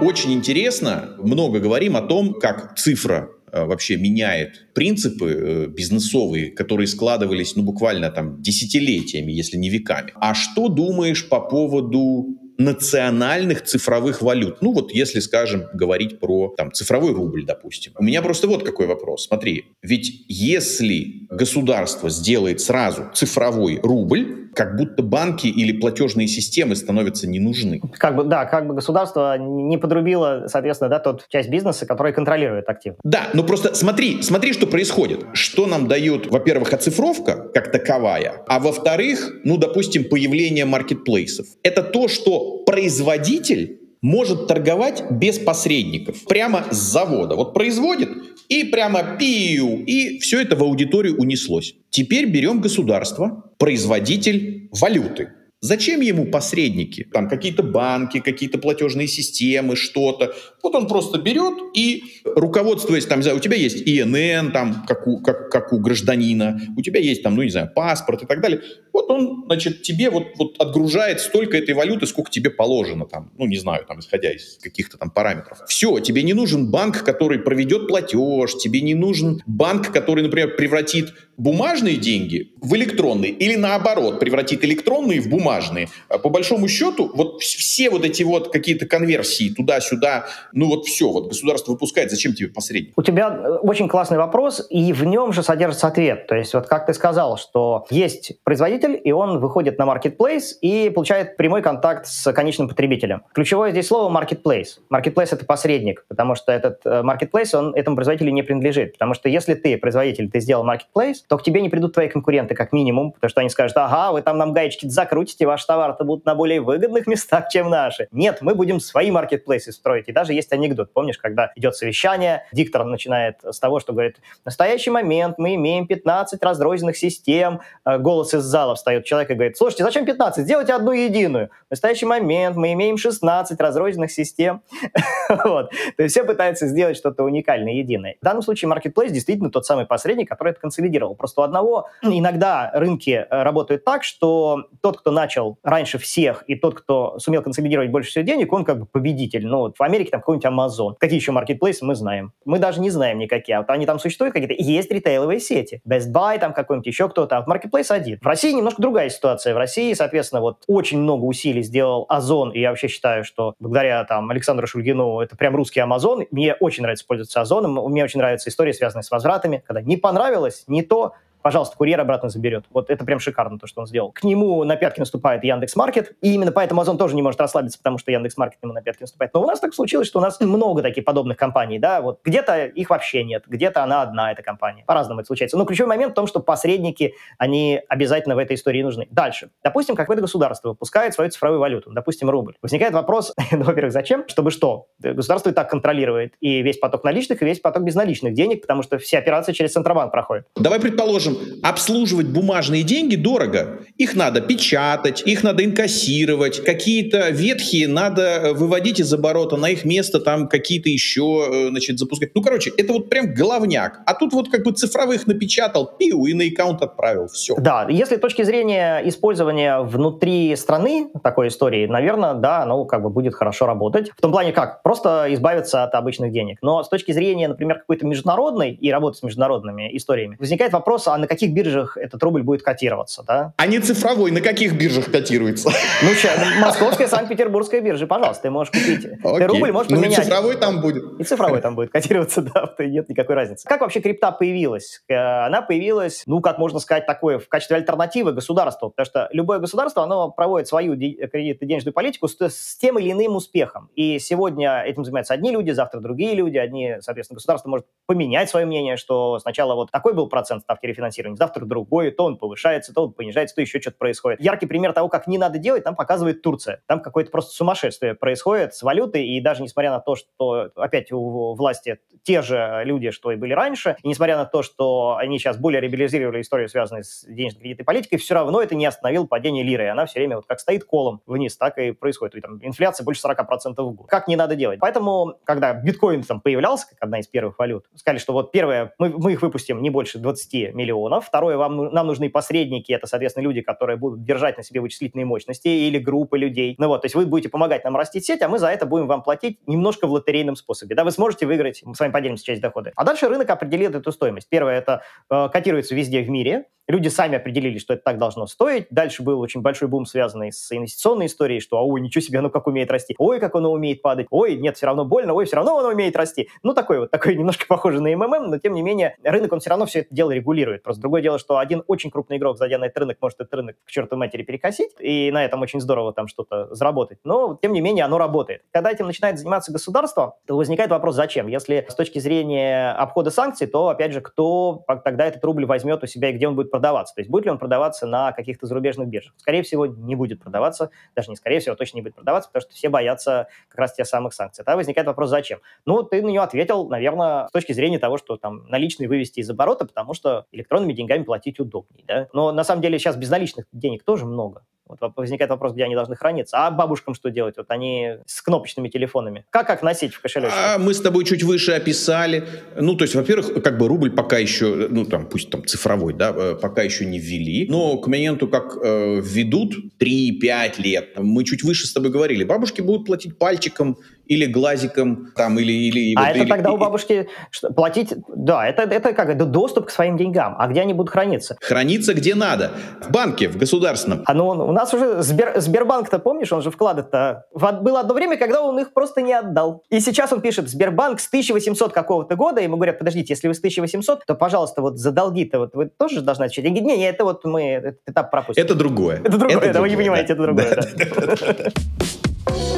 Очень 0.00 0.32
интересно, 0.32 1.16
много 1.18 1.58
говорим 1.58 1.96
о 1.96 2.02
том, 2.02 2.32
как 2.34 2.78
цифра 2.78 3.28
вообще 3.64 3.96
меняет 3.96 4.66
принципы 4.74 5.30
э, 5.30 5.66
бизнесовые, 5.66 6.50
которые 6.50 6.86
складывались, 6.86 7.56
ну, 7.56 7.62
буквально 7.62 8.10
там 8.10 8.40
десятилетиями, 8.42 9.32
если 9.32 9.56
не 9.56 9.70
веками. 9.70 10.12
А 10.16 10.34
что 10.34 10.68
думаешь 10.68 11.28
по 11.28 11.40
поводу 11.40 12.38
национальных 12.58 13.62
цифровых 13.62 14.20
валют. 14.20 14.60
Ну 14.62 14.72
вот 14.72 14.92
если, 14.92 15.20
скажем, 15.20 15.66
говорить 15.72 16.18
про 16.18 16.52
там, 16.56 16.72
цифровой 16.72 17.14
рубль, 17.14 17.46
допустим. 17.46 17.92
У 17.96 18.02
меня 18.02 18.20
просто 18.20 18.48
вот 18.48 18.64
какой 18.64 18.88
вопрос. 18.88 19.26
Смотри, 19.26 19.66
ведь 19.80 20.24
если 20.28 21.28
государство 21.30 22.10
сделает 22.10 22.60
сразу 22.60 23.04
цифровой 23.14 23.78
рубль, 23.80 24.47
как 24.54 24.76
будто 24.76 25.02
банки 25.02 25.46
или 25.46 25.72
платежные 25.72 26.28
системы 26.28 26.76
становятся 26.76 27.26
не 27.26 27.40
нужны. 27.40 27.80
Как 27.98 28.16
бы, 28.16 28.24
да, 28.24 28.44
как 28.44 28.66
бы 28.66 28.74
государство 28.74 29.36
не 29.38 29.78
подрубило, 29.78 30.44
соответственно, 30.46 30.90
да, 30.90 30.98
тот 30.98 31.26
часть 31.28 31.48
бизнеса, 31.48 31.86
который 31.86 32.12
контролирует 32.12 32.68
актив. 32.68 32.94
Да, 33.04 33.28
но 33.34 33.42
просто 33.42 33.74
смотри, 33.74 34.22
смотри, 34.22 34.52
что 34.52 34.66
происходит. 34.66 35.24
Что 35.32 35.66
нам 35.66 35.88
дает, 35.88 36.30
во-первых, 36.30 36.72
оцифровка 36.72 37.48
как 37.54 37.70
таковая, 37.72 38.42
а 38.46 38.58
во-вторых, 38.58 39.32
ну, 39.44 39.56
допустим, 39.56 40.04
появление 40.04 40.64
маркетплейсов. 40.64 41.46
Это 41.62 41.82
то, 41.82 42.08
что 42.08 42.58
производитель 42.64 43.77
может 44.00 44.46
торговать 44.46 45.04
без 45.10 45.38
посредников, 45.38 46.24
прямо 46.24 46.64
с 46.70 46.76
завода. 46.76 47.34
Вот 47.34 47.54
производит, 47.54 48.10
и 48.48 48.64
прямо 48.64 49.16
пиу, 49.18 49.84
и 49.84 50.18
все 50.20 50.40
это 50.40 50.56
в 50.56 50.62
аудиторию 50.62 51.18
унеслось. 51.18 51.74
Теперь 51.90 52.26
берем 52.26 52.60
государство, 52.60 53.52
производитель 53.58 54.68
валюты. 54.72 55.32
Зачем 55.60 56.00
ему 56.02 56.26
посредники? 56.26 57.02
Там 57.12 57.28
какие-то 57.28 57.64
банки, 57.64 58.20
какие-то 58.20 58.58
платежные 58.58 59.08
системы, 59.08 59.74
что-то. 59.74 60.32
Вот 60.62 60.74
он 60.76 60.86
просто 60.86 61.18
берет 61.18 61.54
и, 61.74 62.22
руководствуясь, 62.24 63.06
там, 63.06 63.18
не 63.18 63.22
знаю, 63.24 63.38
у 63.38 63.40
тебя 63.40 63.56
есть 63.56 63.82
ИНН, 63.84 64.52
там, 64.52 64.84
как 64.86 65.08
у, 65.08 65.20
как, 65.20 65.50
как 65.50 65.72
у 65.72 65.80
гражданина, 65.80 66.60
у 66.76 66.82
тебя 66.82 67.00
есть 67.00 67.24
там, 67.24 67.34
ну, 67.34 67.42
не 67.42 67.50
знаю, 67.50 67.72
паспорт 67.74 68.22
и 68.22 68.26
так 68.26 68.40
далее. 68.40 68.62
Вот 68.92 69.10
он, 69.10 69.46
значит, 69.46 69.82
тебе 69.82 70.10
вот, 70.10 70.28
вот 70.38 70.54
отгружает 70.60 71.20
столько 71.20 71.56
этой 71.56 71.74
валюты, 71.74 72.06
сколько 72.06 72.30
тебе 72.30 72.50
положено, 72.50 73.06
там, 73.06 73.32
ну, 73.36 73.46
не 73.46 73.56
знаю, 73.56 73.84
там, 73.84 73.98
исходя 73.98 74.30
из 74.30 74.58
каких-то 74.62 74.96
там 74.96 75.10
параметров. 75.10 75.58
Все, 75.66 75.98
тебе 75.98 76.22
не 76.22 76.34
нужен 76.34 76.70
банк, 76.70 77.02
который 77.02 77.40
проведет 77.40 77.88
платеж, 77.88 78.54
тебе 78.58 78.80
не 78.80 78.94
нужен 78.94 79.42
банк, 79.46 79.92
который, 79.92 80.22
например, 80.22 80.54
превратит 80.54 81.14
бумажные 81.38 81.96
деньги 81.96 82.52
в 82.60 82.74
электронные 82.74 83.30
или 83.30 83.54
наоборот, 83.54 84.18
превратит 84.18 84.64
электронные 84.64 85.20
в 85.20 85.28
бумажные. 85.28 85.88
А 86.08 86.18
по 86.18 86.28
большому 86.28 86.68
счету, 86.68 87.10
вот 87.14 87.40
все 87.42 87.88
вот 87.90 88.04
эти 88.04 88.24
вот 88.24 88.52
какие-то 88.52 88.86
конверсии 88.86 89.48
туда-сюда, 89.48 90.26
ну 90.52 90.66
вот 90.66 90.86
все, 90.86 91.08
вот 91.10 91.28
государство 91.28 91.72
выпускает, 91.72 92.10
зачем 92.10 92.34
тебе 92.34 92.48
посредник? 92.48 92.92
У 92.96 93.02
тебя 93.02 93.28
э, 93.28 93.50
очень 93.62 93.88
классный 93.88 94.18
вопрос, 94.18 94.66
и 94.68 94.92
в 94.92 95.04
нем 95.04 95.32
же 95.32 95.42
содержится 95.42 95.86
ответ. 95.86 96.26
То 96.26 96.34
есть 96.34 96.52
вот 96.54 96.66
как 96.66 96.86
ты 96.86 96.92
сказал, 96.92 97.38
что 97.38 97.86
есть 97.90 98.32
производитель, 98.42 99.00
и 99.02 99.12
он 99.12 99.38
выходит 99.38 99.78
на 99.78 99.84
marketplace 99.84 100.58
и 100.60 100.90
получает 100.90 101.36
прямой 101.36 101.62
контакт 101.62 102.06
с 102.06 102.32
конечным 102.32 102.68
потребителем. 102.68 103.22
Ключевое 103.32 103.70
здесь 103.70 103.86
слово 103.86 104.12
marketplace. 104.12 104.80
Marketplace— 104.92 105.28
это 105.30 105.44
посредник, 105.46 106.04
потому 106.08 106.34
что 106.34 106.50
этот 106.50 106.80
э, 106.84 107.02
marketplace, 107.02 107.56
он 107.56 107.74
этому 107.76 107.94
производителю 107.94 108.32
не 108.32 108.42
принадлежит. 108.42 108.94
Потому 108.94 109.14
что 109.14 109.28
если 109.28 109.54
ты, 109.54 109.76
производитель, 109.78 110.28
ты 110.28 110.40
сделал 110.40 110.68
marketplace, 110.68 111.18
то 111.28 111.36
к 111.36 111.42
тебе 111.42 111.60
не 111.60 111.68
придут 111.68 111.92
твои 111.92 112.08
конкуренты, 112.08 112.54
как 112.54 112.72
минимум, 112.72 113.12
потому 113.12 113.28
что 113.28 113.40
они 113.40 113.50
скажут, 113.50 113.76
ага, 113.76 114.12
вы 114.12 114.22
там 114.22 114.38
нам 114.38 114.52
гаечки 114.52 114.86
закрутите, 114.86 115.46
ваш 115.46 115.64
товар-то 115.64 116.04
будут 116.04 116.24
на 116.24 116.34
более 116.34 116.60
выгодных 116.60 117.06
местах, 117.06 117.48
чем 117.50 117.68
наши. 117.68 118.08
Нет, 118.10 118.38
мы 118.40 118.54
будем 118.54 118.80
свои 118.80 119.10
маркетплейсы 119.10 119.72
строить. 119.72 120.08
И 120.08 120.12
даже 120.12 120.32
есть 120.32 120.52
анекдот, 120.52 120.92
помнишь, 120.92 121.18
когда 121.18 121.52
идет 121.54 121.76
совещание, 121.76 122.46
диктор 122.52 122.84
начинает 122.84 123.36
с 123.44 123.58
того, 123.60 123.78
что 123.78 123.92
говорит, 123.92 124.16
в 124.42 124.46
настоящий 124.46 124.90
момент 124.90 125.36
мы 125.38 125.54
имеем 125.54 125.86
15 125.86 126.42
разрозненных 126.42 126.96
систем, 126.96 127.60
э, 127.84 127.98
голос 127.98 128.32
из 128.32 128.42
зала 128.42 128.74
встает 128.74 129.04
человек 129.04 129.30
и 129.30 129.34
говорит, 129.34 129.58
слушайте, 129.58 129.84
зачем 129.84 130.06
15? 130.06 130.44
Сделайте 130.44 130.72
одну 130.72 130.92
единую. 130.92 131.50
В 131.68 131.70
настоящий 131.70 132.06
момент 132.06 132.56
мы 132.56 132.72
имеем 132.72 132.96
16 132.96 133.60
разрозненных 133.60 134.10
систем. 134.10 134.62
вот. 135.44 135.70
То 135.96 136.02
есть 136.02 136.14
все 136.14 136.24
пытаются 136.24 136.66
сделать 136.66 136.96
что-то 136.96 137.24
уникальное, 137.24 137.74
единое. 137.74 138.16
В 138.20 138.24
данном 138.24 138.42
случае 138.42 138.70
Marketplace 138.70 139.10
действительно 139.10 139.50
тот 139.50 139.66
самый 139.66 139.84
посредник, 139.84 140.28
который 140.28 140.52
это 140.52 140.60
консолидировал. 140.60 141.17
Просто 141.18 141.42
у 141.42 141.44
одного 141.44 141.88
иногда 142.02 142.70
рынки 142.74 143.10
э, 143.10 143.42
работают 143.42 143.84
так, 143.84 144.04
что 144.04 144.64
тот, 144.80 144.98
кто 144.98 145.10
начал 145.10 145.58
раньше 145.62 145.98
всех, 145.98 146.44
и 146.46 146.54
тот, 146.54 146.74
кто 146.74 147.18
сумел 147.18 147.42
консолидировать 147.42 147.90
больше 147.90 148.10
всего 148.10 148.24
денег, 148.24 148.52
он 148.52 148.64
как 148.64 148.80
бы 148.80 148.86
победитель. 148.86 149.46
Ну, 149.46 149.58
вот 149.58 149.78
в 149.78 149.82
Америке 149.82 150.10
там 150.10 150.20
какой-нибудь 150.20 150.46
Amazon. 150.46 150.94
Какие 150.98 151.18
еще 151.18 151.32
маркетплейсы 151.32 151.84
мы 151.84 151.94
знаем? 151.94 152.32
Мы 152.44 152.58
даже 152.58 152.80
не 152.80 152.90
знаем 152.90 153.18
никакие. 153.18 153.56
А 153.56 153.60
вот 153.60 153.70
они 153.70 153.86
там 153.86 153.98
существуют 153.98 154.34
какие-то. 154.34 154.54
Есть 154.56 154.90
ритейловые 154.90 155.40
сети. 155.40 155.80
Best 155.88 156.12
Buy, 156.12 156.38
там 156.38 156.52
какой-нибудь 156.52 156.86
еще 156.86 157.08
кто-то. 157.08 157.38
А 157.38 157.44
Marketplace 157.48 157.90
один. 157.90 158.18
В 158.20 158.26
России 158.26 158.52
немножко 158.52 158.80
другая 158.80 159.08
ситуация. 159.10 159.54
В 159.54 159.58
России, 159.58 159.92
соответственно, 159.94 160.40
вот 160.40 160.62
очень 160.66 160.98
много 160.98 161.24
усилий 161.24 161.62
сделал 161.62 162.06
Озон, 162.08 162.50
и 162.50 162.60
я 162.60 162.70
вообще 162.70 162.88
считаю, 162.88 163.24
что 163.24 163.54
благодаря 163.58 164.04
там 164.04 164.30
Александру 164.30 164.66
Шульгину 164.66 165.20
это 165.20 165.36
прям 165.36 165.56
русский 165.56 165.80
Амазон. 165.80 166.26
Мне 166.30 166.54
очень 166.54 166.82
нравится 166.82 167.06
пользоваться 167.06 167.40
Озоном. 167.40 167.74
Мне 167.90 168.04
очень 168.04 168.18
нравится 168.18 168.50
история, 168.50 168.72
связанная 168.72 169.02
с 169.02 169.10
возвратами. 169.10 169.62
Когда 169.66 169.80
не 169.82 169.96
понравилось, 169.96 170.64
не 170.66 170.82
то, 170.82 171.07
пожалуйста, 171.48 171.78
курьер 171.78 171.98
обратно 171.98 172.28
заберет. 172.28 172.66
Вот 172.68 172.90
это 172.90 173.06
прям 173.06 173.20
шикарно, 173.20 173.58
то, 173.58 173.66
что 173.66 173.80
он 173.80 173.86
сделал. 173.86 174.12
К 174.12 174.22
нему 174.22 174.64
на 174.64 174.76
пятки 174.76 175.00
наступает 175.00 175.44
Яндекс 175.44 175.76
Маркет, 175.76 176.12
и 176.20 176.34
именно 176.34 176.52
поэтому 176.52 176.82
Озон 176.82 176.98
тоже 176.98 177.16
не 177.16 177.22
может 177.22 177.40
расслабиться, 177.40 177.78
потому 177.78 177.96
что 177.96 178.12
Яндекс 178.12 178.36
Маркет 178.36 178.58
ему 178.62 178.74
на 178.74 178.82
пятки 178.82 179.00
наступает. 179.00 179.32
Но 179.32 179.40
у 179.40 179.46
нас 179.46 179.58
так 179.58 179.72
случилось, 179.72 180.06
что 180.06 180.18
у 180.18 180.22
нас 180.22 180.38
много 180.40 180.82
таких 180.82 181.06
подобных 181.06 181.38
компаний, 181.38 181.78
да, 181.78 182.02
вот 182.02 182.20
где-то 182.22 182.66
их 182.66 182.90
вообще 182.90 183.24
нет, 183.24 183.44
где-то 183.46 183.82
она 183.82 184.02
одна, 184.02 184.30
эта 184.30 184.42
компания. 184.42 184.84
По-разному 184.86 185.20
это 185.20 185.28
случается. 185.28 185.56
Но 185.56 185.64
ключевой 185.64 185.88
момент 185.88 186.12
в 186.12 186.14
том, 186.16 186.26
что 186.26 186.40
посредники, 186.40 187.14
они 187.38 187.80
обязательно 187.88 188.34
в 188.34 188.38
этой 188.38 188.56
истории 188.56 188.82
нужны. 188.82 189.08
Дальше. 189.10 189.48
Допустим, 189.64 189.96
какое-то 189.96 190.20
государство 190.20 190.68
выпускает 190.68 191.14
свою 191.14 191.30
цифровую 191.30 191.60
валюту, 191.60 191.90
допустим, 191.92 192.28
рубль. 192.28 192.56
Возникает 192.60 192.92
вопрос, 192.92 193.34
ну, 193.52 193.62
во-первых, 193.62 193.94
зачем? 193.94 194.28
Чтобы 194.28 194.50
что? 194.50 194.88
Государство 194.98 195.48
и 195.48 195.54
так 195.54 195.70
контролирует 195.70 196.34
и 196.40 196.60
весь 196.60 196.76
поток 196.76 197.04
наличных, 197.04 197.40
и 197.40 197.46
весь 197.46 197.60
поток 197.60 197.84
безналичных 197.84 198.34
денег, 198.34 198.60
потому 198.60 198.82
что 198.82 198.98
все 198.98 199.16
операции 199.16 199.54
через 199.54 199.72
Центробанк 199.72 200.12
проходят. 200.12 200.46
Давай 200.56 200.78
предположим, 200.78 201.37
обслуживать 201.62 202.26
бумажные 202.26 202.82
деньги 202.82 203.16
дорого. 203.16 203.80
Их 203.96 204.14
надо 204.14 204.40
печатать, 204.40 205.22
их 205.26 205.42
надо 205.42 205.64
инкассировать, 205.64 206.64
какие-то 206.64 207.30
ветхие 207.30 207.88
надо 207.88 208.22
э, 208.22 208.52
выводить 208.52 209.00
из 209.00 209.12
оборота, 209.12 209.56
на 209.56 209.70
их 209.70 209.84
место 209.84 210.20
там 210.20 210.48
какие-то 210.48 210.88
еще, 210.88 211.46
э, 211.50 211.68
значит, 211.70 211.98
запускать. 211.98 212.30
Ну, 212.34 212.42
короче, 212.42 212.70
это 212.76 212.92
вот 212.92 213.10
прям 213.10 213.34
головняк. 213.34 214.00
А 214.06 214.14
тут 214.14 214.32
вот 214.32 214.50
как 214.50 214.64
бы 214.64 214.72
цифровых 214.72 215.26
напечатал, 215.26 215.86
пиу, 215.98 216.26
и 216.26 216.34
на 216.34 216.44
аккаунт 216.44 216.82
отправил, 216.82 217.26
все. 217.26 217.56
Да, 217.56 217.86
если 217.88 218.16
с 218.16 218.20
точки 218.20 218.42
зрения 218.42 219.02
использования 219.04 219.80
внутри 219.80 220.54
страны 220.56 221.10
такой 221.22 221.48
истории, 221.48 221.86
наверное, 221.86 222.34
да, 222.34 222.62
оно 222.62 222.84
как 222.84 223.02
бы 223.02 223.10
будет 223.10 223.34
хорошо 223.34 223.66
работать. 223.66 224.10
В 224.16 224.20
том 224.20 224.30
плане 224.30 224.52
как? 224.52 224.82
Просто 224.82 225.26
избавиться 225.30 225.84
от 225.84 225.94
обычных 225.94 226.32
денег. 226.32 226.58
Но 226.62 226.82
с 226.82 226.88
точки 226.88 227.12
зрения, 227.12 227.48
например, 227.48 227.80
какой-то 227.80 228.06
международной 228.06 228.72
и 228.72 228.90
работы 228.92 229.18
с 229.18 229.22
международными 229.22 229.96
историями, 229.96 230.36
возникает 230.38 230.72
вопрос, 230.72 231.08
а 231.08 231.17
на 231.18 231.26
каких 231.26 231.52
биржах 231.52 231.96
этот 231.96 232.22
рубль 232.22 232.42
будет 232.42 232.62
котироваться, 232.62 233.22
да? 233.22 233.52
А 233.56 233.66
не 233.66 233.78
цифровой, 233.80 234.30
на 234.30 234.40
каких 234.40 234.78
биржах 234.78 235.10
котируется? 235.10 235.70
Ну, 236.02 236.10
сейчас, 236.14 236.38
московская, 236.60 237.08
Санкт-Петербургская 237.08 237.80
биржа, 237.80 238.06
пожалуйста, 238.06 238.44
ты 238.44 238.50
можешь 238.50 238.72
купить. 238.72 239.02
Ты 239.02 239.46
рубль 239.46 239.72
можешь 239.72 239.90
поменять. 239.90 240.18
Ну, 240.18 240.22
и 240.22 240.24
цифровой 240.24 240.56
там 240.56 240.80
будет. 240.80 241.20
И 241.20 241.24
цифровой 241.24 241.60
там 241.60 241.74
будет 241.74 241.90
котироваться, 241.90 242.42
да, 242.42 242.74
нет 242.78 243.08
никакой 243.08 243.34
разницы. 243.34 243.68
Как 243.68 243.80
вообще 243.80 244.00
крипта 244.00 244.32
появилась? 244.32 245.02
Э, 245.08 245.46
она 245.46 245.62
появилась, 245.62 246.22
ну, 246.26 246.40
как 246.40 246.58
можно 246.58 246.78
сказать, 246.78 247.06
такое 247.06 247.38
в 247.38 247.48
качестве 247.48 247.76
альтернативы 247.76 248.32
государству, 248.32 248.90
потому 248.90 249.06
что 249.06 249.28
любое 249.32 249.58
государство, 249.58 250.02
оно 250.02 250.30
проводит 250.30 250.68
свою 250.68 250.94
кредитно-денежную 250.94 251.92
политику 251.92 252.28
с, 252.28 252.36
с 252.40 252.76
тем 252.76 252.98
или 252.98 253.12
иным 253.12 253.36
успехом. 253.36 253.90
И 253.94 254.18
сегодня 254.18 254.82
этим 254.82 255.04
занимаются 255.04 255.34
одни 255.34 255.50
люди, 255.50 255.70
завтра 255.70 256.00
другие 256.00 256.34
люди, 256.34 256.56
одни, 256.56 256.96
соответственно, 257.00 257.36
государство 257.36 257.68
может 257.68 257.86
поменять 258.06 258.50
свое 258.50 258.66
мнение, 258.66 258.96
что 258.96 259.38
сначала 259.38 259.74
вот 259.74 259.90
такой 259.90 260.14
был 260.14 260.28
процент 260.28 260.62
ставки 260.62 260.86
рефинансирования, 260.86 261.07
финансирования, 261.08 261.36
завтра 261.36 261.64
другой, 261.64 262.10
то 262.10 262.24
он 262.24 262.36
повышается, 262.36 262.92
то 262.92 263.04
он 263.04 263.12
понижается, 263.12 263.54
то 263.54 263.60
еще 263.60 263.80
что-то 263.80 263.96
происходит. 263.96 264.40
Яркий 264.40 264.66
пример 264.66 264.92
того, 264.92 265.08
как 265.08 265.26
не 265.26 265.38
надо 265.38 265.58
делать, 265.58 265.84
там 265.84 265.96
показывает 265.96 266.42
Турция. 266.42 266.82
Там 266.86 267.00
какое-то 267.00 267.30
просто 267.30 267.52
сумасшествие 267.52 268.14
происходит 268.14 268.74
с 268.74 268.82
валютой, 268.82 269.26
и 269.26 269.40
даже 269.40 269.62
несмотря 269.62 269.90
на 269.90 270.00
то, 270.00 270.16
что 270.16 270.70
опять 270.76 271.12
у 271.12 271.54
власти 271.54 271.98
те 272.22 272.42
же 272.42 272.82
люди, 272.84 273.10
что 273.10 273.32
и 273.32 273.36
были 273.36 273.52
раньше, 273.52 273.96
и 274.02 274.08
несмотря 274.08 274.36
на 274.36 274.44
то, 274.44 274.62
что 274.62 275.16
они 275.16 275.38
сейчас 275.38 275.56
более 275.56 275.80
ребелизировали 275.80 276.40
историю, 276.40 276.68
связанную 276.68 277.04
с 277.04 277.24
денежно-кредитной 277.24 277.84
политикой, 277.84 278.18
все 278.18 278.34
равно 278.34 278.60
это 278.60 278.74
не 278.74 278.86
остановило 278.86 279.24
падение 279.24 279.64
лиры, 279.64 279.84
и 279.84 279.88
она 279.88 280.06
все 280.06 280.20
время 280.20 280.36
вот 280.36 280.46
как 280.46 280.60
стоит 280.60 280.84
колом 280.84 281.22
вниз, 281.26 281.56
так 281.56 281.78
и 281.78 281.92
происходит. 281.92 282.36
И 282.36 282.40
там 282.40 282.58
инфляция 282.62 283.04
больше 283.04 283.26
40% 283.26 283.80
в 283.82 283.92
год. 283.92 284.06
Как 284.08 284.28
не 284.28 284.36
надо 284.36 284.56
делать? 284.56 284.80
Поэтому, 284.80 285.38
когда 285.44 285.72
биткоин 285.72 286.22
там 286.22 286.40
появлялся, 286.40 286.88
как 286.88 286.98
одна 287.00 287.20
из 287.20 287.26
первых 287.26 287.58
валют, 287.58 287.86
сказали, 287.94 288.18
что 288.18 288.32
вот 288.32 288.52
первое, 288.52 288.92
мы, 288.98 289.10
мы 289.10 289.32
их 289.32 289.42
выпустим 289.42 289.82
не 289.82 289.90
больше 289.90 290.18
20 290.18 290.74
миллионов, 290.74 290.97
второе, 291.20 291.56
вам, 291.56 291.92
нам 291.92 292.06
нужны 292.06 292.30
посредники, 292.30 292.92
это, 292.92 293.06
соответственно, 293.06 293.44
люди, 293.44 293.60
которые 293.60 293.96
будут 293.96 294.24
держать 294.24 294.56
на 294.56 294.62
себе 294.62 294.80
вычислительные 294.80 295.24
мощности 295.24 295.68
или 295.68 295.98
группы 295.98 296.38
людей. 296.38 296.74
Ну 296.78 296.88
вот, 296.88 297.02
то 297.02 297.06
есть 297.06 297.14
вы 297.14 297.26
будете 297.26 297.48
помогать 297.48 297.84
нам 297.84 297.96
растить 297.96 298.24
сеть, 298.24 298.42
а 298.42 298.48
мы 298.48 298.58
за 298.58 298.68
это 298.68 298.86
будем 298.86 299.06
вам 299.06 299.22
платить 299.22 299.58
немножко 299.66 300.06
в 300.06 300.12
лотерейном 300.12 300.56
способе. 300.56 300.94
Да, 300.94 301.04
вы 301.04 301.10
сможете 301.10 301.46
выиграть, 301.46 301.82
мы 301.84 301.94
с 301.94 302.00
вами 302.00 302.12
поделимся 302.12 302.44
часть 302.44 302.62
дохода. 302.62 302.92
А 302.96 303.04
дальше 303.04 303.28
рынок 303.28 303.50
определит 303.50 303.94
эту 303.94 304.12
стоимость. 304.12 304.48
Первое, 304.48 304.78
это 304.78 305.02
э, 305.30 305.48
котируется 305.50 305.94
везде 305.94 306.22
в 306.22 306.30
мире, 306.30 306.66
Люди 306.88 307.08
сами 307.08 307.36
определили, 307.36 307.76
что 307.76 307.92
это 307.92 308.02
так 308.02 308.16
должно 308.16 308.46
стоить. 308.46 308.86
Дальше 308.88 309.22
был 309.22 309.40
очень 309.40 309.60
большой 309.60 309.88
бум, 309.88 310.06
связанный 310.06 310.52
с 310.52 310.72
инвестиционной 310.72 311.26
историей, 311.26 311.60
что 311.60 311.86
ой, 311.86 312.00
ничего 312.00 312.22
себе, 312.22 312.40
ну 312.40 312.48
как 312.48 312.66
умеет 312.66 312.90
расти. 312.90 313.14
Ой, 313.18 313.40
как 313.40 313.54
оно 313.54 313.70
умеет 313.72 314.00
падать. 314.00 314.26
Ой, 314.30 314.56
нет, 314.56 314.78
все 314.78 314.86
равно 314.86 315.04
больно. 315.04 315.34
Ой, 315.34 315.44
все 315.44 315.56
равно 315.56 315.76
оно 315.76 315.90
умеет 315.90 316.16
расти. 316.16 316.48
Ну, 316.62 316.72
такой 316.72 317.00
вот, 317.00 317.10
такой 317.10 317.34
немножко 317.36 317.66
похожий 317.66 318.00
на 318.00 318.08
МММ, 318.16 318.50
но 318.50 318.58
тем 318.58 318.72
не 318.72 318.80
менее 318.80 319.16
рынок, 319.22 319.52
он 319.52 319.60
все 319.60 319.68
равно 319.68 319.84
все 319.84 319.98
это 319.98 320.14
дело 320.14 320.30
регулирует. 320.30 320.82
Просто 320.88 321.02
другое 321.02 321.20
дело, 321.20 321.38
что 321.38 321.58
один 321.58 321.82
очень 321.86 322.10
крупный 322.10 322.38
игрок, 322.38 322.56
зайдя 322.56 322.78
на 322.78 322.86
этот 322.86 322.96
рынок, 322.96 323.18
может 323.20 323.38
этот 323.38 323.52
рынок 323.52 323.76
к 323.84 323.90
черту 323.90 324.16
матери 324.16 324.42
перекосить, 324.42 324.92
и 325.00 325.30
на 325.30 325.44
этом 325.44 325.60
очень 325.60 325.82
здорово 325.82 326.14
там 326.14 326.28
что-то 326.28 326.74
заработать. 326.74 327.18
Но, 327.24 327.58
тем 327.60 327.74
не 327.74 327.82
менее, 327.82 328.06
оно 328.06 328.16
работает. 328.16 328.62
Когда 328.70 328.90
этим 328.90 329.04
начинает 329.04 329.38
заниматься 329.38 329.70
государство, 329.70 330.38
то 330.46 330.56
возникает 330.56 330.88
вопрос, 330.88 331.14
зачем? 331.14 331.46
Если 331.46 331.84
с 331.86 331.94
точки 331.94 332.20
зрения 332.20 332.92
обхода 332.92 333.30
санкций, 333.30 333.66
то, 333.66 333.88
опять 333.88 334.14
же, 334.14 334.22
кто 334.22 334.82
тогда 335.04 335.26
этот 335.26 335.44
рубль 335.44 335.66
возьмет 335.66 336.02
у 336.02 336.06
себя 336.06 336.30
и 336.30 336.32
где 336.32 336.48
он 336.48 336.54
будет 336.54 336.70
продаваться? 336.70 337.14
То 337.14 337.20
есть 337.20 337.30
будет 337.30 337.44
ли 337.44 337.50
он 337.50 337.58
продаваться 337.58 338.06
на 338.06 338.32
каких-то 338.32 338.66
зарубежных 338.66 339.08
биржах. 339.08 339.34
Скорее 339.36 339.62
всего, 339.62 339.84
не 339.84 340.14
будет 340.14 340.40
продаваться, 340.40 340.88
даже 341.14 341.28
не 341.28 341.36
скорее 341.36 341.60
всего, 341.60 341.76
точно 341.76 341.98
не 341.98 342.02
будет 342.02 342.14
продаваться, 342.14 342.48
потому 342.48 342.62
что 342.62 342.72
все 342.72 342.88
боятся 342.88 343.48
как 343.68 343.78
раз 343.78 343.92
тех 343.92 344.06
самых 344.06 344.32
санкций. 344.32 344.64
Тогда 344.64 344.76
возникает 344.76 345.06
вопрос, 345.06 345.28
зачем? 345.28 345.58
Ну, 345.84 346.02
ты 346.02 346.22
на 346.22 346.28
нее 346.28 346.40
ответил, 346.40 346.88
наверное, 346.88 347.46
с 347.48 347.50
точки 347.50 347.72
зрения 347.72 347.98
того, 347.98 348.16
что 348.16 348.38
там 348.38 348.64
наличные 348.68 349.06
вывести 349.06 349.40
из 349.40 349.50
оборота, 349.50 349.84
потому 349.84 350.14
что 350.14 350.46
электронными 350.78 350.92
деньгами 350.92 351.22
платить 351.22 351.60
удобнее, 351.60 352.04
да? 352.06 352.28
Но 352.32 352.52
на 352.52 352.64
самом 352.64 352.82
деле 352.82 352.98
сейчас 352.98 353.16
безналичных 353.16 353.66
денег 353.72 354.04
тоже 354.04 354.24
много. 354.24 354.62
Вот 354.88 355.00
возникает 355.16 355.50
вопрос, 355.50 355.74
где 355.74 355.84
они 355.84 355.94
должны 355.94 356.16
храниться. 356.16 356.66
А 356.66 356.70
бабушкам 356.70 357.14
что 357.14 357.30
делать? 357.30 357.58
Вот 357.58 357.66
они 357.70 358.16
с 358.24 358.40
кнопочными 358.40 358.88
телефонами. 358.88 359.44
Как 359.50 359.66
как 359.66 359.82
носить 359.82 360.14
в 360.14 360.20
кошелечке? 360.22 360.56
А 360.56 360.78
мы 360.78 360.94
с 360.94 361.00
тобой 361.02 361.26
чуть 361.26 361.42
выше 361.42 361.72
описали. 361.72 362.48
Ну, 362.74 362.94
то 362.94 363.04
есть, 363.04 363.14
во-первых, 363.14 363.62
как 363.62 363.76
бы 363.76 363.86
рубль 363.86 364.10
пока 364.10 364.38
еще, 364.38 364.88
ну, 364.88 365.04
там, 365.04 365.26
пусть 365.26 365.50
там 365.50 365.66
цифровой, 365.66 366.14
да, 366.14 366.32
э, 366.34 366.54
пока 366.54 366.82
еще 366.82 367.04
не 367.04 367.18
ввели. 367.18 367.66
Но 367.68 367.98
к 367.98 368.06
моменту, 368.06 368.48
как 368.48 368.78
э, 368.82 369.20
введут, 369.22 369.74
3-5 370.00 370.80
лет, 370.80 371.18
мы 371.18 371.44
чуть 371.44 371.62
выше 371.62 371.86
с 371.86 371.92
тобой 371.92 372.10
говорили, 372.10 372.44
бабушки 372.44 372.80
будут 372.80 373.06
платить 373.06 373.36
пальчиком 373.36 373.98
или 374.28 374.44
глазиком, 374.46 375.32
там, 375.34 375.58
или... 375.58 375.72
или 375.72 376.14
а 376.14 376.20
вот, 376.20 376.28
это 376.28 376.38
или, 376.40 376.48
тогда 376.48 376.70
у 376.70 376.76
бабушки 376.76 377.28
что, 377.50 377.72
платить... 377.72 378.14
Да, 378.28 378.66
это, 378.66 378.82
это 378.82 379.14
как? 379.14 379.30
Это 379.30 379.46
доступ 379.46 379.86
к 379.86 379.90
своим 379.90 380.16
деньгам. 380.16 380.54
А 380.58 380.68
где 380.68 380.82
они 380.82 380.92
будут 380.92 381.10
храниться? 381.10 381.56
Храниться 381.60 382.12
где 382.12 382.34
надо. 382.34 382.72
В 383.00 383.10
банке, 383.10 383.48
в 383.48 383.56
государственном. 383.56 384.22
А 384.26 384.34
ну, 384.34 384.48
у 384.48 384.72
нас 384.72 384.92
уже 384.92 385.22
Сбер, 385.22 385.58
Сбербанк-то, 385.60 386.18
помнишь, 386.18 386.52
он 386.52 386.62
же 386.62 386.70
вклады-то... 386.70 387.46
Было 387.52 388.00
одно 388.00 388.14
время, 388.14 388.36
когда 388.36 388.60
он 388.60 388.78
их 388.78 388.92
просто 388.92 389.22
не 389.22 389.32
отдал. 389.32 389.82
И 389.88 390.00
сейчас 390.00 390.32
он 390.32 390.42
пишет, 390.42 390.68
Сбербанк 390.68 391.20
с 391.20 391.28
1800 391.28 391.92
какого-то 391.92 392.36
года, 392.36 392.60
ему 392.60 392.76
говорят, 392.76 392.98
подождите, 392.98 393.32
если 393.32 393.48
вы 393.48 393.54
с 393.54 393.58
1800, 393.58 394.26
то, 394.26 394.34
пожалуйста, 394.34 394.82
вот 394.82 394.98
за 394.98 395.10
долги-то 395.10 395.58
вот 395.58 395.74
вы 395.74 395.86
тоже 395.86 396.20
должны 396.20 396.44
отвечать. 396.44 396.66
Говорю, 396.66 396.84
не, 396.84 396.98
не, 396.98 397.08
это 397.08 397.24
вот 397.24 397.44
мы 397.44 397.62
этот 397.62 397.96
этап 398.06 398.30
пропустим. 398.30 398.62
Это 398.62 398.74
другое. 398.74 399.20
Это 399.20 399.38
другое, 399.38 399.56
это, 399.56 399.66
это 399.66 399.72
другое, 399.72 399.80
вы 399.80 399.88
не 399.88 399.96
понимаете, 399.96 400.34
да. 400.34 400.34
это 400.34 400.42
другое, 400.42 400.74
да. 400.74 401.54
да. 401.54 402.77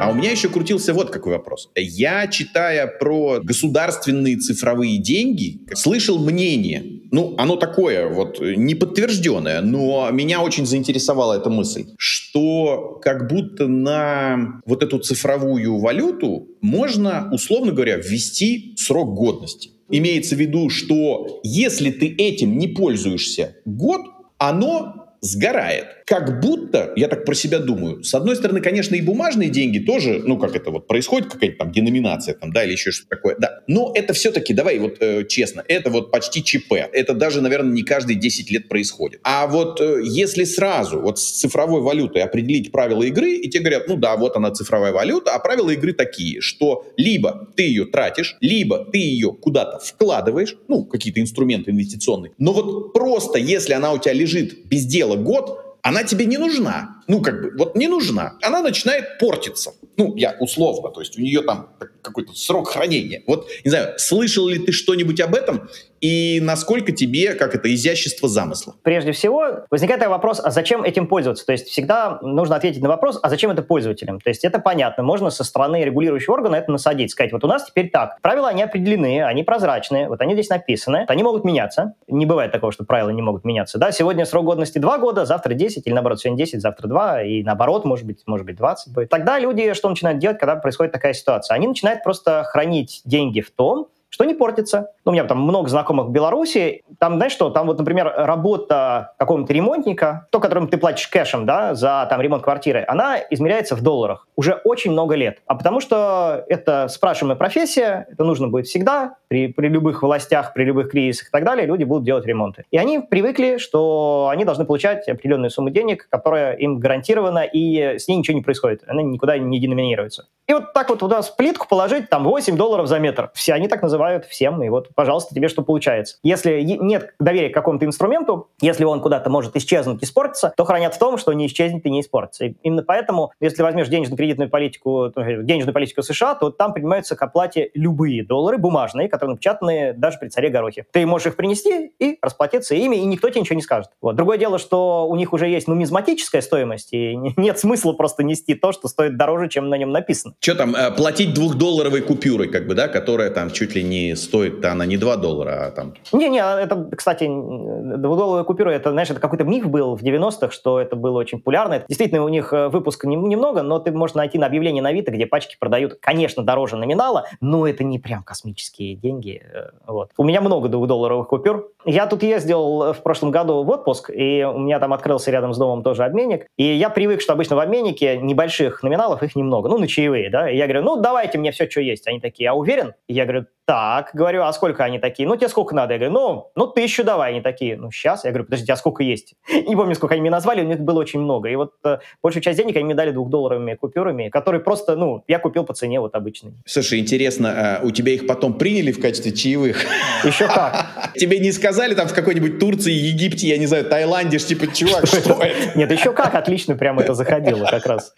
А 0.00 0.10
у 0.10 0.14
меня 0.14 0.30
еще 0.30 0.48
крутился 0.48 0.94
вот 0.94 1.10
какой 1.10 1.32
вопрос. 1.32 1.68
Я, 1.76 2.26
читая 2.26 2.86
про 2.86 3.40
государственные 3.42 4.38
цифровые 4.38 4.96
деньги, 4.96 5.60
слышал 5.74 6.18
мнение, 6.18 7.02
ну, 7.12 7.34
оно 7.36 7.56
такое 7.56 8.08
вот 8.08 8.40
неподтвержденное, 8.40 9.60
но 9.60 10.08
меня 10.10 10.40
очень 10.40 10.64
заинтересовала 10.64 11.34
эта 11.34 11.50
мысль, 11.50 11.84
что 11.98 12.98
как 13.02 13.28
будто 13.28 13.66
на 13.66 14.62
вот 14.64 14.82
эту 14.82 15.00
цифровую 15.00 15.78
валюту 15.78 16.48
можно, 16.62 17.28
условно 17.30 17.72
говоря, 17.72 17.96
ввести 17.96 18.74
срок 18.78 19.14
годности. 19.14 19.70
Имеется 19.90 20.34
в 20.34 20.40
виду, 20.40 20.70
что 20.70 21.40
если 21.42 21.90
ты 21.90 22.06
этим 22.06 22.56
не 22.56 22.68
пользуешься 22.68 23.56
год, 23.66 24.00
оно 24.38 25.10
сгорает. 25.20 25.86
Как 26.10 26.40
будто, 26.40 26.92
я 26.96 27.06
так 27.06 27.24
про 27.24 27.36
себя 27.36 27.60
думаю, 27.60 28.02
с 28.02 28.12
одной 28.14 28.34
стороны, 28.34 28.60
конечно, 28.60 28.96
и 28.96 29.00
бумажные 29.00 29.48
деньги 29.48 29.78
тоже, 29.78 30.20
ну, 30.26 30.38
как 30.38 30.56
это 30.56 30.72
вот 30.72 30.88
происходит, 30.88 31.30
какая-то 31.30 31.58
там 31.58 31.70
деноминация 31.70 32.34
там, 32.34 32.52
да, 32.52 32.64
или 32.64 32.72
еще 32.72 32.90
что-то 32.90 33.10
такое, 33.10 33.36
да. 33.38 33.60
Но 33.68 33.92
это 33.94 34.12
все-таки, 34.12 34.52
давай 34.52 34.80
вот 34.80 34.96
э, 34.98 35.24
честно, 35.28 35.62
это 35.68 35.88
вот 35.88 36.10
почти 36.10 36.42
ЧП. 36.42 36.72
Это 36.92 37.14
даже, 37.14 37.40
наверное, 37.40 37.70
не 37.70 37.84
каждые 37.84 38.16
10 38.16 38.50
лет 38.50 38.68
происходит. 38.68 39.20
А 39.22 39.46
вот 39.46 39.80
э, 39.80 40.00
если 40.04 40.42
сразу 40.42 40.98
вот 40.98 41.20
с 41.20 41.30
цифровой 41.30 41.80
валютой 41.80 42.24
определить 42.24 42.72
правила 42.72 43.04
игры, 43.04 43.34
и 43.34 43.48
тебе 43.48 43.60
говорят, 43.60 43.86
ну 43.86 43.94
да, 43.94 44.16
вот 44.16 44.34
она 44.34 44.50
цифровая 44.50 44.92
валюта, 44.92 45.36
а 45.36 45.38
правила 45.38 45.70
игры 45.70 45.92
такие, 45.92 46.40
что 46.40 46.86
либо 46.96 47.52
ты 47.54 47.62
ее 47.62 47.84
тратишь, 47.84 48.36
либо 48.40 48.84
ты 48.84 48.98
ее 48.98 49.32
куда-то 49.32 49.78
вкладываешь, 49.78 50.56
ну, 50.66 50.84
какие-то 50.84 51.20
инструменты 51.20 51.70
инвестиционные, 51.70 52.32
но 52.36 52.52
вот 52.52 52.92
просто 52.94 53.38
если 53.38 53.74
она 53.74 53.92
у 53.92 53.98
тебя 53.98 54.14
лежит 54.14 54.66
без 54.66 54.86
дела 54.86 55.14
год, 55.14 55.69
она 55.82 56.04
тебе 56.04 56.26
не 56.26 56.38
нужна. 56.38 57.02
Ну, 57.08 57.20
как 57.20 57.40
бы, 57.42 57.52
вот 57.56 57.76
не 57.76 57.88
нужна. 57.88 58.36
Она 58.42 58.60
начинает 58.60 59.18
портиться. 59.18 59.72
Ну, 60.00 60.16
я 60.16 60.34
условно, 60.40 60.88
то 60.88 61.00
есть 61.00 61.18
у 61.18 61.20
нее 61.20 61.42
там 61.42 61.74
какой-то 62.00 62.32
срок 62.32 62.70
хранения. 62.70 63.22
Вот, 63.26 63.48
не 63.64 63.70
знаю, 63.70 63.98
слышал 63.98 64.48
ли 64.48 64.58
ты 64.58 64.72
что-нибудь 64.72 65.20
об 65.20 65.34
этом? 65.34 65.68
и 66.00 66.40
насколько 66.42 66.92
тебе, 66.92 67.34
как 67.34 67.54
это, 67.54 67.72
изящество 67.72 68.28
замысла? 68.28 68.74
Прежде 68.82 69.12
всего, 69.12 69.66
возникает 69.70 70.04
вопрос, 70.06 70.40
а 70.42 70.50
зачем 70.50 70.82
этим 70.82 71.06
пользоваться? 71.06 71.44
То 71.44 71.52
есть 71.52 71.68
всегда 71.68 72.18
нужно 72.22 72.56
ответить 72.56 72.82
на 72.82 72.88
вопрос, 72.88 73.18
а 73.22 73.28
зачем 73.28 73.50
это 73.50 73.62
пользователям? 73.62 74.18
То 74.20 74.30
есть 74.30 74.44
это 74.44 74.58
понятно, 74.58 75.02
можно 75.02 75.30
со 75.30 75.44
стороны 75.44 75.84
регулирующего 75.84 76.34
органа 76.34 76.56
это 76.56 76.72
насадить, 76.72 77.10
сказать, 77.10 77.32
вот 77.32 77.44
у 77.44 77.46
нас 77.46 77.66
теперь 77.66 77.90
так, 77.90 78.18
правила, 78.22 78.48
они 78.48 78.62
определены, 78.62 79.22
они 79.22 79.42
прозрачные, 79.42 80.08
вот 80.08 80.20
они 80.20 80.32
здесь 80.34 80.48
написаны, 80.48 81.04
они 81.06 81.22
могут 81.22 81.44
меняться, 81.44 81.94
не 82.08 82.24
бывает 82.24 82.52
такого, 82.52 82.72
что 82.72 82.84
правила 82.84 83.10
не 83.10 83.22
могут 83.22 83.44
меняться, 83.44 83.78
да, 83.78 83.92
сегодня 83.92 84.24
срок 84.24 84.46
годности 84.46 84.78
2 84.78 84.98
года, 84.98 85.26
завтра 85.26 85.54
10, 85.54 85.86
или 85.86 85.92
наоборот, 85.92 86.20
сегодня 86.20 86.38
10, 86.38 86.62
завтра 86.62 86.88
2, 86.88 87.22
и 87.24 87.42
наоборот, 87.42 87.84
может 87.84 88.06
быть, 88.06 88.22
может 88.26 88.46
быть 88.46 88.56
20 88.56 88.94
будет. 88.94 89.10
Тогда 89.10 89.38
люди 89.38 89.74
что 89.74 89.89
начинают 89.90 90.18
делать, 90.18 90.38
когда 90.38 90.56
происходит 90.56 90.92
такая 90.92 91.12
ситуация? 91.12 91.54
Они 91.54 91.66
начинают 91.66 92.02
просто 92.02 92.44
хранить 92.44 93.02
деньги 93.04 93.40
в 93.40 93.50
том, 93.50 93.88
что 94.10 94.24
не 94.24 94.34
портится. 94.34 94.90
Ну, 95.04 95.12
у 95.12 95.14
меня 95.14 95.24
там 95.24 95.40
много 95.40 95.68
знакомых 95.68 96.06
в 96.06 96.10
Беларуси. 96.10 96.82
Там, 96.98 97.16
знаешь 97.16 97.32
что, 97.32 97.50
там 97.50 97.66
вот, 97.66 97.78
например, 97.78 98.12
работа 98.14 99.14
какого-то 99.18 99.52
ремонтника, 99.52 100.26
то, 100.30 100.40
которым 100.40 100.68
ты 100.68 100.76
платишь 100.76 101.08
кэшем, 101.08 101.46
да, 101.46 101.74
за 101.74 102.06
там 102.10 102.20
ремонт 102.20 102.42
квартиры, 102.42 102.84
она 102.86 103.16
измеряется 103.30 103.76
в 103.76 103.82
долларах 103.82 104.26
уже 104.40 104.54
очень 104.64 104.92
много 104.92 105.16
лет. 105.16 105.42
А 105.46 105.54
потому 105.54 105.80
что 105.80 106.44
это 106.48 106.88
спрашиваемая 106.88 107.36
профессия, 107.36 108.06
это 108.10 108.24
нужно 108.24 108.48
будет 108.48 108.66
всегда, 108.66 109.16
при, 109.28 109.48
при 109.48 109.68
любых 109.68 110.02
властях, 110.02 110.54
при 110.54 110.64
любых 110.64 110.90
кризисах 110.90 111.28
и 111.28 111.30
так 111.30 111.44
далее, 111.44 111.66
люди 111.66 111.84
будут 111.84 112.04
делать 112.04 112.24
ремонты. 112.24 112.64
И 112.70 112.78
они 112.78 113.00
привыкли, 113.00 113.58
что 113.58 114.30
они 114.32 114.46
должны 114.46 114.64
получать 114.64 115.06
определенную 115.08 115.50
сумму 115.50 115.68
денег, 115.68 116.08
которая 116.08 116.54
им 116.54 116.78
гарантирована, 116.78 117.44
и 117.44 117.98
с 117.98 118.08
ней 118.08 118.16
ничего 118.16 118.34
не 118.34 118.42
происходит. 118.42 118.82
Она 118.86 119.02
никуда 119.02 119.36
не 119.36 119.60
деноминируется. 119.60 120.26
И 120.48 120.54
вот 120.54 120.72
так 120.72 120.88
вот 120.88 121.02
у 121.02 121.08
нас 121.08 121.28
плитку 121.28 121.68
положить, 121.68 122.08
там 122.08 122.24
8 122.24 122.56
долларов 122.56 122.86
за 122.86 122.98
метр. 122.98 123.30
Все 123.34 123.52
они 123.52 123.68
так 123.68 123.82
называют 123.82 123.99
всем, 124.28 124.62
и 124.62 124.68
вот, 124.68 124.88
пожалуйста, 124.94 125.34
тебе 125.34 125.48
что 125.48 125.62
получается. 125.62 126.16
Если 126.22 126.60
нет 126.62 127.14
доверия 127.18 127.50
к 127.50 127.54
какому-то 127.54 127.84
инструменту, 127.84 128.48
если 128.60 128.84
он 128.84 129.00
куда-то 129.00 129.30
может 129.30 129.56
исчезнуть, 129.56 130.02
испортиться, 130.02 130.52
то 130.56 130.64
хранят 130.64 130.94
в 130.94 130.98
том, 130.98 131.18
что 131.18 131.32
не 131.32 131.46
исчезнет 131.46 131.84
и 131.86 131.90
не 131.90 132.00
испортится. 132.00 132.46
И 132.46 132.54
именно 132.62 132.82
поэтому, 132.82 133.32
если 133.40 133.62
возьмешь 133.62 133.88
денежно-кредитную 133.88 134.50
политику, 134.50 135.12
денежную 135.16 135.74
политику 135.74 136.02
США, 136.02 136.34
то 136.34 136.50
там 136.50 136.72
принимаются 136.72 137.16
к 137.16 137.22
оплате 137.22 137.70
любые 137.74 138.24
доллары, 138.24 138.58
бумажные, 138.58 139.08
которые 139.08 139.34
напечатаны 139.34 139.92
даже 139.92 140.18
при 140.18 140.28
царе 140.28 140.50
Горохе. 140.50 140.86
Ты 140.92 141.06
можешь 141.06 141.28
их 141.28 141.36
принести 141.36 141.92
и 141.98 142.18
расплатиться 142.22 142.74
ими, 142.74 142.96
и 142.96 143.04
никто 143.04 143.28
тебе 143.28 143.42
ничего 143.42 143.56
не 143.56 143.62
скажет. 143.62 143.90
Вот. 144.00 144.16
Другое 144.16 144.38
дело, 144.38 144.58
что 144.58 145.08
у 145.08 145.16
них 145.16 145.32
уже 145.32 145.48
есть 145.48 145.68
нумизматическая 145.68 146.42
стоимость, 146.42 146.92
и 146.92 147.16
нет 147.36 147.58
смысла 147.58 147.92
просто 147.92 148.22
нести 148.22 148.54
то, 148.54 148.72
что 148.72 148.88
стоит 148.88 149.16
дороже, 149.16 149.48
чем 149.48 149.68
на 149.68 149.76
нем 149.76 149.90
написано. 149.92 150.34
Что 150.40 150.54
там, 150.54 150.74
э, 150.74 150.90
платить 150.90 151.34
двухдолларовой 151.34 152.00
купюрой, 152.02 152.48
как 152.48 152.66
бы, 152.66 152.74
да, 152.74 152.88
которая 152.88 153.30
там 153.30 153.50
чуть 153.50 153.74
ли 153.74 153.82
не 153.82 153.89
стоит, 154.16 154.64
она 154.64 154.86
не 154.86 154.96
2 154.96 155.16
доллара, 155.16 155.66
а 155.66 155.70
там... 155.70 155.94
Не-не, 156.12 156.40
это, 156.40 156.88
кстати, 156.96 157.26
двухдолларовая 157.26 158.44
купюра, 158.44 158.70
это, 158.70 158.90
знаешь, 158.90 159.10
это 159.10 159.20
какой-то 159.20 159.44
миф 159.44 159.68
был 159.68 159.96
в 159.96 160.02
90-х, 160.02 160.50
что 160.50 160.80
это 160.80 160.96
было 160.96 161.18
очень 161.18 161.38
популярно. 161.38 161.84
Действительно, 161.88 162.24
у 162.24 162.28
них 162.28 162.52
э, 162.52 162.68
выпуска 162.68 163.08
немного, 163.08 163.62
но 163.62 163.78
ты 163.78 163.92
можешь 163.92 164.14
найти 164.14 164.38
на 164.38 164.46
объявлении 164.46 164.80
на 164.80 164.90
Авито, 164.90 165.10
где 165.10 165.26
пачки 165.26 165.56
продают, 165.58 165.98
конечно, 166.00 166.42
дороже 166.42 166.76
номинала, 166.76 167.26
но 167.40 167.66
это 167.66 167.84
не 167.84 167.98
прям 167.98 168.22
космические 168.22 168.94
деньги. 168.94 169.42
Э, 169.52 169.70
вот. 169.86 170.10
У 170.16 170.24
меня 170.24 170.40
много 170.40 170.68
двухдолларовых 170.68 171.28
купюр. 171.28 171.70
Я 171.84 172.06
тут 172.06 172.22
ездил 172.22 172.92
в 172.92 173.02
прошлом 173.02 173.30
году 173.30 173.62
в 173.62 173.70
отпуск, 173.70 174.10
и 174.10 174.44
у 174.44 174.58
меня 174.58 174.78
там 174.78 174.92
открылся 174.92 175.30
рядом 175.30 175.54
с 175.54 175.58
домом 175.58 175.82
тоже 175.82 176.04
обменник, 176.04 176.46
и 176.56 176.64
я 176.64 176.90
привык, 176.90 177.22
что 177.22 177.32
обычно 177.32 177.56
в 177.56 177.60
обменнике 177.60 178.18
небольших 178.18 178.82
номиналов 178.82 179.22
их 179.22 179.34
немного, 179.34 179.68
ну, 179.68 179.78
на 179.78 179.88
чаевые, 179.88 180.30
да, 180.30 180.50
и 180.50 180.56
я 180.56 180.66
говорю, 180.66 180.82
ну, 180.82 180.96
давайте 180.96 181.38
мне 181.38 181.52
все, 181.52 181.68
что 181.70 181.80
есть. 181.80 182.06
Они 182.06 182.20
такие, 182.20 182.50
а 182.50 182.54
уверен? 182.54 182.94
И 183.08 183.14
я 183.14 183.24
говорю, 183.24 183.46
так, 183.70 184.10
говорю, 184.14 184.42
а 184.42 184.52
сколько 184.52 184.82
они 184.82 184.98
такие? 184.98 185.28
Ну, 185.28 185.36
тебе 185.36 185.48
сколько 185.48 185.76
надо? 185.76 185.92
Я 185.92 185.98
говорю, 186.00 186.12
ну, 186.12 186.50
ну, 186.56 186.66
тысячу 186.66 187.04
давай. 187.04 187.30
Они 187.30 187.40
такие, 187.40 187.76
ну, 187.76 187.92
сейчас. 187.92 188.24
Я 188.24 188.30
говорю, 188.30 188.46
подождите, 188.46 188.72
а 188.72 188.76
сколько 188.76 189.04
есть? 189.04 189.34
Не 189.48 189.76
помню, 189.76 189.94
сколько 189.94 190.14
они 190.14 190.22
мне 190.22 190.30
назвали, 190.30 190.62
у 190.62 190.64
них 190.64 190.80
было 190.80 190.98
очень 190.98 191.20
много. 191.20 191.48
И 191.48 191.54
вот 191.54 191.74
э, 191.84 191.98
большую 192.20 192.42
часть 192.42 192.58
денег 192.58 192.74
они 192.74 192.86
мне 192.86 192.94
дали 192.96 193.12
двухдолларовыми 193.12 193.74
купюрами, 193.74 194.28
которые 194.28 194.60
просто, 194.60 194.96
ну, 194.96 195.22
я 195.28 195.38
купил 195.38 195.62
по 195.62 195.72
цене 195.72 196.00
вот 196.00 196.16
обычной. 196.16 196.54
Слушай, 196.66 196.98
интересно, 196.98 197.78
а 197.78 197.86
у 197.86 197.92
тебя 197.92 198.10
их 198.10 198.26
потом 198.26 198.54
приняли 198.54 198.90
в 198.90 199.00
качестве 199.00 199.30
чаевых? 199.30 199.84
Еще 200.24 200.48
как. 200.48 200.89
Тебе 201.14 201.38
не 201.38 201.52
сказали 201.52 201.94
там 201.94 202.08
в 202.08 202.14
какой-нибудь 202.14 202.58
Турции, 202.58 202.92
Египте, 202.92 203.48
я 203.48 203.58
не 203.58 203.66
знаю, 203.66 203.84
Таиланде, 203.84 204.38
типа, 204.38 204.66
чувак, 204.66 205.06
что 205.06 205.42
это? 205.42 205.78
Нет, 205.78 205.90
еще 205.90 206.12
как, 206.12 206.34
отлично 206.34 206.76
прям 206.76 206.98
это 206.98 207.14
заходило 207.14 207.66
как 207.66 207.86
раз. 207.86 208.12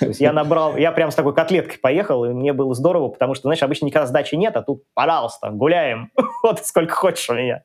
То 0.00 0.06
есть 0.06 0.20
я 0.20 0.32
набрал, 0.32 0.76
я 0.76 0.92
прям 0.92 1.10
с 1.10 1.14
такой 1.14 1.34
котлеткой 1.34 1.78
поехал, 1.78 2.24
и 2.24 2.28
мне 2.28 2.52
было 2.52 2.74
здорово, 2.74 3.08
потому 3.08 3.34
что, 3.34 3.42
знаешь, 3.42 3.62
обычно 3.62 3.86
никогда 3.86 4.06
сдачи 4.06 4.34
нет, 4.34 4.56
а 4.56 4.62
тут, 4.62 4.82
пожалуйста, 4.94 5.50
гуляем, 5.50 6.10
вот 6.42 6.64
сколько 6.64 6.94
хочешь 6.94 7.28
у 7.30 7.34
меня. 7.34 7.62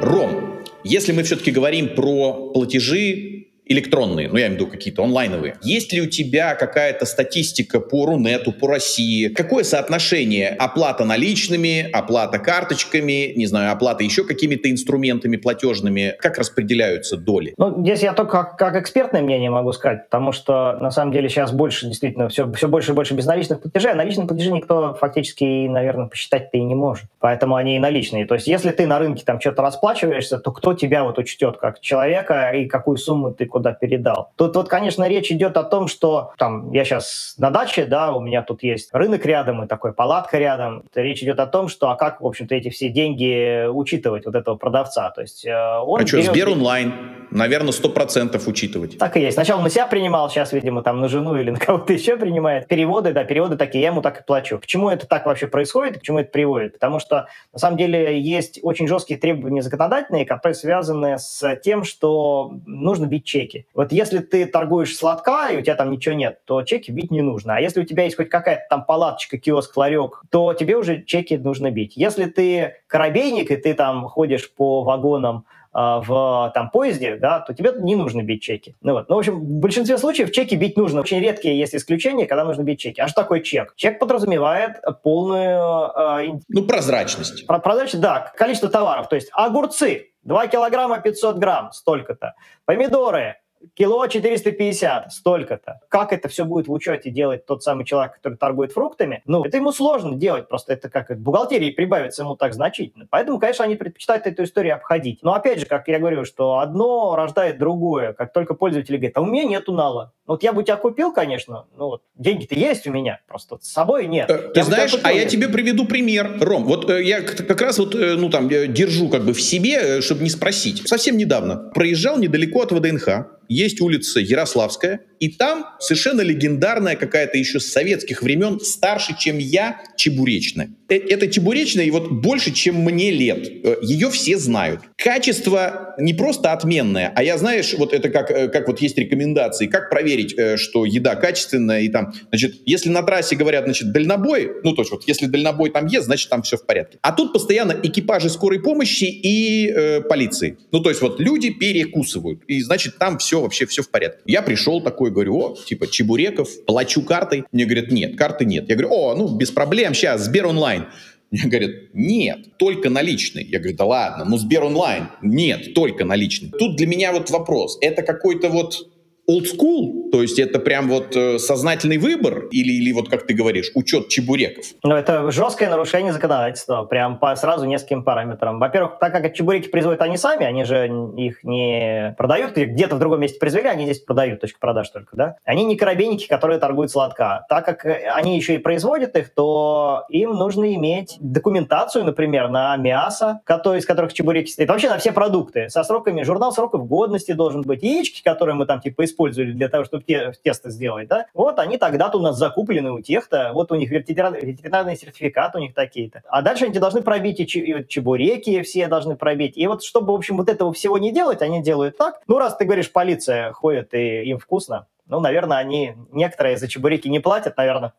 Ром, 0.00 0.62
если 0.84 1.12
мы 1.12 1.22
все-таки 1.22 1.50
говорим 1.50 1.94
про 1.94 2.50
платежи, 2.52 3.46
электронные, 3.66 4.28
ну 4.28 4.36
я 4.36 4.46
имею 4.46 4.58
в 4.58 4.62
виду 4.62 4.70
какие-то 4.70 5.02
онлайновые. 5.02 5.56
Есть 5.62 5.92
ли 5.92 6.00
у 6.02 6.06
тебя 6.06 6.54
какая-то 6.54 7.06
статистика 7.06 7.80
по 7.80 8.06
Рунету, 8.06 8.52
по 8.52 8.68
России? 8.68 9.28
Какое 9.28 9.64
соотношение 9.64 10.50
оплата 10.50 11.04
наличными, 11.04 11.88
оплата 11.90 12.38
карточками, 12.38 13.32
не 13.34 13.46
знаю, 13.46 13.72
оплата 13.72 14.04
еще 14.04 14.24
какими-то 14.24 14.70
инструментами 14.70 15.36
платежными? 15.36 16.14
Как 16.18 16.38
распределяются 16.38 17.16
доли? 17.16 17.54
Ну, 17.56 17.82
здесь 17.82 18.02
я 18.02 18.12
только 18.12 18.32
как, 18.32 18.58
как 18.58 18.76
экспертное 18.76 19.22
мнение 19.22 19.50
могу 19.50 19.72
сказать, 19.72 20.04
потому 20.04 20.32
что 20.32 20.76
на 20.80 20.90
самом 20.90 21.12
деле 21.12 21.28
сейчас 21.28 21.52
больше 21.52 21.86
действительно 21.86 22.28
все, 22.28 22.50
все 22.52 22.68
больше 22.68 22.92
и 22.92 22.94
больше 22.94 23.14
безналичных 23.14 23.62
платежей, 23.62 23.92
а 23.92 23.94
наличные 23.94 24.26
платежи 24.26 24.52
никто 24.52 24.94
фактически, 25.00 25.68
наверное, 25.68 26.06
посчитать-то 26.06 26.58
и 26.58 26.62
не 26.62 26.74
может. 26.74 27.06
Поэтому 27.20 27.56
они 27.56 27.76
и 27.76 27.78
наличные. 27.78 28.26
То 28.26 28.34
есть 28.34 28.46
если 28.46 28.70
ты 28.70 28.86
на 28.86 28.98
рынке 28.98 29.24
там 29.24 29.40
что-то 29.40 29.62
расплачиваешься, 29.62 30.38
то 30.38 30.52
кто 30.52 30.74
тебя 30.74 31.04
вот 31.04 31.18
учтет 31.18 31.56
как 31.58 31.80
человека 31.80 32.50
и 32.50 32.66
какую 32.66 32.96
сумму 32.96 33.32
ты 33.32 33.46
куда 33.54 33.72
передал. 33.72 34.32
Тут 34.34 34.56
вот, 34.56 34.68
конечно, 34.68 35.06
речь 35.06 35.30
идет 35.30 35.56
о 35.56 35.62
том, 35.62 35.86
что 35.86 36.32
там 36.38 36.72
я 36.72 36.84
сейчас 36.84 37.36
на 37.38 37.50
даче, 37.50 37.84
да, 37.84 38.10
у 38.10 38.20
меня 38.20 38.42
тут 38.42 38.64
есть 38.64 38.90
рынок 38.92 39.24
рядом 39.24 39.62
и 39.62 39.68
такой 39.68 39.92
палатка 39.92 40.38
рядом. 40.38 40.82
Речь 40.92 41.22
идет 41.22 41.38
о 41.38 41.46
том, 41.46 41.68
что 41.68 41.90
а 41.90 41.94
как, 41.94 42.20
в 42.20 42.26
общем-то, 42.26 42.52
эти 42.52 42.68
все 42.68 42.88
деньги 42.88 43.68
учитывать 43.68 44.26
вот 44.26 44.34
этого 44.34 44.56
продавца. 44.56 45.10
То 45.10 45.20
есть 45.20 45.46
э, 45.46 45.52
он 45.52 46.02
а 46.02 46.06
что, 46.06 46.20
Сбер 46.20 46.48
онлайн? 46.48 46.94
Наверное, 47.30 47.70
сто 47.72 47.88
процентов 47.88 48.48
учитывать. 48.48 48.98
Так 48.98 49.16
и 49.16 49.20
есть. 49.20 49.34
Сначала 49.34 49.62
на 49.62 49.70
себя 49.70 49.86
принимал, 49.86 50.28
сейчас, 50.30 50.52
видимо, 50.52 50.82
там 50.82 51.00
на 51.00 51.08
жену 51.08 51.36
или 51.36 51.50
на 51.50 51.58
кого-то 51.60 51.92
еще 51.92 52.16
принимает. 52.16 52.66
Переводы, 52.66 53.12
да, 53.12 53.22
переводы 53.22 53.56
такие, 53.56 53.82
я 53.82 53.90
ему 53.90 54.02
так 54.02 54.20
и 54.20 54.24
плачу. 54.24 54.58
Почему 54.58 54.90
это 54.90 55.06
так 55.06 55.26
вообще 55.26 55.46
происходит, 55.46 56.00
к 56.00 56.02
чему 56.02 56.18
это 56.18 56.30
приводит? 56.32 56.72
Потому 56.72 56.98
что, 56.98 57.28
на 57.52 57.58
самом 57.60 57.76
деле, 57.76 58.20
есть 58.20 58.58
очень 58.62 58.88
жесткие 58.88 59.20
требования 59.20 59.62
законодательные, 59.62 60.26
которые 60.26 60.56
связаны 60.56 61.18
с 61.20 61.56
тем, 61.62 61.84
что 61.84 62.52
нужно 62.66 63.06
бить 63.06 63.24
чеки 63.24 63.43
чеки. 63.44 63.66
Вот 63.74 63.92
если 63.92 64.18
ты 64.18 64.46
торгуешь 64.46 64.96
сладка, 64.96 65.48
и 65.50 65.58
у 65.58 65.62
тебя 65.62 65.74
там 65.74 65.90
ничего 65.90 66.14
нет, 66.14 66.40
то 66.44 66.62
чеки 66.62 66.90
бить 66.90 67.10
не 67.10 67.22
нужно. 67.22 67.56
А 67.56 67.60
если 67.60 67.80
у 67.80 67.84
тебя 67.84 68.04
есть 68.04 68.16
хоть 68.16 68.28
какая-то 68.28 68.64
там 68.70 68.84
палаточка, 68.84 69.38
киоск, 69.38 69.76
ларек, 69.76 70.22
то 70.30 70.54
тебе 70.54 70.76
уже 70.76 71.02
чеки 71.02 71.36
нужно 71.36 71.70
бить. 71.70 71.96
Если 71.96 72.26
ты 72.26 72.76
коробейник, 72.86 73.50
и 73.50 73.56
ты 73.56 73.74
там 73.74 74.08
ходишь 74.08 74.52
по 74.52 74.82
вагонам 74.82 75.44
в 75.74 76.52
там, 76.54 76.70
поезде, 76.70 77.16
да, 77.16 77.40
то 77.40 77.52
тебе 77.52 77.72
не 77.78 77.96
нужно 77.96 78.22
бить 78.22 78.42
чеки. 78.42 78.76
Ну, 78.80 78.92
вот. 78.92 79.08
ну, 79.08 79.16
в 79.16 79.18
общем, 79.18 79.40
в 79.40 79.58
большинстве 79.58 79.98
случаев 79.98 80.30
чеки 80.30 80.54
бить 80.54 80.76
нужно. 80.76 81.00
Очень 81.00 81.20
редкие 81.20 81.58
есть 81.58 81.74
исключения, 81.74 82.26
когда 82.26 82.44
нужно 82.44 82.62
бить 82.62 82.78
чеки. 82.78 83.00
А 83.00 83.08
что 83.08 83.22
такое 83.22 83.40
чек? 83.40 83.74
Чек 83.74 83.98
подразумевает 83.98 84.80
полную... 85.02 85.90
Э, 85.96 86.38
ну, 86.48 86.62
прозрачность. 86.62 87.46
Про 87.46 87.58
прозрачность, 87.58 88.00
да. 88.02 88.32
Количество 88.36 88.68
товаров. 88.68 89.08
То 89.08 89.16
есть 89.16 89.30
огурцы 89.32 90.12
2 90.22 90.46
килограмма 90.46 91.00
500 91.00 91.36
грамм, 91.36 91.72
столько-то. 91.72 92.34
Помидоры 92.64 93.36
кило 93.74 94.06
450, 94.06 95.12
столько-то. 95.12 95.80
Как 95.88 96.12
это 96.12 96.28
все 96.28 96.44
будет 96.44 96.68
в 96.68 96.72
учете 96.72 97.10
делать 97.10 97.46
тот 97.46 97.62
самый 97.62 97.84
человек, 97.84 98.14
который 98.14 98.36
торгует 98.36 98.72
фруктами? 98.72 99.22
Ну, 99.26 99.44
это 99.44 99.56
ему 99.56 99.72
сложно 99.72 100.16
делать, 100.16 100.48
просто 100.48 100.72
это 100.72 100.88
как 100.88 101.16
бухгалтерии 101.18 101.70
прибавится 101.70 102.22
ему 102.22 102.36
так 102.36 102.54
значительно. 102.54 103.06
Поэтому, 103.10 103.38
конечно, 103.38 103.64
они 103.64 103.76
предпочитают 103.76 104.26
эту 104.26 104.44
историю 104.44 104.74
обходить. 104.74 105.20
Но 105.22 105.34
опять 105.34 105.60
же, 105.60 105.66
как 105.66 105.88
я 105.88 105.98
говорю, 105.98 106.24
что 106.24 106.58
одно 106.58 107.16
рождает 107.16 107.58
другое. 107.58 108.12
Как 108.12 108.32
только 108.32 108.54
пользователь 108.54 108.96
говорит, 108.96 109.16
а 109.16 109.20
у 109.20 109.26
меня 109.26 109.44
нету 109.44 109.72
нала. 109.72 110.12
Вот 110.26 110.42
я 110.42 110.54
бы 110.54 110.62
тебя 110.62 110.76
купил, 110.76 111.12
конечно, 111.12 111.66
ну 111.76 111.86
вот 111.86 112.02
деньги-то 112.16 112.54
есть 112.54 112.86
у 112.86 112.90
меня, 112.90 113.20
просто 113.28 113.58
с 113.60 113.70
собой 113.70 114.06
нет. 114.06 114.30
Э, 114.30 114.38
ты 114.38 114.60
я 114.60 114.64
знаешь, 114.64 114.96
а 115.02 115.12
я 115.12 115.26
тебе 115.26 115.48
приведу 115.48 115.84
пример, 115.84 116.38
Ром. 116.40 116.64
Вот 116.64 116.88
э, 116.88 117.04
я 117.04 117.20
как 117.20 117.60
раз 117.60 117.78
вот, 117.78 117.94
э, 117.94 118.14
ну 118.16 118.30
там, 118.30 118.48
держу 118.48 119.10
как 119.10 119.24
бы 119.24 119.34
в 119.34 119.42
себе, 119.42 120.00
чтобы 120.00 120.22
не 120.22 120.30
спросить. 120.30 120.88
Совсем 120.88 121.18
недавно 121.18 121.70
проезжал 121.74 122.16
недалеко 122.18 122.62
от 122.62 122.72
ВДНХ, 122.72 123.26
есть 123.48 123.80
улица 123.80 124.20
Ярославская, 124.20 125.06
и 125.24 125.28
там 125.30 125.64
совершенно 125.80 126.20
легендарная 126.20 126.96
какая-то 126.96 127.38
еще 127.38 127.58
с 127.58 127.72
советских 127.72 128.22
времен, 128.22 128.60
старше, 128.60 129.16
чем 129.18 129.38
я, 129.38 129.80
чебуречная. 129.96 130.68
Э, 130.90 130.96
это 130.96 131.28
чебуречная, 131.28 131.86
и 131.86 131.90
вот 131.90 132.10
больше, 132.10 132.52
чем 132.52 132.76
мне 132.76 133.10
лет. 133.10 133.48
Э, 133.64 133.76
Ее 133.80 134.10
все 134.10 134.36
знают. 134.36 134.80
Качество 134.98 135.94
не 135.98 136.12
просто 136.12 136.52
отменное, 136.52 137.10
а 137.16 137.22
я, 137.22 137.38
знаешь, 137.38 137.72
вот 137.78 137.94
это 137.94 138.10
как, 138.10 138.30
э, 138.30 138.48
как 138.48 138.68
вот 138.68 138.82
есть 138.82 138.98
рекомендации, 138.98 139.66
как 139.66 139.88
проверить, 139.88 140.36
что 140.60 140.84
еда 140.84 141.14
качественная, 141.14 141.80
и 141.80 141.88
там, 141.88 142.12
значит, 142.28 142.56
если 142.66 142.90
на 142.90 143.02
трассе 143.02 143.34
говорят, 143.34 143.64
значит, 143.64 143.92
дальнобой, 143.92 144.50
ну, 144.62 144.74
то 144.74 144.82
есть 144.82 144.92
вот 144.92 145.04
если 145.06 145.24
дальнобой 145.24 145.70
там 145.70 145.86
есть, 145.86 146.04
значит, 146.04 146.28
там 146.28 146.42
все 146.42 146.58
в 146.58 146.66
порядке. 146.66 146.98
А 147.00 147.12
тут 147.12 147.32
постоянно 147.32 147.74
экипажи 147.82 148.28
скорой 148.28 148.60
помощи 148.60 149.04
и 149.04 149.68
э, 149.68 150.00
полиции. 150.02 150.58
Ну, 150.70 150.80
то 150.80 150.90
есть 150.90 151.00
вот 151.00 151.18
люди 151.18 151.48
перекусывают, 151.48 152.42
и, 152.46 152.60
значит, 152.60 152.98
там 152.98 153.16
все 153.16 153.40
вообще, 153.40 153.64
все 153.64 153.82
в 153.82 153.88
порядке. 153.88 154.20
Я 154.26 154.42
пришел 154.42 154.82
такой, 154.82 155.13
говорю, 155.14 155.36
о, 155.38 155.56
типа, 155.56 155.86
чебуреков, 155.86 156.64
плачу 156.66 157.02
картой. 157.02 157.44
Мне 157.52 157.64
говорят, 157.64 157.90
нет, 157.90 158.16
карты 158.16 158.44
нет. 158.44 158.68
Я 158.68 158.76
говорю, 158.76 158.92
о, 158.92 159.14
ну, 159.14 159.28
без 159.28 159.50
проблем, 159.50 159.94
сейчас, 159.94 160.24
Сбер 160.24 160.46
онлайн. 160.46 160.86
Мне 161.30 161.48
говорят, 161.48 161.70
нет, 161.94 162.58
только 162.58 162.90
наличный. 162.90 163.44
Я 163.44 163.58
говорю, 163.58 163.76
да 163.76 163.84
ладно, 163.84 164.24
ну 164.24 164.36
Сбер 164.36 164.64
онлайн. 164.64 165.08
Нет, 165.22 165.74
только 165.74 166.04
наличный. 166.04 166.50
Тут 166.50 166.76
для 166.76 166.86
меня 166.86 167.12
вот 167.12 167.30
вопрос, 167.30 167.78
это 167.80 168.02
какой-то 168.02 168.50
вот 168.50 168.88
old 169.28 169.44
school, 169.44 170.10
то 170.10 170.20
есть 170.22 170.38
это 170.38 170.58
прям 170.58 170.88
вот 170.88 171.16
э, 171.16 171.38
сознательный 171.38 171.98
выбор 171.98 172.46
или, 172.50 172.72
или 172.72 172.92
вот, 172.92 173.08
как 173.08 173.26
ты 173.26 173.34
говоришь, 173.34 173.70
учет 173.74 174.08
чебуреков? 174.08 174.66
Ну, 174.82 174.94
это 174.94 175.30
жесткое 175.30 175.70
нарушение 175.70 176.12
законодательства, 176.12 176.84
прям 176.84 177.18
по 177.18 177.34
сразу 177.36 177.64
нескольким 177.64 178.04
параметрам. 178.04 178.58
Во-первых, 178.58 178.98
так 179.00 179.12
как 179.12 179.34
чебуреки 179.34 179.68
производят 179.68 180.02
они 180.02 180.16
сами, 180.18 180.44
они 180.44 180.64
же 180.64 180.86
их 181.16 181.42
не 181.42 182.14
продают, 182.18 182.52
где-то 182.56 182.96
в 182.96 182.98
другом 182.98 183.20
месте 183.20 183.38
произвели, 183.38 183.68
они 183.68 183.84
здесь 183.84 184.00
продают, 184.00 184.40
точка 184.40 184.58
продаж 184.60 184.90
только, 184.90 185.16
да? 185.16 185.36
Они 185.44 185.64
не 185.64 185.76
коробейники, 185.76 186.28
которые 186.28 186.58
торгуют 186.58 186.90
сладка. 186.90 187.46
Так 187.48 187.64
как 187.64 187.86
э, 187.86 188.10
они 188.14 188.36
еще 188.36 188.54
и 188.54 188.58
производят 188.58 189.16
их, 189.16 189.32
то 189.32 190.04
им 190.10 190.32
нужно 190.32 190.74
иметь 190.74 191.16
документацию, 191.20 192.04
например, 192.04 192.50
на 192.50 192.76
мясо, 192.76 193.40
который, 193.44 193.78
из 193.78 193.86
которых 193.86 194.12
чебуреки 194.12 194.50
стоят, 194.50 194.68
вообще 194.68 194.90
на 194.90 194.98
все 194.98 195.12
продукты, 195.12 195.70
со 195.70 195.82
сроками, 195.82 196.22
журнал 196.22 196.52
сроков 196.52 196.86
годности 196.86 197.32
должен 197.32 197.62
быть, 197.62 197.82
яички, 197.82 198.22
которые 198.22 198.54
мы 198.54 198.66
там 198.66 198.80
типа 198.80 199.04
использовали 199.14 199.52
для 199.52 199.68
того, 199.68 199.84
чтобы 199.84 200.04
те, 200.04 200.32
тесты 200.42 200.70
сделать, 200.70 201.08
да, 201.08 201.26
вот 201.34 201.58
они 201.58 201.78
тогда-то 201.78 202.18
у 202.18 202.22
нас 202.22 202.36
закуплены 202.36 202.92
у 202.92 203.00
тех-то, 203.00 203.52
вот 203.54 203.72
у 203.72 203.74
них 203.76 203.90
ветеринарный 203.90 204.96
сертификат 204.96 205.54
у 205.54 205.58
них 205.58 205.74
такие-то. 205.74 206.22
А 206.28 206.42
дальше 206.42 206.66
они 206.66 206.78
должны 206.78 207.02
пробить 207.02 207.40
и 207.40 207.46
чебуреки 207.46 208.62
все 208.62 208.88
должны 208.88 209.16
пробить. 209.16 209.56
И 209.56 209.66
вот 209.66 209.82
чтобы, 209.82 210.12
в 210.12 210.16
общем, 210.16 210.36
вот 210.36 210.48
этого 210.48 210.72
всего 210.72 210.98
не 210.98 211.12
делать, 211.12 211.42
они 211.42 211.62
делают 211.62 211.96
так. 211.96 212.20
Ну, 212.26 212.38
раз 212.38 212.56
ты 212.56 212.64
говоришь, 212.64 212.92
полиция 212.92 213.52
ходит 213.52 213.94
и 213.94 214.24
им 214.24 214.38
вкусно, 214.38 214.86
ну, 215.06 215.20
наверное, 215.20 215.58
они 215.58 215.94
некоторые 216.12 216.56
за 216.56 216.68
чебуреки 216.68 217.08
не 217.08 217.20
платят, 217.20 217.56
наверное. 217.56 217.92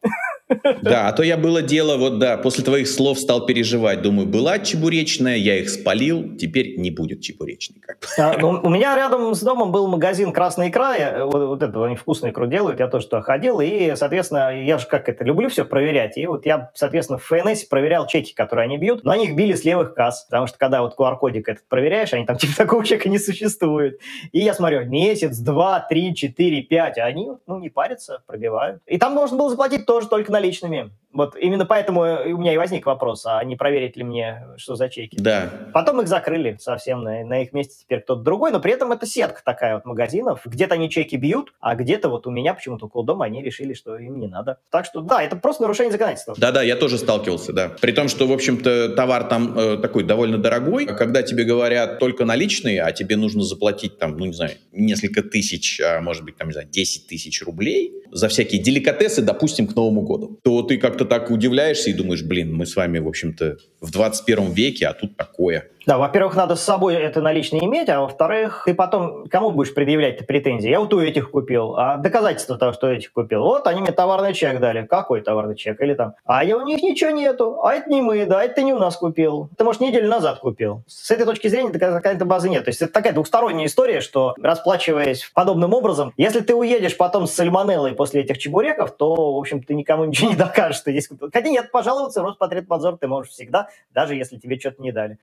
Да, 0.82 1.08
а 1.08 1.14
то 1.14 1.24
я 1.24 1.38
было 1.38 1.62
дело, 1.64 1.97
вот 1.97 2.20
да, 2.20 2.38
после 2.38 2.64
твоих 2.64 2.88
слов 2.88 3.20
стал 3.20 3.45
переживать. 3.45 4.01
Думаю, 4.03 4.28
была 4.28 4.60
чебуречная, 4.60 5.38
я 5.38 5.58
их 5.58 5.70
спалил, 5.70 6.36
теперь 6.38 6.78
не 6.78 6.91
будет 6.91 7.22
чебуречной. 7.22 7.80
Как 7.80 7.99
бы. 7.99 8.06
а, 8.18 8.38
ну, 8.38 8.60
у 8.62 8.70
меня 8.70 8.95
рядом 8.95 9.34
с 9.34 9.41
домом 9.41 9.72
был 9.72 9.88
магазин 9.88 10.32
«Красная 10.32 10.70
икра», 10.70 10.95
я, 10.95 11.26
вот, 11.26 11.47
вот 11.47 11.64
это 11.64 11.84
они 11.86 11.95
вкусную 11.95 12.32
икру 12.32 12.45
делают, 12.45 12.80
я 12.80 12.88
тоже 12.88 13.08
туда 13.08 13.22
ходил, 13.22 13.60
и, 13.60 13.95
соответственно, 13.95 14.62
я 14.64 14.78
же 14.78 14.86
как 14.86 15.10
это, 15.10 15.24
люблю 15.24 15.49
все 15.49 15.66
проверять, 15.66 16.18
и 16.18 16.28
вот 16.28 16.45
я, 16.45 16.72
соответственно, 16.76 17.18
в 17.18 17.24
ФНС 17.24 17.64
проверял 17.64 18.06
чеки, 18.06 18.34
которые 18.34 18.66
они 18.66 18.78
бьют, 18.78 19.03
но 19.03 19.12
они 19.12 19.26
их 19.26 19.36
били 19.36 19.53
с 19.53 19.64
левых 19.64 19.95
касс, 19.95 20.26
потому 20.30 20.45
что 20.45 20.60
когда 20.60 20.84
вот 20.84 20.95
QR-кодик 20.97 21.49
этот 21.49 21.68
проверяешь, 21.68 22.14
они 22.14 22.26
там 22.26 22.38
типа 22.38 22.56
такого 22.56 22.86
чека 22.86 23.10
не 23.10 23.18
существует. 23.18 23.99
И 24.32 24.39
я 24.39 24.53
смотрю, 24.53 24.86
месяц, 24.86 25.38
два, 25.39 25.80
три, 25.80 26.14
четыре, 26.14 26.62
пять, 26.62 26.94
а 26.97 27.05
они, 27.05 27.31
ну, 27.47 27.59
не 27.59 27.69
парятся, 27.69 28.23
пробивают. 28.27 28.81
И 28.85 28.97
там 28.97 29.13
можно 29.13 29.37
было 29.37 29.49
заплатить 29.49 29.85
тоже 29.85 30.07
только 30.07 30.31
наличными. 30.31 30.91
Вот 31.15 31.37
именно 31.37 31.65
поэтому 31.65 32.01
у 32.01 32.37
меня 32.37 32.53
и 32.53 32.57
возник 32.57 32.85
вопрос, 32.85 33.25
а 33.25 33.41
не 33.45 33.55
проверить 33.55 33.95
ли 33.95 34.03
мне, 34.03 34.47
что 34.57 34.75
за 34.75 34.89
чеки. 34.89 35.15
Да. 35.17 35.49
Потом 35.73 36.01
их 36.01 36.09
закрыли 36.09 36.57
совсем, 36.59 37.03
на, 37.03 37.23
на 37.23 37.41
их 37.41 37.53
месте 37.53 37.75
теперь 37.81 38.01
кто-то 38.01 38.21
другой, 38.21 38.51
но 38.51 38.59
при 38.59 38.73
этом 38.73 38.91
это 38.91 39.05
сетка 39.05 39.41
такая 39.43 39.75
вот 39.75 39.85
магазинов. 39.85 40.41
Где-то 40.43 40.73
они 40.73 40.89
чеки 40.89 41.15
бьют, 41.15 41.53
а 41.61 41.75
где-то 41.75 42.09
вот 42.09 42.27
у 42.27 42.31
меня 42.31 42.53
почему-то 42.53 42.87
около 42.87 43.05
дома 43.05 43.25
они 43.25 43.41
решили, 43.41 43.73
что 43.73 43.97
им 43.97 44.19
не 44.19 44.27
надо. 44.27 44.59
Так 44.69 44.85
что 44.85 44.99
да, 44.99 45.23
это 45.23 45.37
просто 45.37 45.61
нарушение 45.61 45.93
законодательства. 45.93 46.35
Да-да, 46.37 46.61
я 46.61 46.75
тоже 46.75 46.97
сталкивался, 46.97 47.53
да. 47.53 47.69
При 47.79 47.93
том, 47.93 48.09
что, 48.09 48.27
в 48.27 48.33
общем-то, 48.33 48.89
товар 48.89 49.23
там 49.23 49.57
э, 49.57 49.77
такой 49.77 50.03
довольно 50.03 50.37
дорогой, 50.37 50.85
когда 50.85 51.23
тебе 51.23 51.45
говорят 51.45 51.97
только 51.99 52.25
наличные, 52.25 52.81
а 52.81 52.91
тебе 52.91 53.15
нужно 53.15 53.43
заплатить 53.43 53.97
там, 53.99 54.17
ну 54.17 54.25
не 54.25 54.33
знаю, 54.33 54.51
несколько 54.73 55.23
тысяч, 55.23 55.79
а 55.79 56.01
может 56.01 56.25
быть 56.25 56.35
там, 56.35 56.49
не 56.49 56.53
знаю, 56.53 56.67
10 56.67 56.84
тысяч 57.07 57.41
рублей 57.43 57.93
за 58.11 58.27
всякие 58.27 58.61
деликатесы, 58.61 59.21
допустим, 59.21 59.67
к 59.67 59.75
Новому 59.75 60.01
году, 60.01 60.39
то 60.43 60.61
ты 60.61 60.77
как-то 60.77 61.05
так 61.05 61.31
удивляешься 61.31 61.89
и 61.89 61.93
думаешь, 61.93 62.23
блин, 62.23 62.53
мы 62.53 62.65
с 62.65 62.75
вами, 62.75 62.99
в 62.99 63.07
общем-то, 63.07 63.57
в 63.81 63.91
21 63.91 64.51
веке, 64.51 64.88
а 64.88 64.93
тут 64.93 65.17
такое. 65.17 65.69
Да, 65.86 65.99
во-первых, 65.99 66.36
надо 66.36 66.55
с 66.55 66.63
собой 66.63 66.95
это 66.95 67.21
наличные 67.21 67.65
иметь, 67.65 67.89
а 67.89 68.01
во-вторых, 68.01 68.63
ты 68.65 68.73
потом 68.73 69.27
кому 69.27 69.51
будешь 69.51 69.71
предъявлять 69.71 70.25
претензии? 70.25 70.69
Я 70.69 70.79
вот 70.79 70.91
у 70.95 70.99
этих 70.99 71.29
купил, 71.29 71.75
а 71.77 71.97
доказательства 71.97 72.57
того, 72.57 72.73
что 72.73 72.88
этих 72.88 73.13
купил. 73.13 73.43
Вот 73.43 73.67
они 73.67 73.81
мне 73.81 73.91
товарный 73.91 74.33
чек 74.33 74.59
дали. 74.59 74.88
Какой 74.88 75.21
товарный 75.21 75.55
чек? 75.55 75.79
Или 75.81 75.93
там, 75.93 76.15
а 76.25 76.43
я, 76.43 76.57
у 76.57 76.65
них 76.65 76.81
ничего 76.81 77.11
нету, 77.11 77.61
а 77.63 77.75
это 77.75 77.88
не 77.91 78.01
мы, 78.01 78.25
да, 78.25 78.43
это 78.43 78.55
ты 78.55 78.63
не 78.63 78.73
у 78.73 78.79
нас 78.79 78.95
купил. 78.95 79.49
Ты, 79.57 79.63
может, 79.63 79.81
неделю 79.81 80.09
назад 80.09 80.39
купил. 80.39 80.83
С 80.88 81.11
этой 81.11 81.25
точки 81.25 81.49
зрения 81.49 81.71
какая-то 81.71 82.25
базы 82.25 82.49
нет. 82.49 82.63
То 82.63 82.69
есть 82.69 82.81
это 82.81 82.91
такая 82.91 83.13
двухсторонняя 83.13 83.67
история, 83.67 84.01
что 84.01 84.33
расплачиваясь 84.41 85.29
подобным 85.33 85.73
образом, 85.73 86.13
если 86.17 86.39
ты 86.39 86.55
уедешь 86.55 86.97
потом 86.97 87.27
с 87.27 87.33
сальмонеллой 87.33 87.93
после 87.93 88.21
этих 88.21 88.38
чебуреков, 88.39 88.95
то, 88.95 89.36
в 89.36 89.38
общем, 89.38 89.61
ты 89.61 89.75
никому 89.75 90.05
ничего 90.05 90.29
не 90.31 90.36
докажешь, 90.36 90.77
что 90.77 90.91
здесь... 90.91 91.09
Хотя 91.31 91.49
нет, 91.49 91.71
пожаловаться 91.71 92.21
в 92.21 92.25
Роспотребнадзор 92.25 92.97
ты 92.97 93.07
можешь 93.07 93.33
всегда, 93.33 93.67
даже 93.93 94.15
если 94.15 94.38
тебе 94.38 94.57
что-то 94.57 94.81
не 94.81 94.91
дали. 94.91 95.19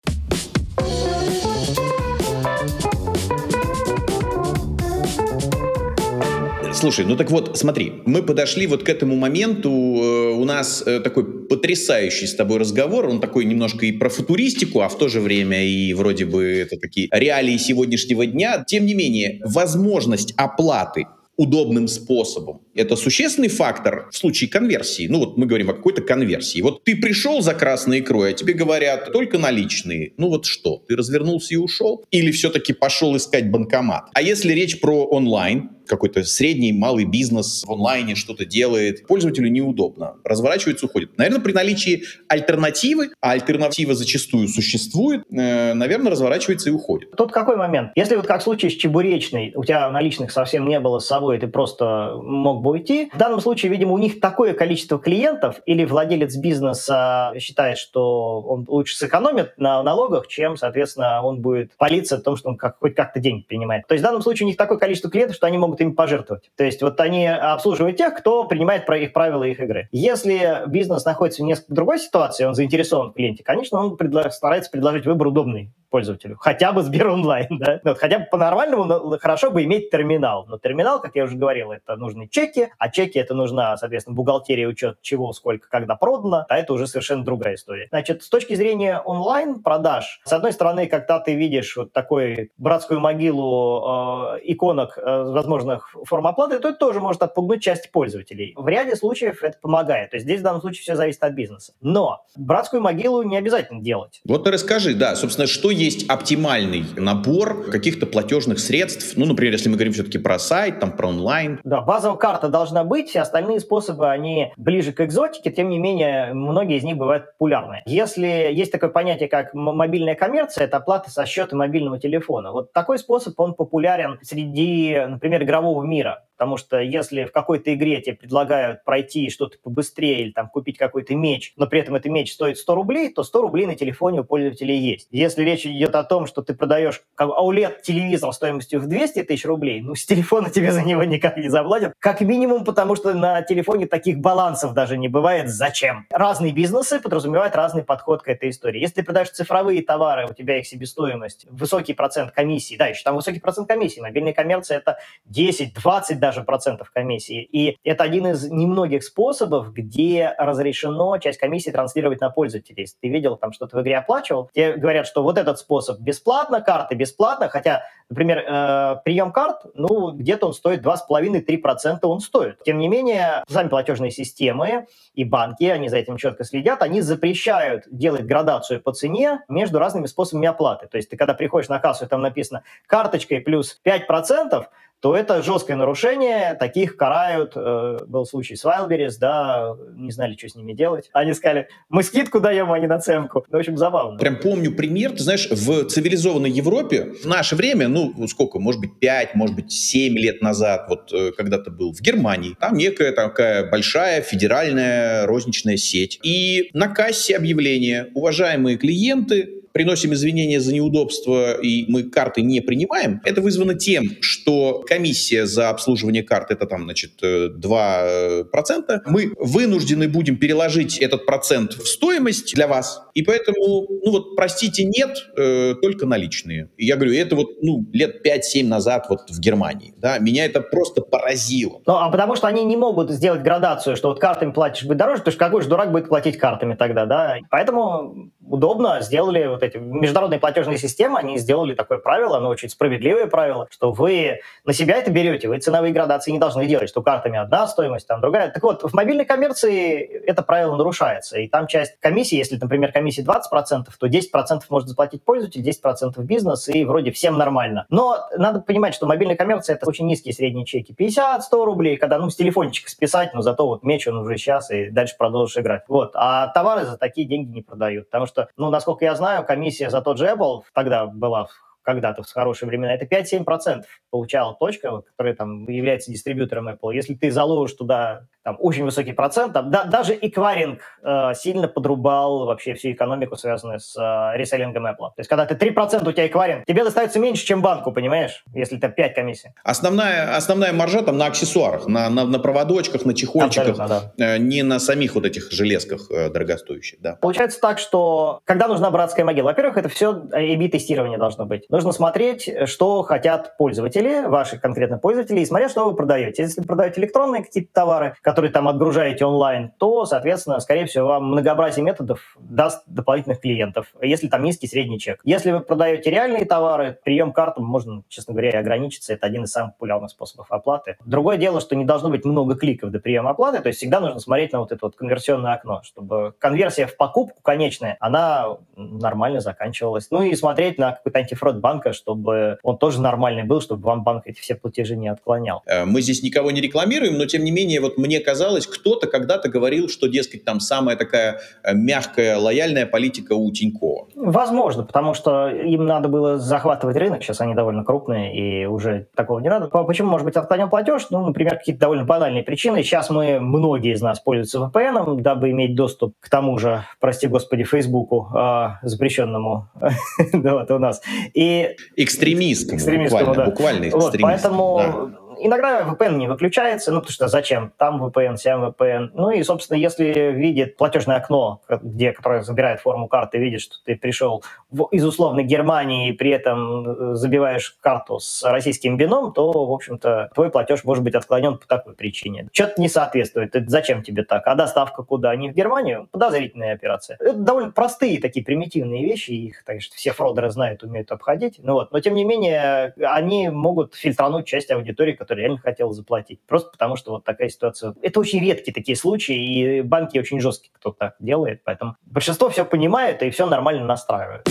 Слушай, 6.83 7.05
ну 7.05 7.17
так 7.17 7.31
вот, 7.31 7.57
смотри, 7.57 7.93
мы 8.07 8.25
подошли 8.25 8.67
вот 8.67 8.83
к 8.83 8.89
этому 8.89 9.15
моменту, 9.15 9.71
э, 9.71 10.33
у 10.33 10.45
нас 10.45 10.83
э, 10.85 10.99
такой 10.99 11.47
потрясающий 11.47 12.27
с 12.27 12.35
тобой 12.35 12.59
разговор, 12.59 13.07
он 13.07 13.21
такой 13.21 13.45
немножко 13.45 13.87
и 13.87 13.93
про 13.93 14.09
футуристику, 14.09 14.81
а 14.81 14.89
в 14.89 14.99
то 14.99 15.07
же 15.07 15.21
время 15.21 15.65
и 15.65 15.95
вроде 15.95 16.25
бы 16.25 16.43
это 16.43 16.77
такие 16.77 17.09
реалии 17.13 17.57
сегодняшнего 17.57 18.27
дня. 18.27 18.65
Тем 18.67 18.85
не 18.85 18.95
менее, 18.95 19.41
возможность 19.45 20.35
оплаты 20.37 21.07
удобным 21.37 21.89
способом. 21.89 22.61
Это 22.75 22.97
существенный 22.97 23.49
фактор 23.49 24.09
в 24.11 24.17
случае 24.17 24.51
конверсии. 24.51 25.07
Ну 25.09 25.19
вот 25.19 25.37
мы 25.37 25.47
говорим 25.47 25.71
о 25.71 25.75
какой-то 25.75 26.03
конверсии. 26.03 26.61
Вот 26.61 26.85
ты 26.85 26.97
пришел 26.97 27.41
за 27.41 27.55
красной 27.55 28.01
икрой, 28.01 28.31
а 28.31 28.33
тебе 28.33 28.53
говорят 28.53 29.13
только 29.13 29.39
наличные. 29.39 30.13
Ну 30.19 30.29
вот 30.29 30.47
что, 30.47 30.83
ты 30.87 30.97
развернулся 30.97 31.55
и 31.55 31.57
ушел? 31.57 32.05
Или 32.11 32.31
все-таки 32.31 32.73
пошел 32.73 33.17
искать 33.17 33.51
банкомат? 33.51 34.09
А 34.15 34.23
если 34.23 34.53
речь 34.53 34.81
про 34.81 35.05
онлайн, 35.05 35.71
какой-то 35.93 36.25
средний, 36.25 36.73
малый 36.73 37.05
бизнес 37.05 37.65
в 37.67 37.71
онлайне 37.71 38.15
что-то 38.15 38.45
делает, 38.45 39.07
пользователю 39.07 39.51
неудобно. 39.51 40.17
Разворачивается, 40.25 40.87
уходит. 40.87 41.17
Наверное, 41.19 41.41
при 41.41 41.53
наличии 41.53 42.05
альтернативы, 42.29 43.11
а 43.21 43.33
альтернатива 43.33 43.95
зачастую 43.95 44.49
существует, 44.49 45.23
э, 45.31 45.75
наверное, 45.75 46.11
разворачивается 46.11 46.71
и 46.71 46.73
уходит. 46.73 47.11
Тут 47.17 47.31
какой 47.33 47.57
момент? 47.57 47.93
Если 47.95 48.17
вот 48.17 48.27
как 48.27 48.41
в 48.41 48.45
случае 48.45 48.71
с 48.71 48.75
чебуречной, 48.75 49.53
у 49.55 49.65
тебя 49.65 49.91
наличных 49.91 50.33
совсем 50.33 50.67
не 50.67 50.81
было 50.81 50.99
с 50.99 51.07
собой, 51.07 51.39
ты 51.39 51.47
просто 51.47 52.15
мог 52.23 52.63
бы 52.63 52.71
уйти. 52.71 53.11
В 53.13 53.19
данном 53.19 53.41
случае, 53.41 53.71
видимо, 53.71 53.93
у 53.93 53.99
них 53.99 54.21
такое 54.21 54.55
количество 54.55 54.99
клиентов 54.99 55.61
или 55.67 55.85
владелец 55.85 56.37
бизнеса 56.37 57.33
считает, 57.39 57.77
что 57.77 58.41
он 58.41 58.65
лучше 58.67 58.97
сэкономит 58.97 59.59
на 59.59 59.83
налогах, 59.83 60.27
чем, 60.29 60.57
соответственно, 60.57 61.23
он 61.23 61.41
будет 61.41 61.77
палиться 61.77 62.17
в 62.17 62.23
том, 62.23 62.37
что 62.37 62.49
он 62.49 62.57
как, 62.57 62.79
хоть 62.79 62.95
как-то 62.95 63.21
деньги 63.21 63.43
принимает. 63.43 63.87
То 63.87 63.95
есть 63.95 64.03
в 64.03 64.07
данном 64.07 64.23
случае 64.23 64.47
у 64.47 64.49
них 64.49 64.57
такое 64.57 64.79
количество 64.79 65.11
клиентов, 65.11 65.37
что 65.37 65.47
они 65.47 65.59
могут 65.59 65.82
им 65.83 65.95
пожертвовать. 65.95 66.51
То 66.57 66.65
есть 66.65 66.83
вот 66.83 67.01
они 67.01 67.27
обслуживают 67.27 67.97
тех, 67.97 68.15
кто 68.17 68.45
принимает 68.45 68.87
про 68.87 68.99
их 68.99 69.13
правила 69.13 69.45
их 69.45 69.61
игры. 69.61 69.89
Если 69.93 70.63
бизнес 70.67 71.05
находится 71.05 71.43
в 71.43 71.47
несколько 71.47 71.75
другой 71.75 71.99
ситуации, 71.99 72.45
он 72.45 72.55
заинтересован 72.55 73.11
в 73.11 73.15
клиенте, 73.15 73.45
конечно, 73.45 73.79
он 73.79 73.97
предло- 73.97 74.31
старается 74.31 74.71
предложить 74.71 75.07
выбор 75.07 75.29
удобный 75.29 75.73
пользователю. 75.93 76.37
Хотя 76.41 76.73
бы 76.73 76.83
Сбер 76.83 77.09
онлайн, 77.09 77.47
да? 77.51 77.81
Вот, 77.85 77.99
хотя 77.99 78.19
бы 78.19 78.25
по-нормальному 78.25 79.19
хорошо 79.21 79.51
бы 79.51 79.63
иметь 79.63 79.91
терминал. 79.91 80.47
Но 80.49 80.59
терминал, 80.59 81.01
как 81.01 81.15
я 81.15 81.25
уже 81.25 81.37
говорил, 81.37 81.71
это 81.71 81.97
нужны 81.97 82.29
чеки, 82.29 82.71
а 82.79 82.89
чеки 82.89 83.19
это 83.19 83.35
нужна, 83.35 83.77
соответственно, 83.77 84.17
бухгалтерия, 84.17 84.67
учет 84.67 84.99
чего, 85.03 85.33
сколько, 85.33 85.69
когда 85.69 85.95
продано, 85.95 86.47
а 86.49 86.59
это 86.59 86.73
уже 86.73 86.87
совершенно 86.87 87.25
другая 87.25 87.55
история. 87.55 87.89
Значит, 87.91 88.23
с 88.23 88.29
точки 88.29 88.55
зрения 88.55 88.99
онлайн-продаж, 88.99 90.23
с 90.25 90.33
одной 90.33 90.53
стороны, 90.53 90.87
когда 90.87 91.21
ты 91.21 91.35
видишь 91.35 91.77
вот 91.77 91.93
такую 91.93 92.49
братскую 92.57 92.99
могилу 93.01 94.37
э, 94.37 94.41
иконок 94.45 94.97
э, 94.97 95.23
возможных 95.25 95.95
форм 96.05 96.27
оплаты, 96.27 96.59
то 96.59 96.71
это 96.71 96.79
тоже 96.79 97.01
может 97.01 97.23
отпугнуть 97.23 97.63
часть 97.63 97.91
пользователей. 97.93 98.55
В 98.57 98.67
ряде 98.67 98.97
случаев 98.97 99.43
это 99.43 99.59
помогает. 99.61 100.11
То 100.11 100.17
есть 100.17 100.25
здесь 100.25 100.41
в 100.41 100.43
данном 100.43 100.63
случае 100.63 100.83
все 100.83 100.97
зависит 100.97 101.23
от 101.23 101.35
бизнеса. 101.35 101.75
Но 101.83 102.25
братскую 102.37 102.81
могилу 102.81 103.23
не 103.23 103.37
обязательно 103.37 103.83
делать. 103.83 104.23
Вот 104.25 104.45
ты 104.45 104.51
расскажи, 104.51 104.95
да, 104.95 105.15
собственно, 105.17 105.47
что 105.47 105.71
есть 105.83 106.09
оптимальный 106.09 106.85
набор 106.97 107.71
каких-то 107.71 108.07
платежных 108.07 108.59
средств? 108.59 109.15
Ну, 109.17 109.27
например, 109.27 109.53
если 109.53 109.69
мы 109.69 109.77
говорим 109.77 109.93
все-таки 109.93 110.19
про 110.19 110.39
сайт, 110.39 110.81
там, 110.81 110.93
про 110.93 111.09
онлайн. 111.09 111.61
Да, 111.65 111.81
базовая 111.81 112.17
карта 112.17 112.49
должна 112.49 112.85
быть, 112.85 113.09
все 113.09 113.21
остальные 113.21 113.61
способы, 113.61 114.11
они 114.11 114.53
ближе 114.57 114.93
к 114.93 115.01
экзотике, 115.01 115.51
тем 115.51 115.69
не 115.69 115.79
менее, 115.79 116.33
многие 116.35 116.79
из 116.79 116.85
них 116.85 116.97
бывают 116.97 117.33
популярны. 117.33 117.83
Если 117.87 118.27
есть 118.53 118.73
такое 118.73 118.91
понятие, 118.91 119.29
как 119.29 119.55
мобильная 119.55 120.15
коммерция, 120.15 120.65
это 120.65 120.79
оплата 120.79 121.11
со 121.11 121.27
счета 121.27 121.57
мобильного 121.57 121.99
телефона. 121.99 122.53
Вот 122.53 122.73
такой 122.73 122.99
способ, 122.99 123.39
он 123.39 123.55
популярен 123.55 124.19
среди, 124.23 124.99
например, 125.07 125.43
игрового 125.43 125.85
мира. 125.85 126.25
Потому 126.43 126.57
что 126.57 126.81
если 126.81 127.23
в 127.23 127.31
какой-то 127.31 127.73
игре 127.73 128.01
тебе 128.01 128.17
предлагают 128.17 128.83
пройти 128.83 129.31
что-то 129.31 129.59
побыстрее 129.63 130.23
или 130.23 130.33
там 130.33 130.49
купить 130.49 130.77
какой-то 130.77 131.15
меч, 131.15 131.53
но 131.55 131.69
при 131.69 131.79
этом 131.79 131.95
этот 131.95 132.11
меч 132.11 132.33
стоит 132.33 132.59
100 132.59 132.75
рублей, 132.75 133.13
то 133.13 133.23
100 133.23 133.43
рублей 133.43 133.67
на 133.67 133.77
телефоне 133.77 134.23
у 134.23 134.25
пользователя 134.25 134.75
есть. 134.75 135.07
Если 135.13 135.45
речь 135.45 135.65
идет 135.65 135.95
о 135.95 136.03
том, 136.03 136.27
что 136.27 136.43
ты 136.43 136.55
продаешь 136.55 137.03
OLED-телевизор 137.17 138.33
стоимостью 138.33 138.81
в 138.81 138.89
200 138.89 139.23
тысяч 139.23 139.45
рублей, 139.45 139.83
ну, 139.83 139.95
с 139.95 140.05
телефона 140.05 140.51
тебе 140.51 140.73
за 140.73 140.83
него 140.83 141.05
никак 141.05 141.37
не 141.37 141.49
заплатят. 141.49 141.95
Как 142.01 142.21
минимум, 142.23 142.65
потому 142.65 142.97
что 142.97 143.15
на 143.15 143.41
телефоне 143.43 143.87
таких 143.87 144.19
балансов 144.19 144.75
даже 144.75 144.99
не 144.99 145.07
бывает. 145.07 145.49
Зачем? 145.49 146.07
Разные 146.11 146.53
бизнесы 146.53 146.99
подразумевают 146.99 147.55
разный 147.55 147.85
подход 147.85 148.25
к 148.25 148.29
этой 148.29 148.51
истории. 148.51 148.81
Если 148.81 148.97
ты 148.97 149.03
продаешь 149.05 149.31
цифровые 149.31 149.81
товары, 149.85 150.27
у 150.29 150.35
тебя 150.35 150.59
их 150.59 150.67
себестоимость, 150.67 151.47
высокий 151.49 151.95
процент 151.95 152.33
комиссии, 152.33 152.75
да, 152.75 152.89
еще 152.89 153.05
там 153.05 153.15
высокий 153.15 153.39
процент 153.39 153.69
комиссии. 153.69 154.01
Мобильная 154.01 154.33
коммерция 154.33 154.79
это 154.79 154.99
10, 155.27 155.75
20 155.75 156.19
даже 156.19 156.32
даже 156.33 156.45
процентов 156.45 156.91
комиссии. 156.91 157.43
И 157.43 157.77
это 157.85 158.05
один 158.05 158.27
из 158.29 158.51
немногих 158.51 159.05
способов, 159.05 159.73
где 159.73 160.35
разрешено 160.39 161.19
часть 161.19 161.39
комиссии 161.39 161.71
транслировать 161.71 162.21
на 162.21 162.31
пользователей. 162.31 162.83
Если 162.83 162.97
ты 163.01 163.09
видел, 163.09 163.37
там 163.37 163.53
что-то 163.53 163.77
в 163.77 163.83
игре 163.83 163.99
оплачивал, 163.99 164.51
тебе 164.55 164.77
говорят, 164.77 165.07
что 165.07 165.23
вот 165.23 165.39
этот 165.39 165.59
способ 165.59 166.01
бесплатно, 166.01 166.61
карты 166.61 166.95
бесплатно, 166.95 167.49
хотя 167.49 167.83
Например, 168.13 168.45
э, 168.47 168.97
прием 169.07 169.33
карт, 169.33 169.63
ну, 169.73 170.11
где-то 170.11 170.49
он 170.49 170.53
стоит 170.53 170.85
2,5-3% 170.85 171.99
он 172.03 172.21
стоит. 172.21 172.63
Тем 172.63 172.77
не 172.77 172.87
менее, 172.87 173.43
сами 173.49 173.69
платежные 173.69 174.11
системы 174.11 174.87
и 175.15 175.25
банки, 175.25 175.65
они 175.65 175.89
за 175.89 175.97
этим 175.97 176.19
четко 176.19 176.45
следят, 176.45 176.83
они 176.83 177.01
запрещают 177.01 177.85
делать 177.91 178.27
градацию 178.27 178.83
по 178.83 178.93
цене 178.93 179.41
между 179.49 179.79
разными 179.79 180.05
способами 180.05 180.47
оплаты. 180.47 180.89
То 180.89 180.99
есть 180.99 181.09
ты 181.09 181.17
когда 181.17 181.33
приходишь 181.33 181.71
на 181.71 181.79
кассу, 181.79 182.05
и 182.05 182.09
там 182.09 182.21
написано 182.21 182.65
карточкой 182.87 183.41
плюс 183.41 183.81
5%, 183.83 184.67
то 185.03 185.17
это 185.17 185.43
жесткое 185.43 185.77
нарушение. 185.77 186.55
Таких 186.55 186.97
карают. 186.97 187.55
Э, 187.57 187.99
был 188.07 188.25
случай 188.25 188.55
с 188.55 188.65
Wildberries, 188.65 189.17
да, 189.19 189.75
не 189.97 190.13
знали, 190.13 190.37
что 190.39 190.49
с 190.49 190.55
ними 190.55 190.75
делать. 190.75 191.11
Они 191.13 191.35
сказали, 191.35 191.69
мы 191.89 192.05
скидку 192.05 192.39
даем, 192.39 192.71
а 192.73 192.79
не 192.79 192.87
наценку. 192.87 193.45
Ну, 193.51 193.59
в 193.59 193.61
общем, 193.61 193.77
забавно. 193.77 194.17
Прям 194.17 194.37
помню 194.37 194.71
пример. 194.71 195.11
Ты 195.11 195.25
знаешь, 195.25 195.51
в 195.51 195.87
цивилизованной 195.87 196.51
Европе 196.51 197.15
в 197.21 197.27
наше 197.27 197.57
время, 197.57 197.89
ну, 197.89 198.15
сколько, 198.29 198.61
может 198.61 198.81
быть, 198.81 199.01
5, 199.01 199.35
может 199.35 199.57
быть, 199.57 199.73
7 199.73 200.17
лет 200.17 200.41
назад, 200.41 200.87
вот 200.89 201.13
э, 201.13 201.33
когда 201.37 201.59
ты 201.59 201.73
был 201.73 201.93
в 201.93 202.01
Германии, 202.01 202.55
там 202.61 202.77
некая 202.77 203.11
такая 203.11 203.69
большая 203.69 204.23
федеральная 204.23 205.27
розничная 205.27 205.79
сеть. 205.79 206.21
И 206.23 206.71
на 206.75 206.87
кассе 206.87 207.37
объявление, 207.37 208.13
уважаемые 208.15 208.77
клиенты, 208.77 209.62
приносим 209.73 210.13
извинения 210.13 210.61
за 210.61 210.73
неудобство 210.75 211.61
и 211.61 211.91
мы 211.91 212.05
карты 212.05 212.43
не 212.43 212.61
принимаем, 212.61 213.21
это 213.25 213.41
вызвано 213.41 213.75
тем, 213.75 214.05
что 214.21 214.85
комиссия 214.87 215.47
за 215.47 215.71
обслуживание 215.71 216.23
карт 216.23 216.51
это 216.51 216.67
там, 216.67 216.85
значит, 216.85 217.23
2%. 217.23 218.45
Э, 218.89 219.01
мы 219.07 219.33
вынуждены 219.39 220.09
будем 220.09 220.37
переложить 220.37 220.99
этот 220.99 221.27
процент 221.27 221.75
в 221.75 221.87
стоимость 221.87 222.55
для 222.55 222.67
вас, 222.67 223.03
и 223.15 223.23
поэтому, 223.23 223.87
ну 224.05 224.11
вот, 224.11 224.37
простите, 224.37 224.85
нет, 224.85 225.29
э, 225.37 225.75
только 225.81 226.07
наличные. 226.07 226.71
И 226.77 226.87
я 226.87 226.97
говорю, 226.97 227.15
это 227.15 227.37
вот, 227.37 227.63
ну, 227.63 227.85
лет 227.93 228.27
5-7 228.27 228.67
назад 228.67 229.07
вот 229.09 229.31
в 229.31 229.41
Германии, 229.41 229.95
да, 229.97 230.19
меня 230.19 230.45
это 230.45 230.61
просто 230.61 231.03
поразило. 231.03 231.81
Ну, 231.87 231.95
а 231.95 232.11
потому 232.11 232.37
что 232.37 232.47
они 232.47 232.65
не 232.65 232.77
могут 232.77 233.11
сделать 233.11 233.43
градацию, 233.43 233.97
что 233.97 234.09
вот 234.09 234.21
картами 234.21 234.53
платишь 234.53 234.85
будет 234.85 234.99
дороже, 234.99 235.19
потому 235.19 235.33
что 235.33 235.45
какой 235.45 235.63
же 235.63 235.69
дурак 235.69 235.93
будет 235.93 236.09
платить 236.09 236.39
картами 236.39 236.75
тогда, 236.75 237.07
да. 237.07 237.39
Поэтому 237.51 238.33
удобно 238.53 239.01
сделали 239.01 239.47
вот 239.47 239.63
эти 239.63 239.79
международные 239.79 240.39
платежные 240.39 240.77
системы, 240.77 241.19
они 241.19 241.39
сделали 241.39 241.75
такое 241.75 241.99
правило, 241.99 242.37
оно 242.37 242.51
очень 242.51 242.69
справедливое 242.69 243.27
правило, 243.27 243.67
что 243.71 243.93
вы 243.93 244.41
на 244.65 244.75
себя 244.75 244.97
это 244.97 245.11
берете, 245.11 245.49
вы 245.49 245.59
ценовые 245.59 245.93
градации 245.93 246.33
не 246.33 246.39
должны 246.39 246.67
делать, 246.67 246.89
что 246.91 247.03
картами 247.03 247.39
одна 247.39 247.67
стоимость, 247.67 248.07
там 248.07 248.21
другая. 248.21 248.51
Так 248.51 248.63
вот, 248.63 248.83
в 248.83 248.93
мобильной 248.93 249.25
коммерции 249.25 250.03
это 250.03 250.43
правило 250.43 250.77
нарушается, 250.77 251.39
и 251.39 251.49
там 251.49 251.67
часть 251.67 251.99
комиссии, 251.99 252.37
если, 252.37 252.59
например, 252.61 252.93
комиссии 252.93 253.25
20%, 253.25 253.87
то 253.99 254.07
10% 254.07 254.61
может 254.69 254.89
заплатить 254.89 255.25
пользователь, 255.25 255.67
10% 255.67 256.21
бизнес, 256.23 256.69
и 256.69 256.85
вроде 256.85 257.11
всем 257.11 257.39
нормально. 257.39 257.87
Но 257.89 258.19
надо 258.37 258.61
понимать, 258.61 258.95
что 258.95 259.07
мобильная 259.07 259.37
коммерция– 259.37 259.77
это 259.77 259.89
очень 259.89 260.07
низкие 260.07 260.35
средние 260.35 260.67
чеки. 260.67 260.93
50-100 260.93 261.65
рублей, 261.65 261.97
когда, 261.97 262.19
ну, 262.19 262.29
с 262.29 262.37
телефончика 262.37 262.91
списать, 262.91 263.33
но 263.33 263.41
зато 263.41 263.67
вот 263.67 263.83
меч 263.83 264.07
он 264.07 264.19
уже 264.19 264.37
сейчас, 264.37 264.71
и 264.71 264.91
дальше 264.91 265.15
продолжишь 265.17 265.57
играть. 265.57 265.85
Вот. 265.89 266.13
А 266.15 266.49
товары 266.49 266.85
за 266.85 266.99
такие 266.99 267.27
деньги 267.27 267.51
не 267.51 267.63
продают. 267.63 268.11
Потому 268.11 268.27
что, 268.27 268.42
ну, 268.57 268.71
насколько 268.71 269.05
я 269.05 269.15
знаю, 269.15 269.45
комиссия 269.45 269.91
за 269.91 270.01
тот 270.01 270.19
же 270.19 270.27
Apple 270.27 270.63
тогда 270.75 271.07
была 271.07 271.49
когда-то 271.83 272.23
в 272.23 272.33
хорошие 272.33 272.69
времена, 272.69 272.95
это 272.95 273.07
5-7% 273.07 273.83
получала 274.13 274.55
точка, 274.55 275.03
которая 275.17 275.35
там 275.35 275.67
является 275.69 276.13
дистрибьютором 276.13 276.69
Apple. 276.69 276.95
Если 276.95 277.15
ты 277.15 277.31
заложишь 277.31 277.77
туда 277.77 278.27
там 278.45 278.57
очень 278.61 278.85
высокий 278.85 279.13
процент, 279.13 279.53
там, 279.53 279.71
да, 279.71 279.85
даже 279.85 280.19
эквайринг 280.21 280.81
э, 281.03 281.33
сильно 281.35 281.69
подрубал 281.69 282.47
вообще 282.47 282.75
всю 282.75 282.91
экономику, 282.91 283.37
связанную 283.37 283.79
с 283.79 283.97
э, 283.97 284.37
реселлингом 284.37 284.87
Apple. 284.87 285.11
То 285.15 285.19
есть, 285.19 285.31
когда 285.31 285.47
ты 285.47 285.55
3% 285.55 286.07
у 286.07 286.13
тебя 286.13 286.27
эквайринг, 286.27 286.67
тебе 286.67 286.85
достается 286.85 287.21
меньше, 287.21 287.47
чем 287.47 287.63
банку, 287.63 287.93
понимаешь, 287.93 288.45
если 288.53 288.79
это 288.79 288.89
5 288.89 289.15
комиссий. 289.15 289.51
Основная, 289.63 290.37
основная 290.37 290.73
маржа 290.73 291.03
там 291.03 291.19
на 291.19 291.27
аксессуарах, 291.27 291.87
на, 291.87 292.11
на, 292.11 292.25
на 292.25 292.39
проводочках, 292.39 293.05
на 293.05 293.15
чехольчиках, 293.15 293.77
да. 293.77 294.13
э, 294.19 294.39
не 294.39 294.63
на 294.63 294.81
самих 294.81 295.15
вот 295.15 295.25
этих 295.25 295.51
железках 295.53 296.11
э, 296.11 296.29
дорогостоящих. 296.29 297.01
Да. 297.01 297.17
Получается 297.21 297.61
так, 297.61 297.79
что 297.79 298.41
когда 298.45 298.67
нужна 298.67 298.91
братская 298.91 299.25
могила? 299.25 299.47
Во-первых, 299.47 299.77
это 299.77 299.89
все 299.89 300.11
A-B-тестирование 300.33 301.19
должно 301.19 301.47
быть. 301.47 301.71
Нужно 301.71 301.93
смотреть, 301.93 302.51
что 302.67 303.03
хотят 303.03 303.57
пользователи, 303.57 304.02
ваши 304.27 304.59
конкретно 304.59 304.99
пользователи, 304.99 305.41
и 305.41 305.47
смотреть, 305.47 305.71
что 305.71 305.85
вы 305.85 305.95
продаете. 305.95 306.43
Если 306.43 306.63
продаете 306.63 307.01
электронные 307.01 307.43
какие-то 307.43 307.73
товары, 307.73 308.15
которые 308.23 308.51
там 308.51 308.69
отгружаете 308.69 309.25
онлайн, 309.25 309.73
то, 309.79 310.05
соответственно, 310.05 310.61
скорее 310.61 310.87
всего, 310.87 311.09
вам 311.09 311.27
многообразие 311.27 311.85
методов 311.85 312.37
даст 312.39 312.83
дополнительных 312.87 313.41
клиентов, 313.41 313.87
если 314.01 314.29
там 314.29 314.43
низкий 314.43 314.67
средний 314.67 314.99
чек. 314.99 315.21
Если 315.25 315.51
вы 315.53 315.61
продаете 315.61 316.11
реальные 316.11 316.45
товары, 316.45 316.99
прием 317.05 317.33
карты 317.33 317.61
можно, 317.61 318.03
честно 318.09 318.35
говоря, 318.35 318.59
ограничиться. 318.59 319.13
Это 319.13 319.27
один 319.27 319.45
из 319.45 319.51
самых 319.51 319.75
популярных 319.75 320.11
способов 320.11 320.47
оплаты. 320.51 320.97
Другое 321.05 321.37
дело, 321.37 321.61
что 321.61 321.77
не 321.77 321.85
должно 321.85 322.11
быть 322.11 322.25
много 322.25 322.55
кликов 322.55 322.91
до 322.91 323.01
приема 323.01 323.31
оплаты, 323.31 323.61
то 323.61 323.69
есть 323.69 323.79
всегда 323.79 324.01
нужно 324.01 324.21
смотреть 324.21 324.53
на 324.53 324.61
вот 324.61 324.73
это 324.73 324.87
вот 324.87 324.97
конверсионное 324.97 325.55
окно, 325.55 325.81
чтобы 325.83 326.35
конверсия 326.39 326.87
в 326.87 326.97
покупку 326.97 327.41
конечная, 327.43 327.97
она 328.01 328.59
нормально 328.77 329.41
заканчивалась. 329.41 330.09
Ну 330.11 330.23
и 330.23 330.35
смотреть 330.35 330.79
на 330.79 330.93
какой-то 330.93 331.19
антифрод 331.19 331.57
банка, 331.59 331.93
чтобы 331.93 332.59
он 332.63 332.79
тоже 332.79 333.01
нормальный 333.01 333.45
был, 333.45 333.61
чтобы 333.61 333.83
вам 333.93 334.03
банк 334.05 334.27
эти 334.27 334.41
все 334.41 334.55
платежи 334.55 334.97
не 334.97 335.09
отклонял. 335.09 335.63
Э, 335.67 335.85
мы 335.85 336.01
здесь 336.03 336.23
никого 336.23 336.51
не 336.51 336.61
рекламируем, 336.61 337.19
но 337.19 337.27
тем 337.27 337.45
не 337.45 337.51
менее, 337.51 337.81
вот 337.81 337.99
мне 337.99 338.21
казалось, 338.21 338.67
кто-то 338.67 339.07
когда-то 339.07 339.49
говорил, 339.49 339.89
что, 339.89 340.09
дескать, 340.09 340.45
там 340.45 340.61
самая 340.61 340.97
такая 340.97 341.41
э, 341.63 341.75
мягкая, 341.75 342.39
лояльная 342.39 342.87
политика 342.87 343.35
у 343.35 343.51
Тинькова. 343.51 344.09
Возможно, 344.15 344.83
потому 344.83 345.15
что 345.15 345.49
им 345.49 345.87
надо 345.87 346.09
было 346.09 346.39
захватывать 346.39 346.97
рынок, 346.97 347.23
сейчас 347.23 347.41
они 347.41 347.55
довольно 347.55 347.85
крупные, 347.85 348.35
и 348.35 348.67
уже 348.67 349.07
такого 349.15 349.41
не 349.41 349.49
надо. 349.49 349.67
Почему, 349.67 350.11
может 350.11 350.25
быть, 350.25 350.37
отклонен 350.37 350.71
платеж? 350.71 351.07
Ну, 351.11 351.27
например, 351.27 351.59
какие-то 351.59 351.81
довольно 351.81 352.05
банальные 352.05 352.43
причины. 352.43 352.83
Сейчас 352.83 353.11
мы, 353.11 353.41
многие 353.41 353.93
из 353.93 354.03
нас 354.03 354.21
пользуются 354.21 354.59
VPN, 354.59 355.21
дабы 355.21 355.51
иметь 355.51 355.75
доступ 355.75 356.15
к 356.21 356.29
тому 356.29 356.59
же, 356.59 356.85
прости 357.01 357.27
господи, 357.27 357.65
Фейсбуку, 357.65 358.29
э, 358.35 358.69
запрещенному 358.83 359.69
да, 360.33 360.55
вот 360.55 360.71
у 360.71 360.79
нас. 360.79 361.03
И... 361.35 361.77
Экстремистскому, 361.97 362.81
буквально, 363.05 363.35
да. 363.35 363.45
буквально 363.47 363.82
экстремистскому. 363.89 364.73
Вот, 364.73 364.83
поэтому 364.83 365.11
да 365.11 365.22
иногда 365.47 365.83
VPN 365.83 366.17
не 366.17 366.29
выключается, 366.29 366.93
ну, 366.93 367.01
потому 367.01 367.13
что 367.13 367.29
зачем? 367.29 367.73
Там 367.77 368.03
VPN, 368.05 368.37
сям 368.37 368.65
VPN. 368.65 369.11
Ну 369.15 369.31
и, 369.31 369.43
собственно, 369.43 369.77
если 369.77 370.05
видит 370.33 370.77
платежное 370.77 371.17
окно, 371.17 371.61
где, 371.69 372.13
которое 372.13 372.43
забирает 372.43 372.81
форму 372.81 373.09
карты, 373.09 373.39
видит, 373.39 373.61
что 373.61 373.77
ты 373.85 373.97
пришел 373.97 374.43
в, 374.71 374.89
из 374.91 375.05
условной 375.05 375.45
Германии 375.45 376.11
и 376.11 376.13
при 376.13 376.31
этом 376.31 377.13
э, 377.13 377.15
забиваешь 377.15 377.77
карту 377.81 378.19
с 378.19 378.43
российским 378.43 378.97
бином, 378.97 379.33
то, 379.33 379.51
в 379.67 379.73
общем-то, 379.73 380.31
твой 380.35 380.51
платеж 380.51 380.85
может 380.85 381.05
быть 381.05 381.15
отклонен 381.15 381.59
по 381.59 381.67
такой 381.67 381.95
причине. 381.95 382.49
Что-то 382.53 382.81
не 382.81 382.89
соответствует. 382.89 383.55
Это 383.55 383.69
зачем 383.69 384.03
тебе 384.03 384.23
так? 384.25 384.47
А 384.47 384.55
доставка 384.55 385.03
куда? 385.03 385.35
Не 385.37 385.51
в 385.51 385.55
Германию? 385.55 386.09
Подозрительная 386.11 386.75
операция. 386.75 387.17
Это 387.21 387.35
довольно 387.35 387.73
простые 387.73 388.21
такие 388.21 388.45
примитивные 388.45 389.05
вещи, 389.05 389.31
их, 389.31 389.65
конечно, 389.65 389.95
все 389.97 390.13
фродеры 390.13 390.51
знают, 390.51 390.83
умеют 390.83 391.11
обходить. 391.11 391.57
Ну 391.59 391.75
вот. 391.75 391.93
Но, 391.93 392.01
тем 392.01 392.15
не 392.15 392.25
менее, 392.25 392.95
они 393.03 393.49
могут 393.49 393.95
фильтрануть 393.95 394.47
часть 394.47 394.71
аудитории, 394.71 395.13
которая 395.13 395.32
реально 395.35 395.59
хотел 395.59 395.91
заплатить. 395.93 396.41
Просто 396.47 396.71
потому, 396.71 396.97
что 396.97 397.13
вот 397.13 397.25
такая 397.25 397.49
ситуация. 397.49 397.95
Это 398.03 398.21
очень 398.21 398.41
редкие 398.41 398.75
такие 398.75 398.97
случаи, 398.97 399.35
и 399.37 399.81
банки 399.83 400.19
очень 400.19 400.41
жесткие, 400.41 400.73
кто 400.75 400.93
так 400.93 401.17
делает. 401.19 401.63
Поэтому 401.65 401.97
большинство 402.07 402.49
все 402.49 402.65
понимает 402.65 403.23
и 403.23 403.31
все 403.31 403.47
нормально 403.47 403.85
настраивает. 403.85 404.49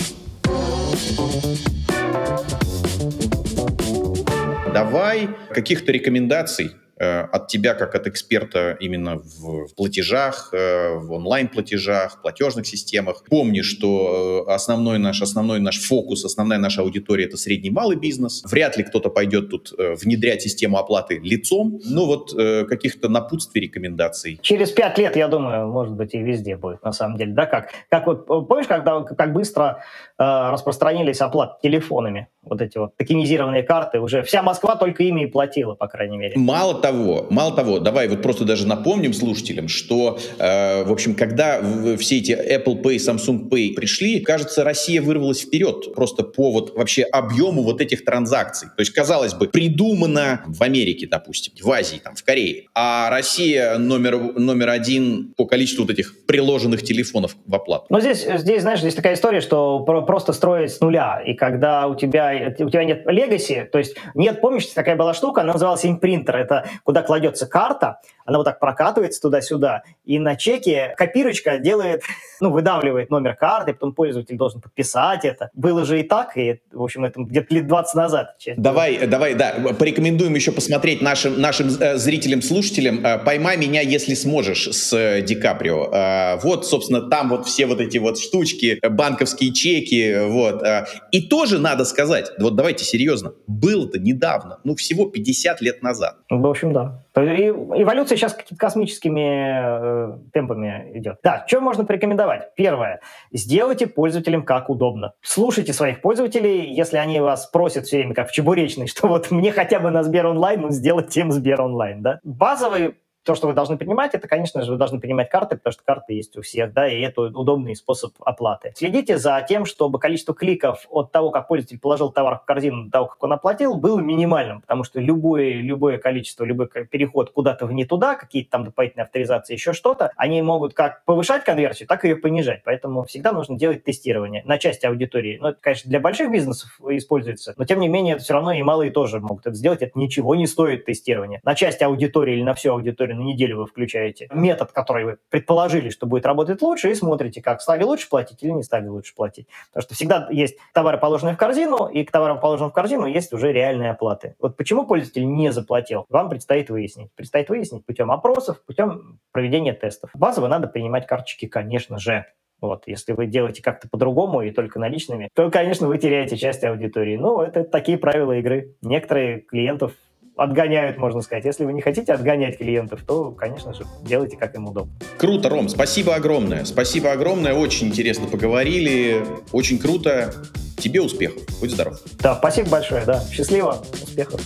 Давай 4.72 5.28
каких-то 5.50 5.92
рекомендаций 5.92 6.70
от 7.02 7.48
тебя, 7.48 7.74
как 7.74 7.94
от 7.94 8.06
эксперта 8.06 8.76
именно 8.80 9.16
в, 9.18 9.74
платежах, 9.76 10.50
э, 10.52 10.96
в 10.96 11.12
онлайн-платежах, 11.12 12.22
платежных 12.22 12.66
системах. 12.66 13.24
Помни, 13.28 13.62
что 13.62 14.44
э, 14.48 14.52
основной 14.52 14.98
наш, 14.98 15.22
основной 15.22 15.60
наш 15.60 15.80
фокус, 15.80 16.24
основная 16.24 16.58
наша 16.58 16.82
аудитория— 16.82 17.24
это 17.26 17.36
средний 17.36 17.70
малый 17.70 17.96
бизнес. 17.96 18.42
Вряд 18.44 18.76
ли 18.76 18.84
кто-то 18.84 19.10
пойдет 19.10 19.50
тут 19.50 19.72
внедрять 19.78 20.42
систему 20.42 20.78
оплаты 20.78 21.18
лицом. 21.22 21.80
Ну 21.84 22.06
вот 22.06 22.32
каких-то 22.68 23.08
напутствий, 23.08 23.62
рекомендаций. 23.62 24.38
Через 24.42 24.70
пять 24.70 24.98
лет, 24.98 25.16
я 25.16 25.28
думаю, 25.28 25.68
может 25.68 25.94
быть, 25.94 26.14
и 26.14 26.18
везде 26.18 26.56
будет, 26.56 26.82
на 26.82 26.92
самом 26.92 27.16
деле. 27.16 27.32
Да, 27.32 27.46
как? 27.46 27.70
Как 27.88 28.06
вот, 28.06 28.26
помнишь, 28.26 28.66
когда, 28.66 29.02
как 29.02 29.32
быстро 29.32 29.82
э, 30.18 30.22
распространились 30.50 31.20
оплаты 31.20 31.54
телефонами? 31.62 32.28
Вот 32.44 32.60
эти 32.60 32.76
вот 32.76 32.96
токенизированные 32.96 33.62
карты. 33.62 34.00
Уже 34.00 34.22
вся 34.22 34.42
Москва 34.42 34.74
только 34.74 35.04
ими 35.04 35.22
и 35.22 35.26
платила, 35.26 35.74
по 35.74 35.86
крайней 35.86 36.18
мере. 36.18 36.34
Мало 36.36 36.80
того, 36.80 37.26
мало 37.30 37.54
того, 37.54 37.78
давай 37.78 38.08
вот 38.08 38.20
просто 38.20 38.44
даже 38.44 38.66
напомним 38.66 39.12
слушателям, 39.12 39.68
что, 39.68 40.18
э, 40.38 40.84
в 40.84 40.90
общем, 40.90 41.14
когда 41.14 41.62
все 41.98 42.18
эти 42.18 42.32
Apple 42.32 42.82
Pay, 42.82 42.96
Samsung 42.96 43.48
Pay 43.48 43.74
пришли, 43.74 44.20
кажется, 44.20 44.64
Россия 44.64 45.00
вырвалась 45.00 45.42
вперед 45.42 45.94
просто 45.94 46.24
по 46.24 46.50
вот 46.50 46.76
вообще 46.76 47.02
объему 47.04 47.62
вот 47.62 47.80
этих 47.80 48.04
транзакций. 48.04 48.68
То 48.76 48.80
есть, 48.80 48.92
казалось 48.92 49.34
бы, 49.34 49.46
придумано 49.46 50.42
в 50.46 50.62
Америке, 50.62 51.06
допустим, 51.08 51.52
в 51.60 51.70
Азии, 51.70 52.00
там, 52.02 52.16
в 52.16 52.24
Корее, 52.24 52.64
а 52.74 53.08
Россия 53.10 53.78
номер, 53.78 54.18
номер 54.18 54.70
один 54.70 55.32
по 55.36 55.46
количеству 55.46 55.84
вот 55.84 55.92
этих 55.92 56.26
приложенных 56.26 56.82
телефонов 56.82 57.36
в 57.46 57.54
оплату. 57.54 57.86
Ну, 57.88 58.00
здесь, 58.00 58.26
здесь, 58.38 58.62
знаешь, 58.62 58.80
здесь 58.80 58.94
такая 58.94 59.14
история, 59.14 59.40
что 59.40 59.80
просто 59.80 60.32
строить 60.32 60.72
с 60.72 60.80
нуля, 60.80 61.22
и 61.24 61.34
когда 61.34 61.86
у 61.86 61.94
тебя 61.94 62.31
у 62.58 62.70
тебя 62.70 62.84
нет 62.84 63.06
legacy, 63.06 63.64
то 63.64 63.78
есть 63.78 63.96
нет, 64.14 64.40
помнишь, 64.40 64.66
такая 64.66 64.96
была 64.96 65.14
штука, 65.14 65.42
она 65.42 65.52
называлась 65.52 65.84
импринтер, 65.84 66.36
это 66.36 66.66
куда 66.84 67.02
кладется 67.02 67.46
карта, 67.46 68.00
она 68.24 68.38
вот 68.38 68.44
так 68.44 68.58
прокатывается 68.60 69.20
туда-сюда, 69.20 69.82
и 70.04 70.18
на 70.18 70.36
чеке 70.36 70.94
копирочка 70.96 71.58
делает, 71.58 72.02
ну, 72.40 72.50
выдавливает 72.50 73.10
номер 73.10 73.34
карты, 73.34 73.72
потом 73.72 73.92
пользователь 73.94 74.36
должен 74.36 74.60
подписать 74.60 75.24
это. 75.24 75.50
Было 75.54 75.84
же 75.84 76.00
и 76.00 76.02
так, 76.02 76.36
и, 76.36 76.60
в 76.72 76.82
общем, 76.82 77.04
это 77.04 77.20
где-то 77.20 77.54
лет 77.54 77.66
20 77.66 77.94
назад. 77.94 78.36
Давай, 78.56 79.06
давай, 79.06 79.34
да, 79.34 79.54
порекомендуем 79.78 80.34
еще 80.34 80.52
посмотреть 80.52 81.02
нашим, 81.02 81.40
нашим 81.40 81.68
э, 81.68 81.96
зрителям, 81.96 82.42
слушателям 82.42 83.04
э, 83.04 83.18
«Поймай 83.18 83.56
меня, 83.56 83.80
если 83.80 84.14
сможешь» 84.14 84.68
с 84.68 84.92
э, 84.92 85.22
Ди 85.22 85.34
Каприо. 85.34 86.38
Вот, 86.42 86.66
собственно, 86.66 87.02
там 87.02 87.28
вот 87.30 87.46
все 87.46 87.66
вот 87.66 87.80
эти 87.80 87.98
вот 87.98 88.18
штучки, 88.18 88.78
банковские 88.86 89.52
чеки, 89.52 90.26
вот. 90.26 90.62
И 91.10 91.22
тоже 91.22 91.58
надо 91.58 91.84
сказать, 91.84 92.21
вот 92.38 92.56
давайте 92.56 92.84
серьезно, 92.84 93.32
было-то 93.46 93.98
недавно, 93.98 94.58
ну, 94.64 94.74
всего 94.74 95.06
50 95.06 95.60
лет 95.60 95.82
назад. 95.82 96.16
В 96.30 96.46
общем, 96.46 96.72
да. 96.72 97.02
И 97.16 97.48
эволюция 97.48 98.16
сейчас 98.16 98.34
какими-то 98.34 98.56
космическими 98.56 100.14
э, 100.14 100.18
темпами 100.32 100.92
идет. 100.94 101.18
Да, 101.22 101.44
что 101.46 101.60
можно 101.60 101.84
порекомендовать? 101.84 102.54
Первое. 102.56 103.00
Сделайте 103.32 103.86
пользователям 103.86 104.44
как 104.44 104.70
удобно. 104.70 105.12
Слушайте 105.20 105.72
своих 105.72 106.00
пользователей, 106.00 106.72
если 106.72 106.96
они 106.96 107.20
вас 107.20 107.46
просят 107.46 107.86
все 107.86 107.98
время, 107.98 108.14
как 108.14 108.28
в 108.28 108.32
чебуречной, 108.32 108.86
что 108.86 109.08
вот 109.08 109.30
мне 109.30 109.52
хотя 109.52 109.80
бы 109.80 109.90
на 109.90 110.02
Сбер 110.02 110.26
онлайн, 110.26 110.62
ну, 110.62 110.70
сделать 110.70 111.08
тем 111.08 111.32
Сбер 111.32 111.60
онлайн, 111.60 112.02
да? 112.02 112.20
Базовый 112.22 112.94
то, 113.24 113.34
что 113.34 113.46
вы 113.46 113.52
должны 113.52 113.76
принимать, 113.76 114.14
это, 114.14 114.28
конечно 114.28 114.62
же, 114.62 114.72
вы 114.72 114.78
должны 114.78 115.00
принимать 115.00 115.30
карты, 115.30 115.56
потому 115.56 115.72
что 115.72 115.84
карты 115.84 116.14
есть 116.14 116.36
у 116.36 116.42
всех, 116.42 116.72
да, 116.72 116.88
и 116.88 117.00
это 117.00 117.22
удобный 117.22 117.76
способ 117.76 118.12
оплаты. 118.20 118.72
Следите 118.76 119.18
за 119.18 119.44
тем, 119.48 119.64
чтобы 119.64 119.98
количество 119.98 120.34
кликов 120.34 120.86
от 120.90 121.12
того, 121.12 121.30
как 121.30 121.48
пользователь 121.48 121.78
положил 121.78 122.10
товар 122.10 122.38
в 122.38 122.44
корзину, 122.44 122.86
до 122.86 122.90
того, 122.90 123.06
как 123.06 123.22
он 123.22 123.32
оплатил, 123.32 123.74
было 123.76 124.00
минимальным, 124.00 124.60
потому 124.60 124.84
что 124.84 125.00
любое, 125.00 125.52
любое 125.54 125.98
количество, 125.98 126.44
любой 126.44 126.68
переход 126.68 127.30
куда-то 127.30 127.66
в 127.66 127.72
не 127.72 127.84
туда, 127.84 128.14
какие-то 128.14 128.50
там 128.50 128.64
дополнительные 128.64 129.04
авторизации, 129.04 129.54
еще 129.54 129.72
что-то, 129.72 130.12
они 130.16 130.42
могут 130.42 130.74
как 130.74 131.04
повышать 131.04 131.44
конверсию, 131.44 131.88
так 131.88 132.04
и 132.04 132.08
ее 132.08 132.16
понижать. 132.16 132.62
Поэтому 132.64 133.04
всегда 133.04 133.32
нужно 133.32 133.56
делать 133.56 133.84
тестирование 133.84 134.42
на 134.44 134.58
части 134.58 134.86
аудитории. 134.86 135.38
Ну, 135.40 135.48
это, 135.48 135.58
конечно, 135.60 135.88
для 135.88 136.00
больших 136.00 136.30
бизнесов 136.30 136.80
используется, 136.88 137.54
но, 137.56 137.64
тем 137.64 137.80
не 137.80 137.88
менее, 137.88 138.14
это 138.14 138.24
все 138.24 138.34
равно 138.34 138.52
и 138.52 138.62
малые 138.62 138.90
тоже 138.90 139.20
могут 139.20 139.46
это 139.46 139.54
сделать. 139.54 139.82
Это 139.82 139.98
ничего 139.98 140.34
не 140.34 140.46
стоит 140.46 140.84
тестирование. 140.84 141.40
На 141.44 141.54
части 141.54 141.84
аудитории 141.84 142.34
или 142.34 142.42
на 142.42 142.54
всю 142.54 142.72
аудиторию 142.72 143.11
на 143.14 143.22
неделю 143.22 143.58
вы 143.58 143.66
включаете, 143.66 144.28
метод, 144.32 144.72
который 144.72 145.04
вы 145.04 145.18
предположили, 145.30 145.90
что 145.90 146.06
будет 146.06 146.26
работать 146.26 146.62
лучше, 146.62 146.90
и 146.90 146.94
смотрите, 146.94 147.42
как 147.42 147.60
стали 147.60 147.82
лучше 147.82 148.08
платить 148.08 148.42
или 148.42 148.50
не 148.50 148.62
стали 148.62 148.88
лучше 148.88 149.14
платить. 149.14 149.46
Потому 149.68 149.82
что 149.82 149.94
всегда 149.94 150.28
есть 150.30 150.56
товары, 150.72 150.98
положенные 150.98 151.34
в 151.34 151.38
корзину, 151.38 151.86
и 151.86 152.04
к 152.04 152.10
товарам, 152.10 152.40
положенным 152.40 152.70
в 152.70 152.74
корзину, 152.74 153.06
есть 153.06 153.32
уже 153.32 153.52
реальные 153.52 153.90
оплаты. 153.90 154.34
Вот 154.38 154.56
почему 154.56 154.86
пользователь 154.86 155.26
не 155.26 155.52
заплатил, 155.52 156.06
вам 156.08 156.28
предстоит 156.28 156.70
выяснить. 156.70 157.12
Предстоит 157.14 157.48
выяснить 157.48 157.84
путем 157.84 158.10
опросов, 158.10 158.62
путем 158.64 159.18
проведения 159.32 159.72
тестов. 159.72 160.10
Базово 160.14 160.48
надо 160.48 160.68
принимать 160.68 161.06
карточки, 161.06 161.46
конечно 161.46 161.98
же. 161.98 162.26
Вот, 162.60 162.84
если 162.86 163.12
вы 163.12 163.26
делаете 163.26 163.60
как-то 163.60 163.88
по-другому 163.88 164.42
и 164.42 164.52
только 164.52 164.78
наличными, 164.78 165.28
то, 165.34 165.50
конечно, 165.50 165.88
вы 165.88 165.98
теряете 165.98 166.36
часть 166.36 166.62
аудитории. 166.62 167.16
Ну, 167.16 167.40
это 167.40 167.64
такие 167.64 167.98
правила 167.98 168.38
игры. 168.38 168.76
Некоторые 168.82 169.40
клиентов 169.40 169.94
отгоняют, 170.36 170.98
можно 170.98 171.20
сказать. 171.20 171.44
Если 171.44 171.64
вы 171.64 171.72
не 171.72 171.82
хотите 171.82 172.12
отгонять 172.12 172.58
клиентов, 172.58 173.02
то, 173.06 173.30
конечно 173.32 173.74
же, 173.74 173.84
делайте 174.02 174.36
как 174.36 174.54
им 174.54 174.68
удобно. 174.68 174.92
Круто, 175.18 175.48
Ром, 175.48 175.68
спасибо 175.68 176.14
огромное. 176.14 176.64
Спасибо 176.64 177.12
огромное, 177.12 177.54
очень 177.54 177.88
интересно 177.88 178.26
поговорили, 178.26 179.24
очень 179.52 179.78
круто. 179.78 180.32
Тебе 180.78 181.00
успехов, 181.00 181.42
будь 181.60 181.70
здоров. 181.70 182.00
Да, 182.20 182.34
спасибо 182.34 182.70
большое, 182.70 183.04
да. 183.04 183.22
Счастливо, 183.30 183.84
успехов. 184.02 184.40